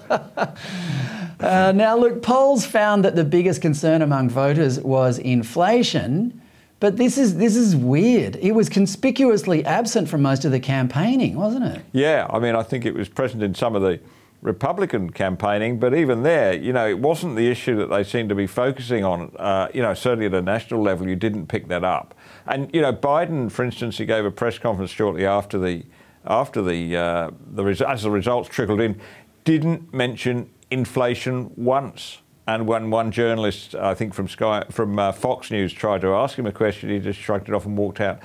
Uh, 1.41 1.73
now, 1.75 1.97
look, 1.97 2.23
polls 2.23 2.67
found 2.67 3.05
that 3.05 3.17
the 3.17 3.25
biggest 3.25 3.63
concern 3.63 4.03
among 4.03 4.29
voters 4.29 4.79
was 4.79 5.19
inflation. 5.19 6.41
But 6.81 6.97
this 6.97 7.18
is 7.18 7.37
this 7.37 7.57
is 7.57 7.76
weird. 7.76 8.37
It 8.37 8.53
was 8.53 8.70
conspicuously 8.70 9.64
absent 9.66 10.09
from 10.09 10.22
most 10.22 10.47
of 10.47 10.51
the 10.51 10.61
campaigning, 10.61 11.37
wasn't 11.37 11.66
it? 11.66 11.83
Yeah, 11.93 12.26
I 12.31 12.39
mean, 12.39 12.57
I 12.57 12.62
think 12.62 12.87
it 12.87 12.95
was 12.95 13.09
present 13.09 13.43
in 13.43 13.55
some 13.55 13.76
of 13.76 13.83
the 13.83 14.01
Republican 14.41 15.11
campaigning, 15.11 15.78
but 15.78 15.95
even 15.95 16.22
there, 16.22 16.55
you 16.55 16.72
know, 16.72 16.89
it 16.89 16.99
wasn't 16.99 17.37
the 17.37 17.51
issue 17.51 17.76
that 17.76 17.91
they 17.91 18.03
seemed 18.03 18.31
to 18.31 18.35
be 18.35 18.47
focusing 18.47 19.05
on. 19.05 19.31
Uh, 19.39 19.68
you 19.74 19.83
know, 19.83 19.93
certainly 19.93 20.24
at 20.24 20.33
a 20.33 20.41
national 20.41 20.81
level, 20.81 21.07
you 21.07 21.16
didn't 21.16 21.47
pick 21.49 21.68
that 21.68 21.85
up. 21.85 22.14
And 22.47 22.74
you 22.74 22.81
know, 22.81 22.95
Biden, 22.95 23.53
for 23.53 23.62
instance, 23.62 23.99
he 23.99 24.07
gave 24.07 24.24
a 24.24 24.31
press 24.31 24.59
conference 24.59 24.91
shortly 24.91 25.26
after 25.26 25.59
the 25.59 25.85
after 26.24 26.62
the 26.62 26.97
uh, 26.97 27.31
the 27.53 27.87
as 27.87 28.03
the 28.05 28.11
results 28.11 28.49
trickled 28.49 28.81
in, 28.81 28.99
didn't 29.45 29.93
mention 29.93 30.49
inflation 30.70 31.51
once. 31.57 32.22
And 32.55 32.67
when 32.67 32.91
one 32.91 33.13
journalist, 33.13 33.77
I 33.77 33.95
think 33.95 34.13
from 34.13 34.27
Sky, 34.27 34.65
from 34.71 34.99
uh, 34.99 35.13
Fox 35.13 35.53
News, 35.53 35.73
tried 35.73 36.01
to 36.01 36.09
ask 36.15 36.37
him 36.37 36.47
a 36.47 36.53
question, 36.53 36.91
he 36.91 36.99
just 36.99 37.21
shrugged 37.21 37.49
it 37.49 37.55
off 37.55 37.65
and 37.65 37.79
walked 37.79 38.01
out. 38.01 38.19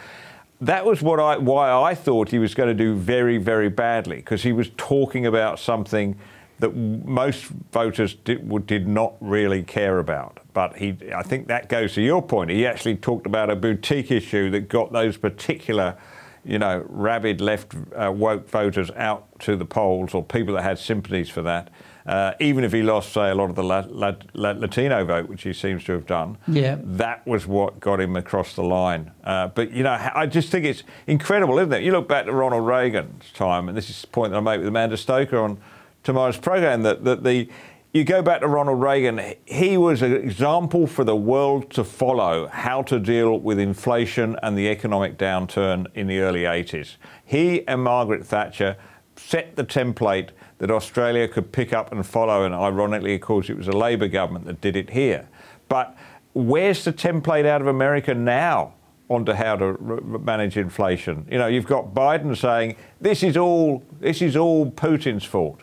That 0.61 0.83
was 0.83 1.03
what 1.03 1.19
I, 1.19 1.37
why 1.37 1.71
I 1.71 1.93
thought 1.93 2.29
he 2.29 2.39
was 2.39 2.55
going 2.55 2.69
to 2.69 2.73
do 2.73 2.95
very, 2.95 3.37
very 3.37 3.69
badly, 3.69 4.15
because 4.15 4.41
he 4.41 4.51
was 4.51 4.71
talking 4.77 5.27
about 5.27 5.59
something 5.59 6.17
that 6.57 6.75
most 6.75 7.43
voters 7.71 8.15
did, 8.15 8.65
did 8.65 8.87
not 8.87 9.13
really 9.19 9.61
care 9.61 9.99
about. 9.99 10.39
But 10.53 10.77
he, 10.77 10.97
I 11.15 11.21
think 11.21 11.47
that 11.49 11.69
goes 11.69 11.93
to 11.93 12.01
your 12.01 12.23
point. 12.23 12.49
He 12.49 12.65
actually 12.65 12.95
talked 12.95 13.27
about 13.27 13.51
a 13.51 13.55
boutique 13.55 14.09
issue 14.09 14.49
that 14.51 14.69
got 14.69 14.91
those 14.91 15.17
particular, 15.17 15.97
you 16.43 16.57
know, 16.57 16.83
rabid 16.89 17.41
left 17.41 17.75
uh, 17.95 18.11
woke 18.11 18.49
voters 18.49 18.89
out 18.95 19.27
to 19.41 19.55
the 19.55 19.65
polls 19.65 20.15
or 20.15 20.23
people 20.23 20.55
that 20.55 20.63
had 20.63 20.79
sympathies 20.79 21.29
for 21.29 21.43
that 21.43 21.69
uh, 22.05 22.33
even 22.39 22.63
if 22.63 22.71
he 22.71 22.83
lost, 22.83 23.13
say, 23.13 23.29
a 23.29 23.35
lot 23.35 23.49
of 23.49 23.55
the 23.55 23.63
La- 23.63 23.85
La- 23.89 24.15
La- 24.33 24.51
Latino 24.51 25.03
vote, 25.05 25.27
which 25.27 25.43
he 25.43 25.53
seems 25.53 25.83
to 25.85 25.93
have 25.93 26.05
done, 26.05 26.37
yeah. 26.47 26.77
that 26.83 27.25
was 27.25 27.47
what 27.47 27.79
got 27.79 27.99
him 27.99 28.15
across 28.15 28.53
the 28.53 28.63
line. 28.63 29.11
Uh, 29.23 29.47
but, 29.47 29.71
you 29.71 29.83
know, 29.83 29.97
I 30.13 30.27
just 30.27 30.49
think 30.49 30.65
it's 30.65 30.83
incredible, 31.07 31.57
isn't 31.57 31.73
it? 31.73 31.83
You 31.83 31.91
look 31.91 32.07
back 32.07 32.25
to 32.25 32.31
Ronald 32.31 32.67
Reagan's 32.67 33.31
time, 33.33 33.67
and 33.67 33.77
this 33.77 33.89
is 33.89 34.01
the 34.01 34.07
point 34.07 34.31
that 34.31 34.37
I 34.37 34.41
made 34.41 34.59
with 34.59 34.67
Amanda 34.67 34.97
Stoker 34.97 35.39
on 35.39 35.57
tomorrow's 36.03 36.37
program, 36.37 36.83
that, 36.83 37.03
that 37.05 37.23
the 37.23 37.49
you 37.95 38.03
go 38.03 38.21
back 38.21 38.41
to 38.41 38.47
Ronald 38.49 38.81
Reagan, 38.81 39.21
he 39.45 39.77
was 39.77 40.01
an 40.01 40.11
example 40.11 40.85
for 40.85 41.05
the 41.05 41.15
world 41.15 41.71
to 41.71 41.85
follow 41.85 42.47
how 42.47 42.81
to 42.81 42.99
deal 42.99 43.39
with 43.39 43.57
inflation 43.57 44.35
and 44.43 44.57
the 44.57 44.67
economic 44.67 45.17
downturn 45.17 45.87
in 45.95 46.07
the 46.07 46.19
early 46.19 46.41
80s. 46.41 46.97
He 47.23 47.65
and 47.69 47.81
Margaret 47.81 48.25
Thatcher 48.25 48.75
set 49.15 49.55
the 49.55 49.63
template 49.63 50.31
that 50.57 50.71
Australia 50.71 51.27
could 51.27 51.51
pick 51.51 51.73
up 51.73 51.91
and 51.91 52.05
follow. 52.05 52.43
And 52.43 52.53
ironically, 52.53 53.15
of 53.15 53.21
course, 53.21 53.49
it 53.49 53.57
was 53.57 53.67
a 53.67 53.73
Labor 53.73 54.07
government 54.07 54.45
that 54.45 54.61
did 54.61 54.75
it 54.75 54.89
here. 54.91 55.27
But 55.67 55.95
where's 56.33 56.83
the 56.83 56.93
template 56.93 57.45
out 57.45 57.61
of 57.61 57.67
America 57.67 58.13
now 58.13 58.73
onto 59.09 59.33
how 59.33 59.55
to 59.57 59.77
manage 60.23 60.57
inflation? 60.57 61.27
You 61.29 61.37
know, 61.37 61.47
you've 61.47 61.67
got 61.67 61.93
Biden 61.93 62.37
saying 62.37 62.75
this 63.01 63.23
is 63.23 63.37
all 63.37 63.83
this 63.99 64.21
is 64.21 64.35
all 64.35 64.71
Putin's 64.71 65.25
fault. 65.25 65.61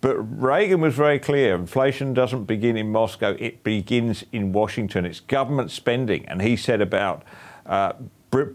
But 0.00 0.16
Reagan 0.16 0.80
was 0.80 0.94
very 0.94 1.20
clear 1.20 1.54
inflation 1.54 2.12
doesn't 2.12 2.44
begin 2.44 2.76
in 2.76 2.90
Moscow, 2.90 3.36
it 3.38 3.62
begins 3.62 4.24
in 4.32 4.52
Washington. 4.52 5.06
It's 5.06 5.20
government 5.20 5.70
spending. 5.70 6.26
And 6.26 6.42
he 6.42 6.56
said 6.56 6.80
about 6.80 7.22
uh, 7.66 7.92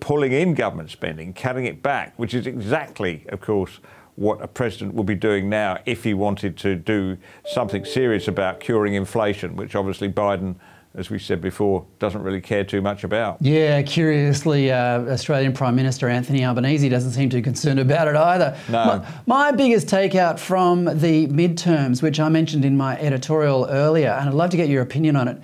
pulling 0.02 0.34
in 0.34 0.54
government 0.56 0.92
spending, 0.92 1.34
cutting 1.34 1.66
it 1.66 1.82
back, 1.82 2.14
which 2.18 2.34
is 2.34 2.48
exactly, 2.48 3.26
of 3.30 3.40
course, 3.40 3.80
what 4.18 4.42
a 4.42 4.48
president 4.48 4.94
would 4.96 5.06
be 5.06 5.16
doing 5.16 5.48
now 5.48 5.78
if 5.86 6.04
he 6.04 6.14
wanted 6.14 6.58
to 6.58 6.76
do 6.76 7.18
something 7.46 7.86
serious 7.86 8.28
about 8.28 8.60
curing 8.60 8.96
inflation, 8.96 9.56
which 9.56 9.76
obviously 9.76 10.10
Biden 10.10 10.56
as 10.98 11.12
we 11.12 11.20
said 11.20 11.40
before, 11.40 11.86
doesn't 12.00 12.24
really 12.24 12.42
care 12.42 12.64
too 12.64 12.82
much 12.82 13.04
about. 13.04 13.38
Yeah, 13.40 13.84
curiously, 13.84 14.72
uh, 14.72 15.02
Australian 15.02 15.54
Prime 15.54 15.76
Minister 15.76 16.10
Anthony 16.10 16.44
Albanese 16.44 16.90
doesn't 16.90 17.12
seem 17.12 17.30
too 17.30 17.44
concerned 17.44 17.80
about 17.80 18.08
it 18.08 18.16
either. 18.16 18.58
No. 18.68 19.04
My, 19.28 19.52
my, 19.52 19.52
biggest 19.52 19.88
takeout 19.88 20.40
from 20.40 20.86
the 20.86 21.28
midterms, 21.28 22.02
which 22.02 22.20
I 22.20 22.30
mentioned 22.30 22.66
in 22.66 22.76
my 22.76 22.98
editorial 23.00 23.68
earlier, 23.70 24.10
and 24.10 24.28
I'd 24.28 24.34
love 24.34 24.50
to 24.50 24.58
get 24.58 24.70
your 24.70 24.82
opinion 24.82 25.16
on 25.16 25.28
it, 25.28 25.38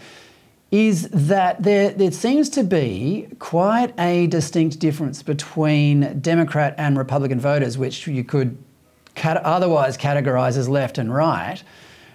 is 0.74 1.08
that 1.10 1.62
there, 1.62 1.92
there 1.92 2.12
seems 2.12 2.50
to 2.50 2.64
be 2.64 3.28
quite 3.38 3.94
a 4.00 4.26
distinct 4.26 4.80
difference 4.80 5.22
between 5.22 6.20
Democrat 6.20 6.74
and 6.80 6.98
Republican 6.98 7.40
voters, 7.40 7.78
which 7.78 8.08
you 8.08 8.24
could 8.24 8.58
cat- 9.14 9.38
otherwise 9.44 9.96
categorize 9.96 10.58
as 10.58 10.68
left 10.68 10.98
and 10.98 11.14
right, 11.14 11.64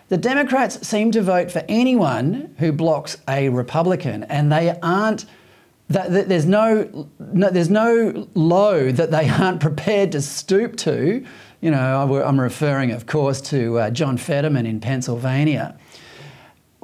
the 0.08 0.16
Democrats 0.16 0.84
seem 0.84 1.12
to 1.12 1.22
vote 1.22 1.52
for 1.52 1.62
anyone 1.68 2.52
who 2.58 2.72
blocks 2.72 3.16
a 3.28 3.48
Republican, 3.48 4.24
and 4.24 4.50
they 4.50 4.76
aren't. 4.82 5.24
That, 5.90 6.10
that 6.10 6.28
there's 6.28 6.44
no, 6.44 7.08
no 7.18 7.50
there's 7.50 7.70
no 7.70 8.28
low 8.34 8.90
that 8.90 9.12
they 9.12 9.28
aren't 9.28 9.60
prepared 9.60 10.10
to 10.12 10.20
stoop 10.20 10.76
to. 10.78 11.24
You 11.60 11.70
know, 11.70 12.22
I'm 12.24 12.40
referring, 12.40 12.90
of 12.90 13.06
course, 13.06 13.40
to 13.42 13.78
uh, 13.78 13.90
John 13.90 14.16
Fetterman 14.16 14.66
in 14.66 14.80
Pennsylvania. 14.80 15.78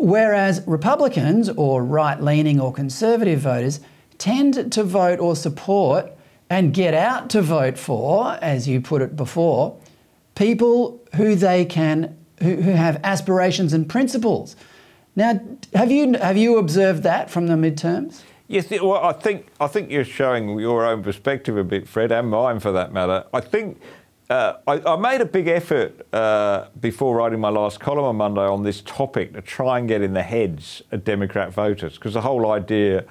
Whereas 0.05 0.63
Republicans 0.67 1.49
or 1.49 1.83
right 1.83 2.21
leaning 2.21 2.61
or 2.61 2.75
conservative 2.75 3.41
voters 3.41 3.81
tend 4.19 4.71
to 4.71 4.85
vote 4.85 5.19
or 5.19 5.35
support 5.35 6.13
and 6.51 6.75
get 6.75 6.93
out 6.93 7.31
to 7.31 7.41
vote 7.41 7.79
for, 7.79 8.37
as 8.43 8.69
you 8.69 8.83
put 8.83 9.01
it 9.01 9.17
before, 9.17 9.79
people 10.35 11.01
who 11.15 11.35
they 11.35 11.65
can, 11.65 12.19
who, 12.43 12.57
who 12.57 12.73
have 12.73 13.01
aspirations 13.03 13.73
and 13.73 13.89
principles. 13.89 14.57
Now, 15.17 15.41
have 15.73 15.91
you, 15.91 16.13
have 16.19 16.37
you 16.37 16.59
observed 16.59 17.03
that 17.05 17.31
from 17.31 17.47
the 17.47 17.55
midterms? 17.55 18.21
Yes, 18.47 18.69
well, 18.71 19.03
I 19.03 19.15
think 19.15 19.47
I 19.59 19.69
think 19.69 19.91
you're 19.91 20.05
showing 20.05 20.59
your 20.59 20.85
own 20.85 21.03
perspective 21.03 21.57
a 21.57 21.65
bit, 21.65 21.89
Fred, 21.89 22.13
and 22.13 22.29
mine 22.29 22.61
for 22.61 22.73
that 22.73 22.93
matter. 22.93 23.25
I 23.33 23.41
think 23.41 23.81
uh, 24.31 24.55
I, 24.67 24.81
I 24.81 24.97
made 24.97 25.21
a 25.21 25.27
big 25.27 25.49
effort 25.49 26.07
uh, 26.15 26.69
before 26.81 27.17
writing 27.17 27.41
my 27.41 27.51
last 27.51 27.81
column 27.81 28.05
on 28.05 28.17
Monday 28.17 28.41
on 28.41 28.63
this 28.63 28.81
topic 28.83 29.35
to 29.35 29.43
try 29.43 29.79
and 29.79 29.87
get 29.87 30.01
in 30.01 30.15
the 30.15 30.23
heads 30.23 30.83
of 30.93 31.05
Democrat 31.05 31.53
voters, 31.53 31.95
because 31.95 32.15
the 32.15 32.23
whole 32.23 32.51
idea 32.51 33.05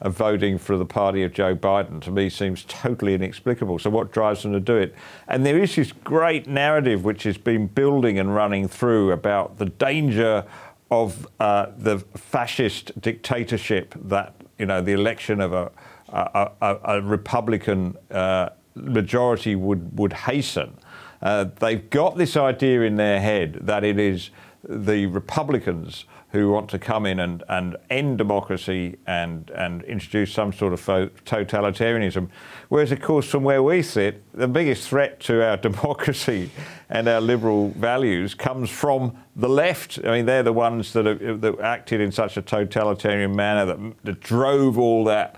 of 0.00 0.16
voting 0.16 0.58
for 0.58 0.78
the 0.78 0.84
party 0.84 1.22
of 1.24 1.32
Joe 1.32 1.54
Biden 1.54 2.00
to 2.02 2.10
me 2.10 2.30
seems 2.30 2.64
totally 2.68 3.14
inexplicable. 3.14 3.78
So, 3.78 3.90
what 3.90 4.12
drives 4.12 4.44
them 4.44 4.52
to 4.52 4.60
do 4.60 4.76
it? 4.76 4.94
And 5.28 5.44
there 5.44 5.58
is 5.58 5.74
this 5.74 5.92
great 5.92 6.46
narrative 6.46 7.04
which 7.04 7.24
has 7.24 7.36
been 7.36 7.66
building 7.66 8.18
and 8.18 8.34
running 8.34 8.68
through 8.68 9.12
about 9.12 9.58
the 9.58 9.66
danger 9.66 10.44
of 10.90 11.26
uh, 11.38 11.66
the 11.76 11.98
fascist 11.98 12.98
dictatorship 13.00 13.94
that 14.04 14.34
you 14.58 14.66
know 14.66 14.80
the 14.80 14.92
election 14.92 15.40
of 15.40 15.52
a 15.52 15.70
a, 16.12 16.50
a, 16.60 16.78
a 16.84 17.02
Republican 17.02 17.96
uh, 18.10 18.50
majority 18.74 19.54
would 19.54 19.98
would 19.98 20.12
hasten. 20.12 20.76
Uh, 21.22 21.44
they've 21.58 21.90
got 21.90 22.16
this 22.16 22.36
idea 22.36 22.82
in 22.82 22.96
their 22.96 23.20
head 23.20 23.58
that 23.62 23.84
it 23.84 23.98
is 23.98 24.30
the 24.62 25.06
Republicans 25.06 26.04
who 26.32 26.48
want 26.50 26.70
to 26.70 26.78
come 26.78 27.06
in 27.06 27.18
and, 27.18 27.42
and 27.48 27.76
end 27.88 28.16
democracy 28.16 28.96
and, 29.06 29.50
and 29.50 29.82
introduce 29.82 30.32
some 30.32 30.52
sort 30.52 30.72
of 30.72 30.80
totalitarianism. 30.80 32.28
Whereas, 32.68 32.92
of 32.92 33.00
course, 33.00 33.28
from 33.28 33.42
where 33.42 33.62
we 33.62 33.82
sit, 33.82 34.22
the 34.32 34.46
biggest 34.46 34.88
threat 34.88 35.18
to 35.20 35.44
our 35.44 35.56
democracy 35.68 36.50
and 36.88 37.08
our 37.08 37.20
liberal 37.20 37.70
values 37.70 38.34
comes 38.34 38.70
from 38.70 39.16
the 39.34 39.48
left. 39.48 39.98
I 40.04 40.12
mean, 40.12 40.26
they're 40.26 40.44
the 40.44 40.52
ones 40.52 40.92
that, 40.92 41.04
that 41.40 41.60
acted 41.60 42.00
in 42.00 42.12
such 42.12 42.36
a 42.36 42.42
totalitarian 42.42 43.34
manner 43.34 43.66
that, 43.66 44.04
that 44.04 44.20
drove 44.20 44.78
all 44.78 45.04
that, 45.04 45.36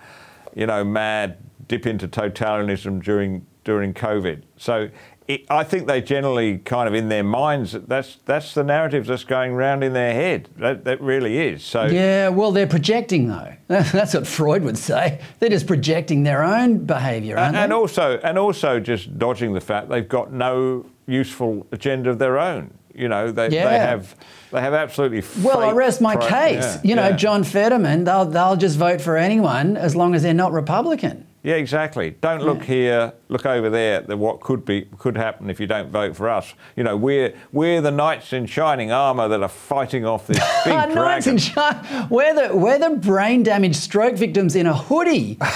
you 0.54 0.66
know, 0.66 0.84
mad 0.84 1.38
dip 1.72 1.86
into 1.86 2.06
totalitarianism 2.06 3.02
during 3.02 3.46
during 3.64 3.94
COVID. 3.94 4.42
So 4.58 4.90
it, 5.26 5.46
I 5.48 5.64
think 5.64 5.86
they 5.86 6.02
generally 6.02 6.58
kind 6.58 6.86
of 6.86 6.94
in 6.94 7.08
their 7.08 7.24
minds 7.24 7.72
that's 7.72 8.16
that's 8.26 8.52
the 8.52 8.62
narrative 8.62 9.06
that's 9.06 9.24
going 9.24 9.54
round 9.54 9.82
in 9.82 9.94
their 9.94 10.12
head. 10.12 10.50
That, 10.58 10.84
that 10.84 11.00
really 11.00 11.38
is. 11.38 11.64
So 11.64 11.86
Yeah, 11.86 12.28
well, 12.28 12.52
they're 12.52 12.66
projecting 12.66 13.28
though. 13.28 13.54
That's 13.68 14.12
what 14.12 14.26
Freud 14.26 14.64
would 14.64 14.76
say. 14.76 15.22
They're 15.38 15.48
just 15.48 15.66
projecting 15.66 16.24
their 16.24 16.42
own 16.42 16.84
behaviour, 16.84 17.38
aren't 17.38 17.56
and 17.56 17.72
they? 17.72 17.76
also 17.76 18.18
and 18.18 18.36
also 18.36 18.78
just 18.78 19.18
dodging 19.18 19.54
the 19.54 19.62
fact 19.62 19.88
they've 19.88 20.06
got 20.06 20.30
no 20.30 20.84
useful 21.06 21.66
agenda 21.72 22.10
of 22.10 22.18
their 22.18 22.38
own. 22.38 22.74
You 22.94 23.08
know, 23.08 23.32
they, 23.32 23.48
they 23.48 23.56
have 23.56 24.14
they 24.50 24.60
have 24.60 24.74
absolutely. 24.74 25.22
Well, 25.42 25.60
I 25.60 25.72
rest 25.72 26.02
my 26.02 26.16
pro- 26.16 26.26
case. 26.26 26.64
yeah, 26.64 26.80
you 26.84 26.96
know, 26.96 27.08
yeah. 27.08 27.16
John 27.16 27.44
Fetterman, 27.44 28.04
they'll, 28.04 28.26
they'll 28.26 28.56
just 28.56 28.76
vote 28.76 29.00
for 29.00 29.16
anyone 29.16 29.78
as 29.78 29.96
long 29.96 30.14
as 30.14 30.22
they're 30.22 30.34
not 30.34 30.52
Republican. 30.52 31.26
Yeah, 31.44 31.54
exactly. 31.54 32.10
Don't 32.20 32.42
look 32.42 32.62
here, 32.62 33.12
look 33.28 33.44
over 33.46 33.68
there. 33.68 34.02
At 34.08 34.16
what 34.18 34.40
could 34.40 34.64
be 34.64 34.82
could 34.98 35.16
happen 35.16 35.50
if 35.50 35.58
you 35.58 35.66
don't 35.66 35.90
vote 35.90 36.14
for 36.14 36.28
us. 36.28 36.54
You 36.76 36.84
know, 36.84 36.96
we're 36.96 37.34
we're 37.50 37.80
the 37.80 37.90
knights 37.90 38.32
in 38.32 38.46
shining 38.46 38.92
armour 38.92 39.26
that 39.26 39.42
are 39.42 39.48
fighting 39.48 40.06
off 40.06 40.28
this 40.28 40.38
big 40.64 40.72
Ah, 40.74 40.86
Knights 40.86 41.26
in 41.26 41.38
China. 41.38 42.06
We're 42.10 42.48
the, 42.48 42.56
we're 42.56 42.78
the 42.78 42.90
brain 42.96 43.42
damaged 43.42 43.76
stroke 43.76 44.14
victims 44.14 44.54
in 44.54 44.66
a 44.66 44.74
hoodie. 44.76 45.36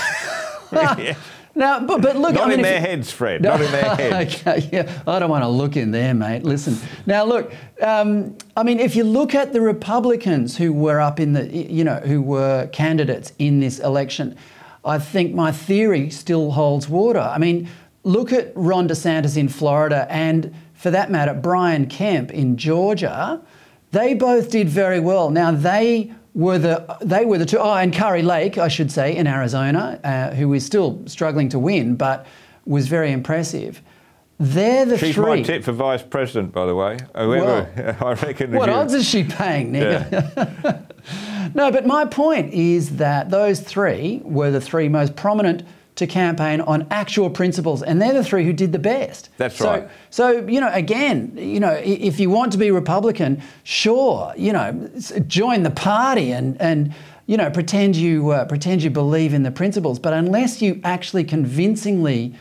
Now, 1.59 1.81
but, 1.81 2.03
but 2.03 2.17
look, 2.17 2.35
Not 2.35 2.43
I 2.45 2.49
mean, 2.51 2.59
in 2.59 2.63
their 2.65 2.75
you- 2.83 2.87
heads, 2.87 3.11
Fred. 3.11 3.41
Not 3.41 3.63
in 3.63 3.73
their 3.73 3.95
heads. 3.97 4.43
okay, 4.47 4.69
yeah, 4.71 5.03
I 5.07 5.19
don't 5.19 5.31
want 5.31 5.43
to 5.43 5.49
look 5.49 5.75
in 5.75 5.91
there, 5.91 6.13
mate. 6.13 6.43
Listen, 6.43 6.77
now 7.07 7.25
look. 7.25 7.51
Um, 7.81 8.37
I 8.59 8.63
mean, 8.63 8.79
if 8.79 8.95
you 8.95 9.05
look 9.05 9.35
at 9.35 9.55
the 9.55 9.63
Republicans 9.63 10.59
who 10.59 10.71
were 10.75 11.01
up 11.01 11.19
in 11.19 11.33
the, 11.33 11.47
you 11.49 11.83
know, 11.83 11.95
who 12.01 12.21
were 12.21 12.67
candidates 12.75 13.33
in 13.39 13.61
this 13.61 13.79
election, 13.79 14.37
I 14.87 14.99
think 14.99 15.35
my 15.35 15.53
theory 15.53 16.11
still 16.11 16.53
holds 16.53 16.89
water. 16.89 17.21
I 17.21 17.39
mean, 17.39 17.69
look 18.05 18.33
at 18.33 18.53
Ron 18.55 18.89
DeSantis 18.89 19.37
in 19.37 19.49
Florida, 19.49 20.07
and 20.09 20.55
for 20.75 20.91
that 20.91 21.11
matter, 21.11 21.35
Brian 21.35 21.87
Kemp 21.87 22.31
in 22.33 22.57
Georgia. 22.57 23.41
They 23.93 24.15
both 24.15 24.51
did 24.51 24.69
very 24.69 25.01
well. 25.01 25.31
Now 25.31 25.51
they 25.53 26.13
were 26.35 26.59
the 26.59 26.85
they 27.01 27.25
were 27.25 27.39
the 27.39 27.47
two. 27.47 27.59
Oh, 27.59 27.73
and 27.75 27.93
Kari 27.93 28.23
Lake, 28.23 28.59
I 28.59 28.69
should 28.69 28.93
say, 28.93 29.17
in 29.17 29.27
Arizona, 29.27 29.99
uh, 30.05 30.35
who 30.35 30.53
is 30.53 30.65
still 30.67 31.03
struggling 31.07 31.49
to 31.51 31.59
win, 31.59 31.97
but 31.97 32.27
was 32.65 32.89
very 32.89 33.11
impressive. 33.13 33.81
They're 34.39 34.85
the 34.85 34.99
She's 34.99 35.15
three. 35.15 35.25
my 35.25 35.43
tip 35.43 35.65
for 35.65 35.73
vice 35.73 36.03
president, 36.03 36.53
by 36.53 36.67
the 36.67 36.75
way. 36.75 36.99
Whoever 37.15 37.97
I 38.05 38.13
reckon. 38.13 38.53
What 38.53 38.69
you- 38.69 38.75
odds 38.75 38.93
is 38.93 39.09
she 39.09 39.25
paying, 39.25 39.73
Nick? 39.73 40.13
no, 41.55 41.71
but 41.71 41.87
my 41.87 42.05
point 42.05 42.53
is 42.53 42.97
that 42.97 43.31
those 43.31 43.61
three 43.61 44.21
were 44.25 44.51
the 44.51 44.61
three 44.61 44.89
most 44.89 45.17
prominent 45.17 45.63
to 45.97 46.07
campaign 46.07 46.61
on 46.61 46.87
actual 46.91 47.31
principles, 47.31 47.83
and 47.83 48.01
they're 48.01 48.13
the 48.13 48.25
three 48.25 48.45
who 48.45 48.53
did 48.53 48.73
the 48.73 48.79
best. 48.79 49.31
That's 49.39 49.57
so, 49.57 49.69
right. 49.69 49.89
So 50.11 50.47
you 50.47 50.61
know, 50.61 50.71
again, 50.73 51.33
you 51.37 51.59
know, 51.59 51.73
if 51.73 52.21
you 52.21 52.31
want 52.31 52.53
to 52.53 52.59
be 52.59 52.71
Republican, 52.71 53.43
sure, 53.65 54.33
you 54.37 54.53
know, 54.53 54.91
join 55.27 55.63
the 55.63 55.71
party 55.71 56.33
and 56.33 56.61
and 56.61 56.95
you 57.27 57.37
know 57.37 57.51
pretend 57.51 57.97
you 57.97 58.31
uh, 58.31 58.45
pretend 58.45 58.83
you 58.83 58.91
believe 58.91 59.33
in 59.33 59.43
the 59.43 59.51
principles, 59.51 59.99
but 59.99 60.13
unless 60.13 60.61
you 60.61 60.81
actually 60.85 61.25
convincingly 61.25 62.35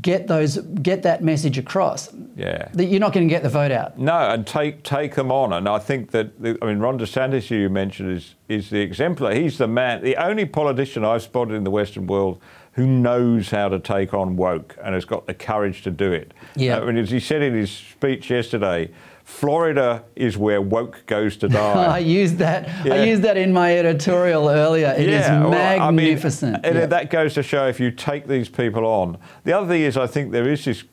get 0.00 0.26
those 0.26 0.56
get 0.58 1.02
that 1.02 1.22
message 1.22 1.58
across, 1.58 2.08
Yeah. 2.34 2.68
that 2.72 2.86
you're 2.86 3.00
not 3.00 3.12
going 3.12 3.28
to 3.28 3.32
get 3.32 3.42
the 3.42 3.48
vote 3.50 3.70
out. 3.70 3.98
No, 3.98 4.14
and 4.30 4.46
take 4.46 4.82
take 4.84 5.14
them 5.14 5.30
on. 5.30 5.52
And 5.52 5.68
I 5.68 5.78
think 5.78 6.12
that 6.12 6.40
the, 6.40 6.56
I 6.62 6.66
mean 6.66 6.78
Ron 6.78 6.98
DeSantis, 6.98 7.48
who 7.48 7.56
you 7.56 7.68
mentioned, 7.68 8.10
is 8.10 8.34
is 8.48 8.70
the 8.70 8.80
exemplar. 8.80 9.34
He's 9.34 9.58
the 9.58 9.68
man, 9.68 10.02
the 10.02 10.16
only 10.16 10.46
politician 10.46 11.04
I've 11.04 11.22
spotted 11.22 11.54
in 11.54 11.64
the 11.64 11.70
Western 11.70 12.06
world 12.06 12.40
who 12.74 12.86
knows 12.86 13.50
how 13.50 13.68
to 13.68 13.78
take 13.78 14.14
on 14.14 14.34
woke 14.34 14.78
and 14.82 14.94
has 14.94 15.04
got 15.04 15.26
the 15.26 15.34
courage 15.34 15.82
to 15.82 15.90
do 15.90 16.10
it. 16.10 16.32
Yeah. 16.56 16.78
Uh, 16.78 16.82
I 16.82 16.84
mean, 16.86 16.96
as 16.96 17.10
he 17.10 17.20
said 17.20 17.42
in 17.42 17.52
his 17.54 17.70
speech 17.70 18.30
yesterday, 18.30 18.90
Florida 19.24 20.04
is 20.16 20.36
where 20.36 20.60
woke 20.60 21.04
goes 21.06 21.36
to 21.38 21.48
die. 21.48 21.84
I 21.96 21.98
used 21.98 22.38
that. 22.38 22.68
Yeah. 22.84 22.94
I 22.94 23.04
used 23.04 23.22
that 23.22 23.36
in 23.36 23.52
my 23.52 23.76
editorial 23.76 24.48
earlier. 24.48 24.94
It 24.96 25.08
is 25.08 25.28
well, 25.28 25.52
I 25.54 25.90
mean, 25.90 25.96
magnificent. 25.96 26.64
and 26.64 26.74
Yeah. 26.76 26.86
that 26.86 27.10
goes 27.10 27.34
to 27.34 27.42
show 27.42 27.66
if 27.68 27.78
you 27.80 27.90
take 27.90 28.26
these 28.26 28.48
people 28.48 28.84
on. 28.84 29.18
The 29.44 29.52
other 29.52 29.68
thing 29.68 29.82
is, 29.82 29.96
I 29.96 30.06
think 30.06 30.32
there 30.32 30.48
is 30.48 30.64
this. 30.64 30.84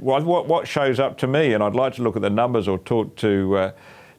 What, 0.00 0.24
what 0.24 0.46
what 0.46 0.68
shows 0.68 1.00
up 1.00 1.18
to 1.18 1.26
me, 1.26 1.54
and 1.54 1.62
I'd 1.62 1.74
like 1.74 1.94
to 1.94 2.02
look 2.02 2.16
at 2.16 2.22
the 2.22 2.30
numbers 2.30 2.68
or 2.68 2.78
talk 2.78 3.16
to. 3.16 3.56
Uh, 3.56 3.72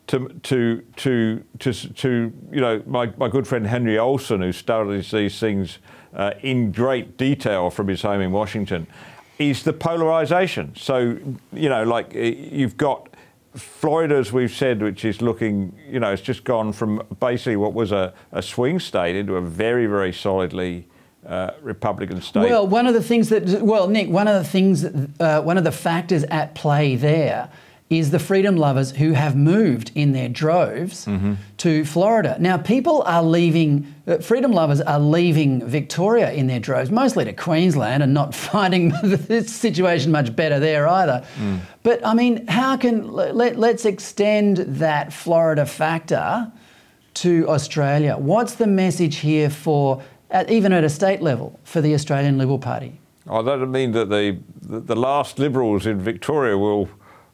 to, 0.08 0.28
to, 0.42 0.82
to, 0.96 1.44
to, 1.60 1.72
to, 1.72 2.34
you 2.52 2.62
know, 2.62 2.82
my, 2.88 3.14
my 3.18 3.28
good 3.30 3.48
friend 3.48 3.68
Henry 3.68 4.00
Olsen, 4.00 4.42
who 4.42 4.52
studies 4.52 5.12
these 5.12 5.40
things 5.40 5.78
uh, 6.16 6.32
in 6.42 6.72
great 6.72 7.16
detail 7.16 7.70
from 7.70 7.90
his 7.90 8.02
home 8.02 8.20
in 8.20 8.32
Washington, 8.32 8.88
is 9.38 9.62
the 9.62 9.72
polarization. 9.72 10.76
So, 10.76 11.20
you 11.54 11.70
know, 11.70 11.84
like 11.84 12.16
eh, 12.16 12.34
you've 12.52 12.76
got 12.76 13.09
Florida, 13.60 14.16
as 14.16 14.32
we've 14.32 14.52
said, 14.52 14.82
which 14.82 15.06
is 15.06 15.22
looking, 15.22 15.78
you 15.90 16.00
know, 16.00 16.12
it's 16.12 16.22
just 16.22 16.44
gone 16.44 16.74
from 16.74 17.02
basically 17.20 17.56
what 17.56 17.74
was 17.74 17.92
a, 17.92 18.14
a 18.32 18.42
swing 18.42 18.80
state 18.80 19.16
into 19.16 19.36
a 19.36 19.42
very, 19.42 19.86
very 19.86 20.14
solidly 20.14 20.88
uh, 21.26 21.52
Republican 21.62 22.22
state. 22.22 22.50
Well, 22.50 22.68
one 22.68 22.88
of 22.88 22.94
the 22.94 23.04
things 23.04 23.30
that, 23.30 23.62
well, 23.62 23.88
Nick, 23.88 24.10
one 24.10 24.28
of 24.28 24.42
the 24.42 24.50
things, 24.50 24.86
uh, 24.86 25.42
one 25.42 25.58
of 25.58 25.64
the 25.64 25.72
factors 25.72 26.24
at 26.26 26.56
play 26.56 26.96
there 26.96 27.50
is 27.90 28.12
the 28.12 28.20
freedom 28.20 28.56
lovers 28.56 28.92
who 28.92 29.14
have 29.14 29.36
moved 29.36 29.92
in 29.96 30.12
their 30.12 30.30
droves 30.30 31.06
Mm-hmm. 31.06 31.34
to 31.58 31.84
Florida. 31.86 32.38
Now, 32.40 32.58
people 32.58 33.02
are 33.04 33.24
leaving, 33.24 33.94
uh, 34.06 34.18
freedom 34.18 34.52
lovers 34.52 34.80
are 34.82 35.00
leaving 35.00 35.66
Victoria 35.66 36.32
in 36.32 36.46
their 36.48 36.60
droves, 36.60 36.92
mostly 36.92 37.26
to 37.26 37.34
Queensland 37.34 38.04
and 38.04 38.14
not 38.14 38.36
finding 38.52 38.90
the 38.90 39.44
situation 39.44 40.12
much 40.12 40.36
better 40.36 40.60
there 40.60 40.88
either. 40.88 41.26
Mm. 41.40 41.60
But 41.82 42.06
I 42.06 42.14
mean, 42.14 42.46
how 42.48 42.78
can, 42.78 43.12
let, 43.12 43.58
let's 43.58 43.86
extend 43.86 44.58
that 44.58 45.12
Florida 45.12 45.66
factor 45.66 46.52
to 47.16 47.48
Australia. 47.50 48.16
What's 48.18 48.56
the 48.56 48.68
message 48.68 49.18
here 49.18 49.50
for, 49.50 50.02
at, 50.30 50.50
even 50.50 50.72
at 50.72 50.84
a 50.84 50.90
state 50.90 51.22
level, 51.22 51.60
for 51.64 51.82
the 51.82 51.94
Australian 51.94 52.38
Liberal 52.38 52.60
Party? 52.60 53.00
I 53.30 53.42
don't 53.42 53.72
mean 53.72 53.92
that 53.92 54.10
the, 54.10 54.40
the 54.62 54.96
last 54.96 55.38
Liberals 55.38 55.86
in 55.86 56.00
Victoria 56.00 56.58
will 56.58 56.90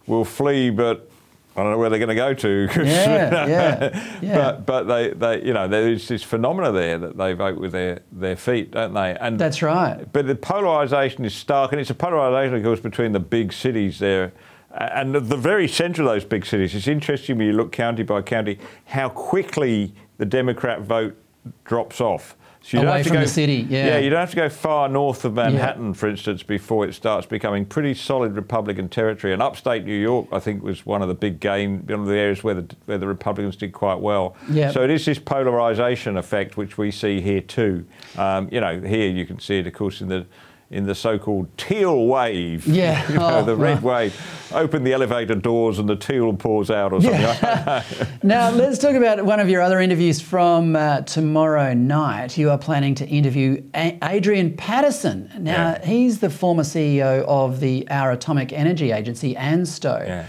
will 0.07 0.25
flee, 0.25 0.69
but 0.69 1.09
I 1.55 1.63
don't 1.63 1.71
know 1.71 1.77
where 1.77 1.89
they're 1.89 1.99
going 1.99 2.09
to 2.09 2.15
go 2.15 2.33
to. 2.33 2.69
Yeah, 2.83 3.47
yeah, 3.47 4.17
yeah. 4.21 4.35
But 4.35 4.65
but 4.65 4.83
they, 4.83 5.09
they 5.11 5.45
you 5.45 5.53
know 5.53 5.67
there 5.67 5.89
is 5.89 6.07
this 6.07 6.21
phenomena 6.21 6.71
there 6.71 6.97
that 6.97 7.17
they 7.17 7.33
vote 7.33 7.57
with 7.57 7.71
their, 7.71 8.01
their 8.11 8.35
feet, 8.35 8.71
don't 8.71 8.93
they? 8.93 9.17
And 9.19 9.39
That's 9.39 9.61
right. 9.61 10.05
But 10.11 10.27
the 10.27 10.35
polarisation 10.35 11.23
is 11.23 11.33
stark, 11.33 11.71
and 11.71 11.79
it's 11.79 11.89
a 11.89 11.95
polarisation, 11.95 12.55
of 12.55 12.63
course, 12.63 12.81
between 12.81 13.13
the 13.13 13.19
big 13.19 13.53
cities 13.53 13.99
there. 13.99 14.33
And 14.71 15.15
at 15.15 15.29
the 15.29 15.37
very 15.37 15.69
centre 15.69 16.01
of 16.01 16.09
those 16.09 16.25
big 16.25 16.45
cities, 16.45 16.75
it's 16.75 16.89
interesting 16.89 17.37
when 17.37 17.47
you 17.47 17.53
look 17.53 17.71
county 17.71 18.03
by 18.03 18.21
county 18.21 18.59
how 18.87 19.07
quickly 19.07 19.93
the 20.17 20.25
Democrat 20.25 20.81
vote 20.81 21.15
drops 21.63 22.01
off. 22.01 22.35
So 22.65 22.79
Away 22.79 22.97
have 22.97 23.03
to 23.03 23.09
from 23.09 23.17
go, 23.17 23.21
the 23.21 23.29
city, 23.29 23.67
yeah. 23.69 23.85
Yeah, 23.85 23.97
you 23.99 24.09
don't 24.09 24.21
have 24.21 24.31
to 24.31 24.35
go 24.35 24.49
far 24.49 24.89
north 24.89 25.23
of 25.23 25.35
Manhattan, 25.35 25.93
for 25.93 26.09
instance, 26.09 26.41
before 26.41 26.87
it 26.87 26.95
starts 26.95 27.27
becoming 27.27 27.63
pretty 27.63 27.93
solid 27.93 28.35
Republican 28.35 28.89
territory. 28.89 29.33
And 29.33 29.41
upstate 29.41 29.85
New 29.85 29.93
York, 29.93 30.29
I 30.31 30.39
think, 30.39 30.63
was 30.63 30.83
one 30.83 31.03
of 31.03 31.07
the 31.07 31.13
big 31.13 31.39
gain, 31.39 31.85
one 31.85 31.99
of 31.99 32.07
the 32.07 32.15
areas 32.15 32.43
where 32.43 32.55
the 32.55 32.75
where 32.85 32.97
the 32.97 33.05
Republicans 33.05 33.55
did 33.55 33.71
quite 33.71 33.99
well. 33.99 34.35
Yeah. 34.49 34.71
So 34.71 34.83
it 34.83 34.89
is 34.89 35.05
this 35.05 35.19
polarisation 35.19 36.17
effect 36.17 36.57
which 36.57 36.75
we 36.75 36.89
see 36.89 37.21
here 37.21 37.41
too. 37.41 37.85
Um, 38.17 38.49
you 38.51 38.59
know, 38.59 38.81
here 38.81 39.11
you 39.11 39.27
can 39.27 39.39
see 39.39 39.59
it, 39.59 39.67
of 39.67 39.73
course, 39.73 40.01
in 40.01 40.07
the 40.07 40.25
in 40.71 40.85
the 40.87 40.95
so-called 40.95 41.47
teal 41.57 42.07
wave. 42.07 42.65
Yeah. 42.65 43.07
You 43.09 43.15
know, 43.15 43.37
Oh, 43.39 43.45
the 43.45 43.55
red 43.55 43.83
wave. 43.83 44.15
Open 44.53 44.83
the 44.83 44.93
elevator 44.93 45.35
doors 45.35 45.77
and 45.79 45.87
the 45.87 45.95
teal 45.95 46.33
pours 46.33 46.71
out 46.71 46.91
or 46.93 47.01
something. 47.01 48.09
Now, 48.23 48.49
let's 48.49 48.79
talk 48.79 48.95
about 48.95 49.23
one 49.23 49.39
of 49.39 49.47
your 49.49 49.61
other 49.61 49.79
interviews 49.79 50.19
from 50.21 50.75
uh, 50.75 51.01
tomorrow 51.01 51.73
night. 51.73 52.37
You 52.37 52.49
are 52.49 52.57
planning 52.57 52.95
to 52.95 53.05
interview 53.07 53.61
A- 53.75 53.97
Adrian 54.03 54.55
Paterson. 54.57 55.29
Now, 55.39 55.77
Yeah. 55.79 55.85
he's 55.85 56.19
the 56.19 56.29
former 56.31 56.63
CEO 56.63 57.23
of 57.27 57.59
the 57.59 57.87
Our 57.89 58.11
Atomic 58.11 58.51
Energy 58.51 58.91
Agency, 58.91 59.35
ANSTO. 59.35 60.03
Yeah. 60.07 60.25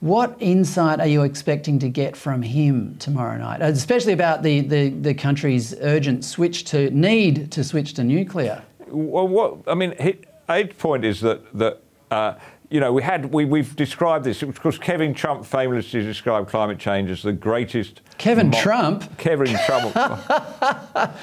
What 0.00 0.36
insight 0.40 1.00
are 1.00 1.06
you 1.06 1.24
expecting 1.24 1.78
to 1.80 1.88
get 1.88 2.16
from 2.16 2.40
him 2.42 2.96
tomorrow 2.98 3.36
night, 3.36 3.60
especially 3.60 4.12
about 4.14 4.42
the, 4.42 4.60
the, 4.60 4.88
the 4.90 5.14
country's 5.14 5.74
urgent 5.80 6.24
switch 6.24 6.64
to 6.66 6.90
need 6.90 7.50
to 7.52 7.64
switch 7.64 7.94
to 7.94 8.04
nuclear? 8.04 8.62
Well, 8.90 9.28
what 9.28 9.58
I 9.66 9.74
mean, 9.74 9.94
Abe's 10.48 10.74
point 10.74 11.04
is 11.04 11.20
that 11.20 11.52
that 11.58 11.80
uh, 12.10 12.34
you 12.68 12.80
know 12.80 12.92
we 12.92 13.02
had 13.02 13.32
we 13.32 13.44
we've 13.44 13.74
described 13.76 14.24
this. 14.24 14.42
Of 14.42 14.60
course, 14.60 14.78
Kevin 14.78 15.14
Trump 15.14 15.44
famously 15.44 16.02
described 16.02 16.48
climate 16.48 16.78
change 16.78 17.10
as 17.10 17.22
the 17.22 17.32
greatest. 17.32 18.00
Kevin 18.18 18.50
Trump? 18.50 19.16
Kevin 19.18 19.56
Trump. 19.66 19.94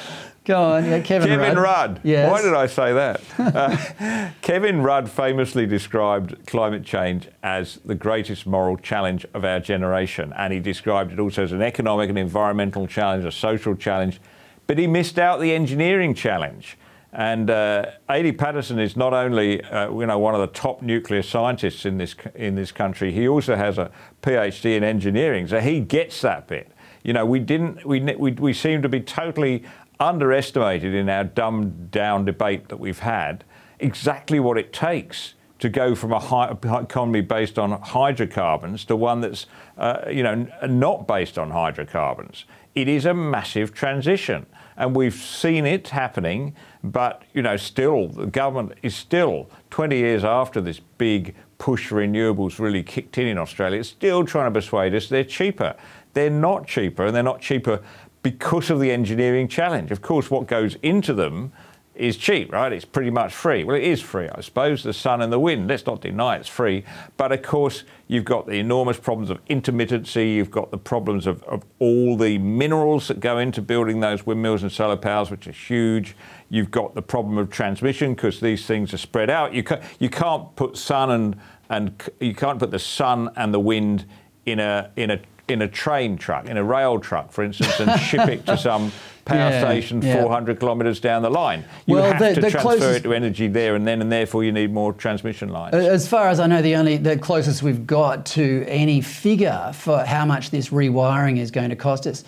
Go 0.47 0.63
on, 0.63 0.85
yeah, 0.85 1.01
Kevin, 1.01 1.27
Kevin 1.27 1.57
Rudd. 1.57 1.99
Yes. 2.05 2.31
Why 2.31 2.41
did 2.41 2.53
I 2.53 2.67
say 2.67 2.93
that? 2.93 3.21
Uh, 3.57 4.29
Kevin 4.41 4.81
Rudd 4.81 5.09
famously 5.09 5.65
described 5.65 6.45
climate 6.47 6.83
change 6.83 7.27
as 7.43 7.79
the 7.83 7.95
greatest 7.95 8.45
moral 8.45 8.77
challenge 8.77 9.25
of 9.33 9.43
our 9.43 9.59
generation, 9.59 10.31
and 10.37 10.53
he 10.53 10.59
described 10.59 11.11
it 11.11 11.19
also 11.19 11.43
as 11.43 11.51
an 11.51 11.61
economic 11.61 12.09
and 12.09 12.17
environmental 12.17 12.87
challenge, 12.87 13.25
a 13.25 13.31
social 13.31 13.75
challenge, 13.75 14.21
but 14.67 14.77
he 14.77 14.87
missed 14.87 15.19
out 15.19 15.39
the 15.39 15.53
engineering 15.53 16.13
challenge. 16.13 16.77
And 17.13 17.49
uh, 17.49 17.91
Adi 18.09 18.31
Paterson 18.31 18.79
is 18.79 18.97
not 18.97 19.13
only 19.13 19.63
uh, 19.63 19.91
you 19.91 20.05
know 20.05 20.19
one 20.19 20.35
of 20.35 20.41
the 20.41 20.47
top 20.47 20.81
nuclear 20.81 21.23
scientists 21.23 21.85
in 21.85 21.97
this 21.97 22.15
in 22.35 22.55
this 22.55 22.71
country. 22.71 23.11
He 23.11 23.27
also 23.27 23.55
has 23.55 23.77
a 23.77 23.91
PhD 24.21 24.75
in 24.75 24.83
engineering, 24.83 25.47
so 25.47 25.59
he 25.59 25.79
gets 25.79 26.21
that 26.21 26.47
bit. 26.47 26.71
You 27.03 27.13
know, 27.13 27.25
we 27.25 27.39
didn't 27.39 27.85
we 27.85 28.01
we, 28.01 28.31
we 28.33 28.53
seem 28.53 28.81
to 28.81 28.89
be 28.89 28.99
totally 28.99 29.63
underestimated 29.99 30.93
in 30.93 31.09
our 31.09 31.23
dumbed 31.23 31.91
down 31.91 32.25
debate 32.25 32.69
that 32.69 32.77
we've 32.77 32.99
had 32.99 33.43
exactly 33.79 34.39
what 34.39 34.57
it 34.57 34.73
takes 34.73 35.33
to 35.59 35.69
go 35.69 35.95
from 35.95 36.11
a 36.13 36.19
high 36.19 36.51
economy 36.51 37.21
based 37.21 37.57
on 37.57 37.71
hydrocarbons 37.81 38.85
to 38.85 38.95
one 38.95 39.21
that's 39.21 39.47
uh, 39.77 40.01
you 40.09 40.23
know 40.23 40.47
not 40.67 41.07
based 41.07 41.37
on 41.37 41.51
hydrocarbons. 41.51 42.45
It 42.75 42.87
is 42.87 43.05
a 43.05 43.13
massive 43.13 43.73
transition, 43.73 44.45
and 44.77 44.95
we've 44.95 45.13
seen 45.13 45.65
it 45.65 45.89
happening. 45.89 46.55
But 46.83 47.23
you 47.33 47.41
know, 47.41 47.57
still 47.57 48.07
the 48.07 48.27
government 48.27 48.77
is 48.83 48.95
still 48.95 49.49
20 49.71 49.97
years 49.97 50.23
after 50.23 50.61
this 50.61 50.79
big 50.79 51.35
push 51.57 51.91
renewables 51.91 52.59
really 52.59 52.83
kicked 52.83 53.17
in 53.17 53.27
in 53.27 53.37
Australia. 53.37 53.79
It's 53.79 53.89
still 53.89 54.23
trying 54.23 54.53
to 54.53 54.59
persuade 54.59 54.93
us 54.93 55.09
they're 55.09 55.23
cheaper. 55.23 55.75
They're 56.13 56.29
not 56.29 56.67
cheaper, 56.67 57.05
and 57.05 57.15
they're 57.15 57.23
not 57.23 57.41
cheaper 57.41 57.81
because 58.23 58.69
of 58.69 58.79
the 58.79 58.91
engineering 58.91 59.47
challenge. 59.47 59.91
Of 59.91 60.01
course, 60.01 60.31
what 60.31 60.47
goes 60.47 60.75
into 60.81 61.13
them 61.13 61.51
is 61.99 62.17
cheap, 62.17 62.51
right? 62.51 62.71
It's 62.71 62.85
pretty 62.85 63.09
much 63.09 63.33
free. 63.33 63.63
Well, 63.63 63.75
it 63.75 63.83
is 63.83 64.01
free, 64.01 64.29
I 64.29 64.41
suppose, 64.41 64.83
the 64.83 64.93
sun 64.93 65.21
and 65.21 65.31
the 65.31 65.39
wind. 65.39 65.67
Let's 65.67 65.85
not 65.85 66.01
deny 66.01 66.37
it's 66.37 66.47
free. 66.47 66.83
But 67.17 67.31
of 67.31 67.41
course, 67.41 67.83
you've 68.07 68.25
got 68.25 68.45
the 68.45 68.53
enormous 68.53 68.99
problems 68.99 69.29
of 69.29 69.43
intermittency, 69.45 70.35
you've 70.35 70.51
got 70.51 70.71
the 70.71 70.77
problems 70.77 71.27
of, 71.27 71.43
of 71.43 71.63
all 71.79 72.15
the 72.15 72.37
minerals 72.37 73.07
that 73.07 73.19
go 73.19 73.37
into 73.37 73.61
building 73.61 73.99
those 73.99 74.25
windmills 74.25 74.63
and 74.63 74.71
solar 74.71 74.97
powers, 74.97 75.31
which 75.31 75.47
are 75.47 75.51
huge. 75.51 76.15
You've 76.49 76.71
got 76.71 76.95
the 76.95 77.01
problem 77.01 77.37
of 77.37 77.49
transmission 77.49 78.13
because 78.13 78.39
these 78.39 78.65
things 78.65 78.93
are 78.93 78.97
spread 78.97 79.29
out. 79.29 79.53
You, 79.53 79.63
ca- 79.63 79.81
you 79.99 80.09
can't 80.09 80.55
put 80.55 80.77
sun 80.77 81.11
and, 81.11 81.39
and 81.69 82.01
you 82.19 82.33
can't 82.33 82.59
put 82.59 82.71
the 82.71 82.79
sun 82.79 83.31
and 83.35 83.53
the 83.53 83.59
wind 83.59 84.05
in 84.45 84.59
a, 84.59 84.91
in 84.95 85.11
a 85.11 85.19
in 85.47 85.61
a 85.61 85.67
train 85.67 86.17
truck, 86.17 86.45
in 86.47 86.57
a 86.57 86.63
rail 86.63 86.99
truck, 86.99 87.31
for 87.31 87.43
instance, 87.43 87.79
and 87.79 87.99
ship 88.01 88.27
it 88.27 88.45
to 88.45 88.57
some 88.57 88.91
power 89.27 89.49
Yeah, 89.51 89.59
station 89.69 90.01
yeah. 90.01 90.21
400 90.21 90.59
kilometres 90.59 90.99
down 90.99 91.21
the 91.21 91.29
line. 91.29 91.63
You 91.85 91.95
Well, 91.95 92.11
have 92.11 92.19
the- 92.19 92.33
to 92.35 92.41
the 92.41 92.49
transfer 92.51 92.61
closest- 92.77 92.97
it 92.97 93.03
to 93.03 93.13
energy 93.13 93.47
there 93.47 93.75
and 93.75 93.85
then, 93.87 94.01
and 94.01 94.11
therefore 94.11 94.43
you 94.43 94.51
need 94.51 94.73
more 94.73 94.93
transmission 94.93 95.49
lines. 95.49 95.75
As 95.75 96.07
far 96.07 96.29
as 96.29 96.39
I 96.39 96.47
know, 96.47 96.61
the 96.61 96.75
only 96.75 96.97
the 96.97 97.17
closest 97.17 97.61
we've 97.61 97.85
got 97.85 98.25
to 98.27 98.65
any 98.67 99.01
figure 99.01 99.71
for 99.73 99.99
how 100.05 100.25
much 100.25 100.49
this 100.51 100.69
rewiring 100.69 101.37
is 101.37 101.51
going 101.51 101.69
to 101.69 101.75
cost 101.75 102.07
us 102.07 102.23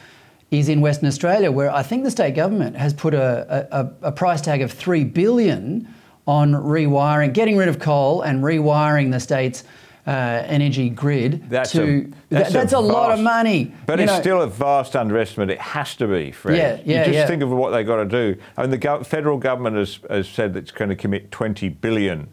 is 0.51 0.67
in 0.67 0.81
Western 0.81 1.07
Australia, 1.07 1.51
where 1.51 1.71
I 1.73 1.83
think 1.83 2.03
the 2.03 2.11
state 2.11 2.35
government 2.35 2.75
has 2.75 2.93
put 2.93 3.13
a, 3.13 3.67
a, 3.71 4.07
a 4.07 4.11
price 4.11 4.41
tag 4.41 4.61
of 4.61 4.71
three 4.71 5.03
billion 5.03 5.87
on 6.27 6.51
rewiring, 6.53 7.33
getting 7.33 7.55
rid 7.57 7.67
of 7.69 7.79
coal 7.79 8.21
and 8.21 8.43
rewiring 8.43 9.11
the 9.11 9.19
state's 9.19 9.63
uh, 10.09 10.43
energy 10.47 10.89
grid. 10.89 11.47
That's 11.49 11.71
to 11.73 11.83
a, 11.83 12.33
that's, 12.33 12.51
that's 12.51 12.73
a, 12.73 12.79
lot 12.79 13.11
of 13.11 13.19
vast- 13.19 13.23
money. 13.23 13.71
But 13.85 13.99
it's 13.99 14.11
know, 14.11 14.19
still 14.19 14.41
a 14.41 14.47
vast 14.47 14.95
underestimate. 14.95 15.51
It 15.51 15.61
has 15.61 15.95
to 15.97 16.07
be, 16.07 16.31
Fred. 16.31 16.57
Yeah, 16.57 16.81
yeah, 16.83 16.99
You 16.99 17.05
just 17.05 17.15
yeah. 17.15 17.27
think 17.27 17.43
of 17.43 17.51
what 17.51 17.69
they've 17.69 17.85
got 17.85 17.97
to 17.97 18.05
do. 18.05 18.41
I 18.57 18.61
mean, 18.61 18.71
the 18.71 18.79
gov- 18.79 19.05
federal 19.05 19.37
government 19.37 19.75
has, 19.75 19.99
has 20.09 20.27
said 20.27 20.53
that 20.55 20.59
it's 20.61 20.71
going 20.71 20.89
to 20.89 20.95
commit 20.95 21.29
20 21.29 21.69
billion 21.69 22.27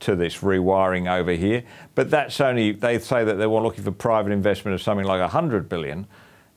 to 0.00 0.14
this 0.14 0.38
rewiring 0.38 1.10
over 1.10 1.32
here. 1.32 1.62
But 1.94 2.10
that's 2.10 2.38
only, 2.38 2.72
they 2.72 2.98
say 2.98 3.24
that 3.24 3.36
they 3.36 3.46
were 3.46 3.60
looking 3.60 3.84
for 3.84 3.92
private 3.92 4.32
investment 4.32 4.74
of 4.74 4.82
something 4.82 5.06
like 5.06 5.20
100 5.20 5.70
billion. 5.70 6.06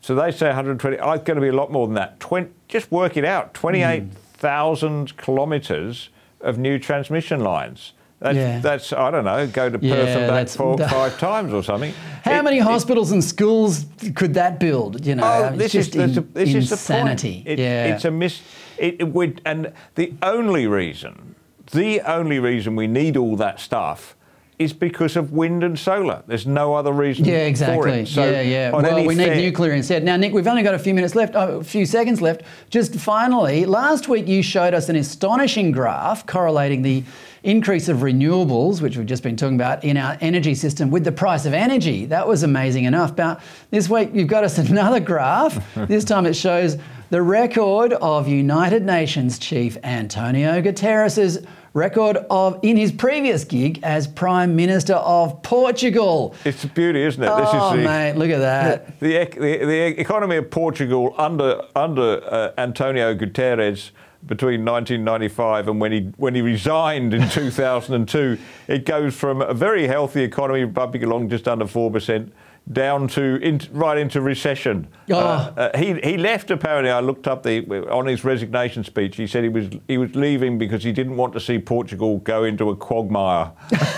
So 0.02 0.14
they 0.14 0.32
say 0.32 0.48
120. 0.48 0.98
Oh, 1.00 1.12
it's 1.12 1.24
going 1.24 1.36
to 1.36 1.42
be 1.42 1.48
a 1.48 1.56
lot 1.56 1.72
more 1.72 1.88
than 1.88 1.96
that. 1.96 2.20
20, 2.20 2.50
just 2.68 2.92
work 2.92 3.16
it 3.16 3.24
out. 3.24 3.54
28,000 3.54 5.16
kilometres 5.18 6.10
of 6.42 6.58
new 6.58 6.78
transmission 6.78 7.40
lines. 7.40 7.94
That's, 8.26 8.36
Yeah. 8.38 8.60
that's, 8.60 8.92
I 8.92 9.12
don't 9.12 9.24
know, 9.24 9.46
go 9.46 9.70
to 9.70 9.78
Perth 9.78 9.84
Yeah, 9.84 10.18
and 10.18 10.28
back 10.28 10.48
four, 10.50 10.78
five 10.80 11.20
times 11.20 11.54
or 11.54 11.62
something. 11.64 11.94
how 12.24 12.40
It- 12.40 12.44
many 12.44 12.58
it- 12.58 12.64
hospitals 12.64 13.12
and 13.12 13.24
schools 13.24 13.86
could 14.16 14.34
that 14.34 14.60
build? 14.60 15.06
You 15.06 15.14
know, 15.16 15.24
Oh, 15.24 15.48
it's 15.50 15.58
this 15.60 15.72
just 15.74 15.96
is, 15.96 16.18
in- 16.18 16.28
this 16.34 16.50
is 16.56 16.70
the 16.70 16.74
insanity. 16.76 17.34
point. 17.46 17.48
It- 17.48 17.60
yeah. 17.60 17.86
It's 17.94 18.04
a 18.04 18.10
mis. 18.12 18.42
It, 18.80 18.96
it 19.00 19.14
would, 19.14 19.42
and 19.46 19.72
the 19.94 20.14
only 20.24 20.66
reason, 20.66 21.36
the 21.72 22.02
only 22.02 22.40
reason 22.40 22.76
we 22.76 22.88
need 22.88 23.16
all 23.16 23.36
that 23.36 23.60
stuff 23.60 24.16
is 24.58 24.74
because 24.74 25.16
of 25.18 25.32
wind 25.34 25.64
and 25.64 25.78
solar. 25.78 26.24
There's 26.28 26.48
no 26.48 26.74
other 26.76 26.94
reason. 26.94 27.26
Yeah, 27.26 27.42
For 27.44 27.46
exactly. 27.48 27.92
it. 28.00 28.08
So 28.08 28.24
yeah, 28.24 28.42
yeah. 28.42 28.72
Well, 28.72 29.06
we 29.06 29.14
need 29.14 29.26
fair- 29.26 29.36
nuclear 29.36 29.74
instead. 29.74 30.04
Now, 30.04 30.16
Nick, 30.16 30.34
we've 30.34 30.48
only 30.48 30.64
got 30.64 30.74
a 30.74 30.80
few 30.80 30.94
minutes 30.94 31.14
left, 31.14 31.36
oh, 31.36 31.58
a 31.60 31.64
few 31.64 31.86
seconds 31.86 32.22
left. 32.22 32.42
Just 32.70 32.96
finally, 32.96 33.66
last 33.66 34.08
week 34.08 34.28
you 34.30 34.42
showed 34.42 34.74
us 34.74 34.88
an 34.90 34.96
astonishing 34.96 35.72
graph 35.74 36.26
correlating 36.26 36.82
the 36.84 37.04
increase 37.46 37.88
of 37.88 37.98
renewables, 37.98 38.82
which 38.82 38.98
we've 38.98 39.06
just 39.06 39.24
been 39.24 39.38
talking 39.38 39.56
about, 39.56 39.84
in 39.84 39.98
our 39.98 40.18
energy 40.20 40.56
system 40.56 40.90
with 40.90 41.04
the 41.04 41.12
price 41.12 41.46
of 41.46 41.54
energy. 41.54 42.06
That 42.06 42.28
was 42.28 42.44
amazing 42.44 42.86
enough. 42.86 43.16
But 43.16 43.42
this 43.70 43.88
week 43.88 44.10
you've 44.14 44.28
got 44.28 44.44
us 44.44 44.58
another 44.70 45.00
graph. 45.00 45.64
this 45.88 46.04
time 46.04 46.26
it 46.26 46.36
shows 46.36 46.78
the 47.12 47.22
record 47.22 47.94
of 47.94 48.28
United 48.28 48.84
Nations 48.84 49.38
Chief 49.38 49.78
Antonio 49.84 50.60
Guterres's 50.62 51.46
record 51.76 52.18
of 52.30 52.60
in 52.64 52.78
his 52.78 52.92
previous 52.92 53.44
gig 53.44 53.80
as 53.84 54.08
Prime 54.08 54.56
Minister 54.56 54.94
of 54.96 55.44
Portugal. 55.44 56.34
It's 56.46 56.64
a 56.64 56.68
beauty, 56.68 57.04
isn't 57.04 57.22
it? 57.22 57.30
Oh, 57.30 57.76
the, 57.76 57.84
mate, 57.84 58.14
look 58.14 58.32
at 58.32 58.40
that. 58.40 59.00
The, 59.00 59.26
the, 59.26 59.66
the 59.66 60.00
economy 60.00 60.38
of 60.38 60.50
Portugal 60.50 61.14
under 61.18 61.62
under 61.76 62.24
uh, 62.24 62.54
Antonio 62.58 63.14
Guterres 63.14 63.92
between 64.28 64.66
1995 64.66 65.68
and 65.68 65.80
when 65.80 65.92
he 65.92 66.02
when 66.18 66.36
he 66.36 66.42
resigned 66.42 67.14
in 67.14 67.30
2002, 67.30 68.38
it 68.68 68.86
goes 68.86 69.16
from 69.16 69.42
a 69.42 69.54
very 69.54 69.88
healthy 69.88 70.24
economy, 70.24 70.66
bumping 70.66 71.04
along 71.04 71.30
just 71.30 71.48
under 71.48 71.68
four 71.68 71.92
percent, 71.92 72.34
down 72.72 73.08
to 73.08 73.36
in, 73.44 73.62
right 73.72 73.98
into 73.98 74.22
recession. 74.22 74.88
Oh. 75.12 75.16
Uh, 75.18 75.54
uh, 75.56 75.78
he 75.78 76.00
he 76.02 76.18
left 76.18 76.50
apparently. 76.50 76.90
I 76.90 77.00
looked 77.00 77.28
up 77.28 77.44
the 77.44 77.64
on 77.92 78.08
his 78.08 78.24
resignation 78.24 78.84
speech. 78.84 79.16
He 79.18 79.28
said 79.28 79.44
he 79.44 79.50
was 79.50 79.70
he 79.88 79.98
was 79.98 80.16
leaving 80.16 80.58
because 80.58 80.84
he 80.84 80.92
didn't 80.92 81.16
want 81.16 81.34
to 81.34 81.40
see 81.40 81.60
Portugal 81.60 82.18
go 82.20 82.44
into 82.44 82.70
a 82.72 82.76
quagmire. 82.76 83.52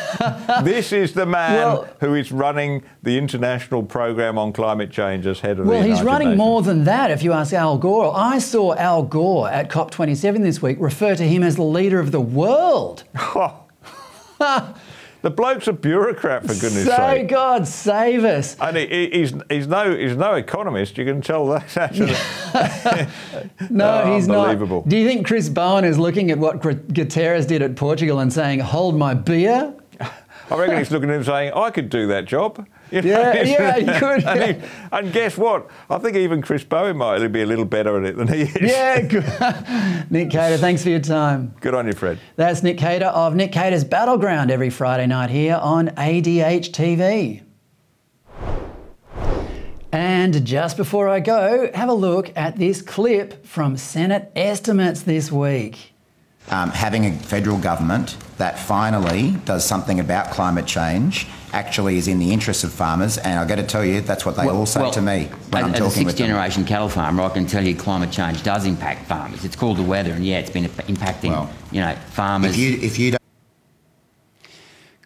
this 0.63 0.91
is 0.91 1.13
the 1.13 1.25
man 1.25 1.53
Well- 1.55 1.87
who 2.01 2.13
is 2.15 2.31
running 2.31 2.83
the 3.03 3.17
international 3.17 3.83
program 3.83 4.37
on 4.37 4.51
climate 4.51 4.91
change 4.91 5.25
as 5.25 5.39
head 5.39 5.59
of 5.59 5.65
the 5.65 5.71
Well, 5.71 5.83
he's 5.83 6.01
running 6.01 6.29
Nations. 6.29 6.37
more 6.37 6.61
than 6.61 6.83
that, 6.83 7.09
if 7.11 7.23
you 7.23 7.31
ask 7.33 7.53
Al 7.53 7.77
Gore. 7.77 8.13
I 8.15 8.39
saw 8.39 8.75
Al 8.75 9.03
Gore 9.03 9.49
at 9.49 9.69
COP27 9.69 10.41
this 10.41 10.61
week 10.61 10.77
refer 10.79 11.15
to 11.15 11.23
him 11.23 11.41
as 11.43 11.55
the 11.55 11.63
leader 11.63 11.99
of 11.99 12.11
the 12.11 12.21
world. 12.21 13.03
the 15.27 15.31
bloke's 15.35 15.67
a 15.67 15.73
bureaucrat 15.73 16.43
for 16.43 16.53
goodness 16.53 16.85
so 16.85 16.95
sake. 16.95 17.27
God 17.27 17.67
save 17.67 18.23
us. 18.23 18.55
And 18.61 18.77
he, 18.77 18.87
he- 18.87 19.09
he's, 19.19 19.33
he's, 19.49 19.67
no, 19.67 19.93
he's 19.93 20.15
no 20.15 20.35
economist, 20.35 20.97
you 20.97 21.03
can 21.03 21.19
tell 21.21 21.45
that. 21.47 21.75
actually. 21.77 22.15
No, 23.69 24.03
Oh, 24.05 24.15
he's 24.15 24.29
unbelievable. 24.29 24.77
not. 24.77 24.87
Do 24.87 24.95
you 24.95 25.05
think 25.05 25.27
Chris 25.27 25.49
Bowen 25.49 25.83
is 25.83 25.99
looking 25.99 26.31
at 26.31 26.37
what 26.37 26.61
Gu- 26.61 26.75
Guterres 26.75 27.45
did 27.45 27.61
at 27.61 27.75
Portugal 27.75 28.19
and 28.19 28.31
saying, 28.31 28.59
hold 28.61 28.95
my 28.97 29.13
beer? 29.13 29.73
I 30.49 30.55
reckon 30.55 30.77
he's 30.77 30.91
looking 30.91 31.09
at 31.09 31.17
him 31.17 31.23
saying, 31.25 31.51
I 31.53 31.71
could 31.71 31.89
do 31.89 32.07
that 32.07 32.23
job. 32.23 32.65
You 32.91 33.01
Yeah, 33.01 33.41
yeah, 33.43 33.77
he 33.93 33.99
could, 33.99 34.23
and, 34.23 34.61
he- 34.61 34.67
and 34.91 35.11
guess 35.13 35.37
what? 35.37 35.69
I 35.89 35.97
think 35.97 36.15
even 36.15 36.41
Chris 36.41 36.63
Bowen 36.63 36.97
might 36.97 37.25
be 37.27 37.41
a 37.41 37.45
little 37.45 37.65
better 37.65 37.97
at 37.97 38.03
it 38.05 38.15
than 38.17 38.27
he 38.27 38.41
is. 38.43 38.55
Yeah, 38.61 39.01
good. 40.01 40.11
Nick 40.11 40.29
Cater, 40.29 40.57
thanks 40.57 40.83
for 40.83 40.89
your 40.89 40.99
time. 40.99 41.53
Good 41.59 41.73
on 41.73 41.87
you, 41.87 41.93
Fred. 41.93 42.19
That's 42.35 42.63
Nick 42.63 42.77
Cater 42.77 43.05
of 43.07 43.35
Nick 43.35 43.51
Cater's 43.51 43.83
Battleground 43.83 44.51
every 44.51 44.69
Friday 44.69 45.07
night 45.07 45.29
here 45.29 45.55
on 45.61 45.89
ADH 45.89 46.71
TV. 46.71 47.41
And 49.91 50.45
just 50.45 50.75
before 50.77 51.07
I 51.07 51.19
go, 51.21 51.69
have 51.73 51.89
a 51.89 51.93
look 51.93 52.31
at 52.35 52.57
this 52.57 52.81
clip 52.81 53.45
from 53.45 53.77
Senate 53.77 54.31
estimates 54.35 55.01
this 55.01 55.31
week. 55.31 55.93
um, 56.51 56.69
having 56.71 57.05
a 57.05 57.11
federal 57.13 57.57
government 57.57 58.17
that 58.37 58.59
finally 58.59 59.31
does 59.45 59.65
something 59.65 59.99
about 59.99 60.29
climate 60.31 60.65
change 60.65 61.27
actually 61.53 61.97
is 61.97 62.07
in 62.07 62.19
the 62.19 62.31
interests 62.31 62.63
of 62.63 62.71
farmers. 62.71 63.17
And 63.17 63.39
I've 63.39 63.47
got 63.47 63.55
to 63.55 63.63
tell 63.63 63.85
you, 63.85 64.01
that's 64.01 64.25
what 64.25 64.35
they 64.35 64.47
all 64.47 64.65
say 64.65 64.81
well, 64.81 64.91
to 64.91 65.01
me 65.01 65.25
when 65.49 65.63
I'm 65.63 65.73
as, 65.73 65.81
as 65.81 65.81
a 65.81 65.83
talking 65.83 65.83
with 65.83 65.93
them. 65.95 66.05
sixth-generation 66.05 66.65
cattle 66.65 66.89
farmer, 66.89 67.23
I 67.23 67.29
can 67.29 67.45
tell 67.45 67.65
you 67.65 67.75
climate 67.75 68.11
change 68.11 68.43
does 68.43 68.65
impact 68.65 69.07
farmers. 69.07 69.45
It's 69.45 69.55
called 69.55 69.77
the 69.77 69.83
weather, 69.83 70.11
and 70.11 70.25
yeah, 70.25 70.39
it's 70.39 70.49
been 70.49 70.65
impacting, 70.65 71.29
Well, 71.29 71.49
you 71.71 71.81
know, 71.81 71.95
farmers. 72.11 72.51
If 72.51 72.57
you, 72.57 72.79
if 72.81 72.99
you 72.99 73.11
don't 73.11 73.17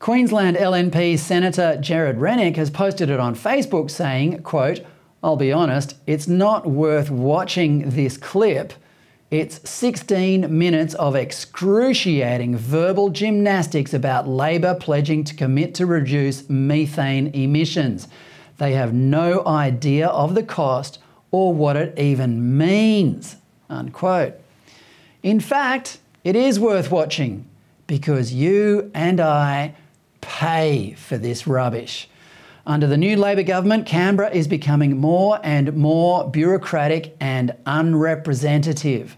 Queensland 0.01 0.57
LNP 0.57 1.19
Senator 1.19 1.77
Gerard 1.79 2.17
Rennick 2.17 2.55
has 2.55 2.71
posted 2.71 3.11
it 3.11 3.19
on 3.19 3.35
Facebook 3.35 3.91
saying, 3.91 4.41
quote, 4.41 4.83
I'll 5.23 5.35
be 5.35 5.51
honest, 5.51 5.95
it's 6.07 6.27
not 6.27 6.65
worth 6.65 7.11
watching 7.11 7.91
this 7.91 8.17
clip. 8.17 8.73
It's 9.32 9.61
16 9.69 10.57
minutes 10.57 10.93
of 10.95 11.15
excruciating 11.15 12.57
verbal 12.57 13.11
gymnastics 13.11 13.93
about 13.93 14.27
Labor 14.27 14.75
pledging 14.75 15.23
to 15.23 15.34
commit 15.34 15.73
to 15.75 15.86
reduce 15.86 16.49
methane 16.49 17.27
emissions. 17.27 18.09
They 18.57 18.73
have 18.73 18.93
no 18.93 19.47
idea 19.47 20.07
of 20.07 20.36
the 20.36 20.43
cost 20.43 20.99
or 21.32 21.53
what 21.53 21.77
it 21.77 21.97
even 21.97 22.57
means. 22.57 23.38
Unquote. 23.69 24.34
In 25.23 25.39
fact, 25.39 25.99
it 26.25 26.36
is 26.36 26.59
worth 26.59 26.91
watching 26.91 27.45
because 27.88 28.34
you 28.34 28.91
and 28.93 29.21
I 29.21 29.75
pay 30.19 30.91
for 30.95 31.17
this 31.17 31.47
rubbish. 31.47 32.09
Under 32.67 32.86
the 32.86 32.97
new 32.97 33.15
Labor 33.15 33.43
government, 33.43 33.86
Canberra 33.86 34.29
is 34.29 34.49
becoming 34.49 34.97
more 34.97 35.39
and 35.41 35.73
more 35.77 36.29
bureaucratic 36.29 37.15
and 37.21 37.55
unrepresentative. 37.65 39.15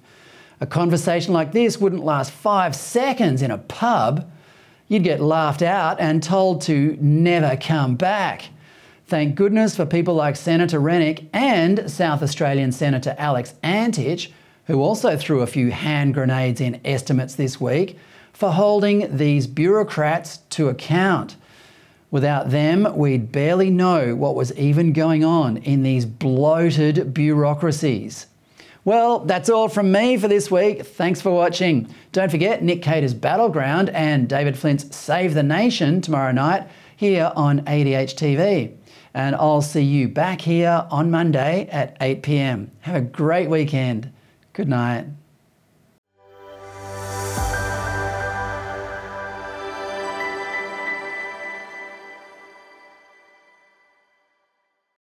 A 0.63 0.65
conversation 0.65 1.33
like 1.33 1.51
this 1.51 1.77
wouldn't 1.77 2.05
last 2.05 2.31
five 2.31 2.73
seconds 2.73 3.41
in 3.41 3.51
a 3.51 3.57
pub. 3.57 4.31
You'd 4.87 5.03
get 5.03 5.19
laughed 5.19 5.61
out 5.61 5.99
and 5.99 6.23
told 6.23 6.61
to 6.61 6.97
never 7.01 7.57
come 7.57 7.97
back. 7.97 8.43
Thank 9.05 9.35
goodness 9.35 9.75
for 9.75 9.85
people 9.85 10.13
like 10.15 10.37
Senator 10.37 10.79
Rennick 10.79 11.25
and 11.33 11.91
South 11.91 12.23
Australian 12.23 12.71
Senator 12.71 13.13
Alex 13.17 13.55
Antic, 13.61 14.31
who 14.67 14.81
also 14.81 15.17
threw 15.17 15.41
a 15.41 15.47
few 15.47 15.69
hand 15.69 16.13
grenades 16.13 16.61
in 16.61 16.79
estimates 16.85 17.35
this 17.35 17.59
week, 17.59 17.99
for 18.31 18.53
holding 18.53 19.17
these 19.17 19.47
bureaucrats 19.47 20.37
to 20.51 20.69
account. 20.69 21.35
Without 22.09 22.51
them, 22.51 22.87
we'd 22.95 23.33
barely 23.33 23.69
know 23.69 24.15
what 24.15 24.33
was 24.33 24.53
even 24.53 24.93
going 24.93 25.25
on 25.25 25.57
in 25.57 25.83
these 25.83 26.05
bloated 26.05 27.13
bureaucracies. 27.13 28.27
Well, 28.85 29.19
that's 29.19 29.49
all 29.49 29.69
from 29.69 29.93
me 29.93 30.17
for 30.17 30.27
this 30.27 30.51
week. 30.51 30.85
Thanks 30.85 31.21
for 31.21 31.31
watching. 31.31 31.87
Don't 32.11 32.29
forget 32.29 32.61
Nick 32.61 32.81
Cater's 32.81 33.13
Battleground 33.13 33.89
and 33.91 34.27
David 34.27 34.57
Flint's 34.57 34.93
Save 34.93 35.35
the 35.35 35.43
Nation 35.43 36.01
tomorrow 36.01 36.33
night 36.33 36.67
here 36.97 37.31
on 37.37 37.61
ADH 37.61 38.15
TV. 38.15 38.75
And 39.13 39.37
I'll 39.37 39.61
see 39.61 39.83
you 39.83 40.09
back 40.09 40.41
here 40.41 40.85
on 40.91 41.11
Monday 41.11 41.69
at 41.71 41.95
8 42.01 42.23
pm. 42.23 42.71
Have 42.81 42.95
a 42.95 43.01
great 43.01 43.49
weekend. 43.49 44.11
Good 44.51 44.67
night. 44.67 45.05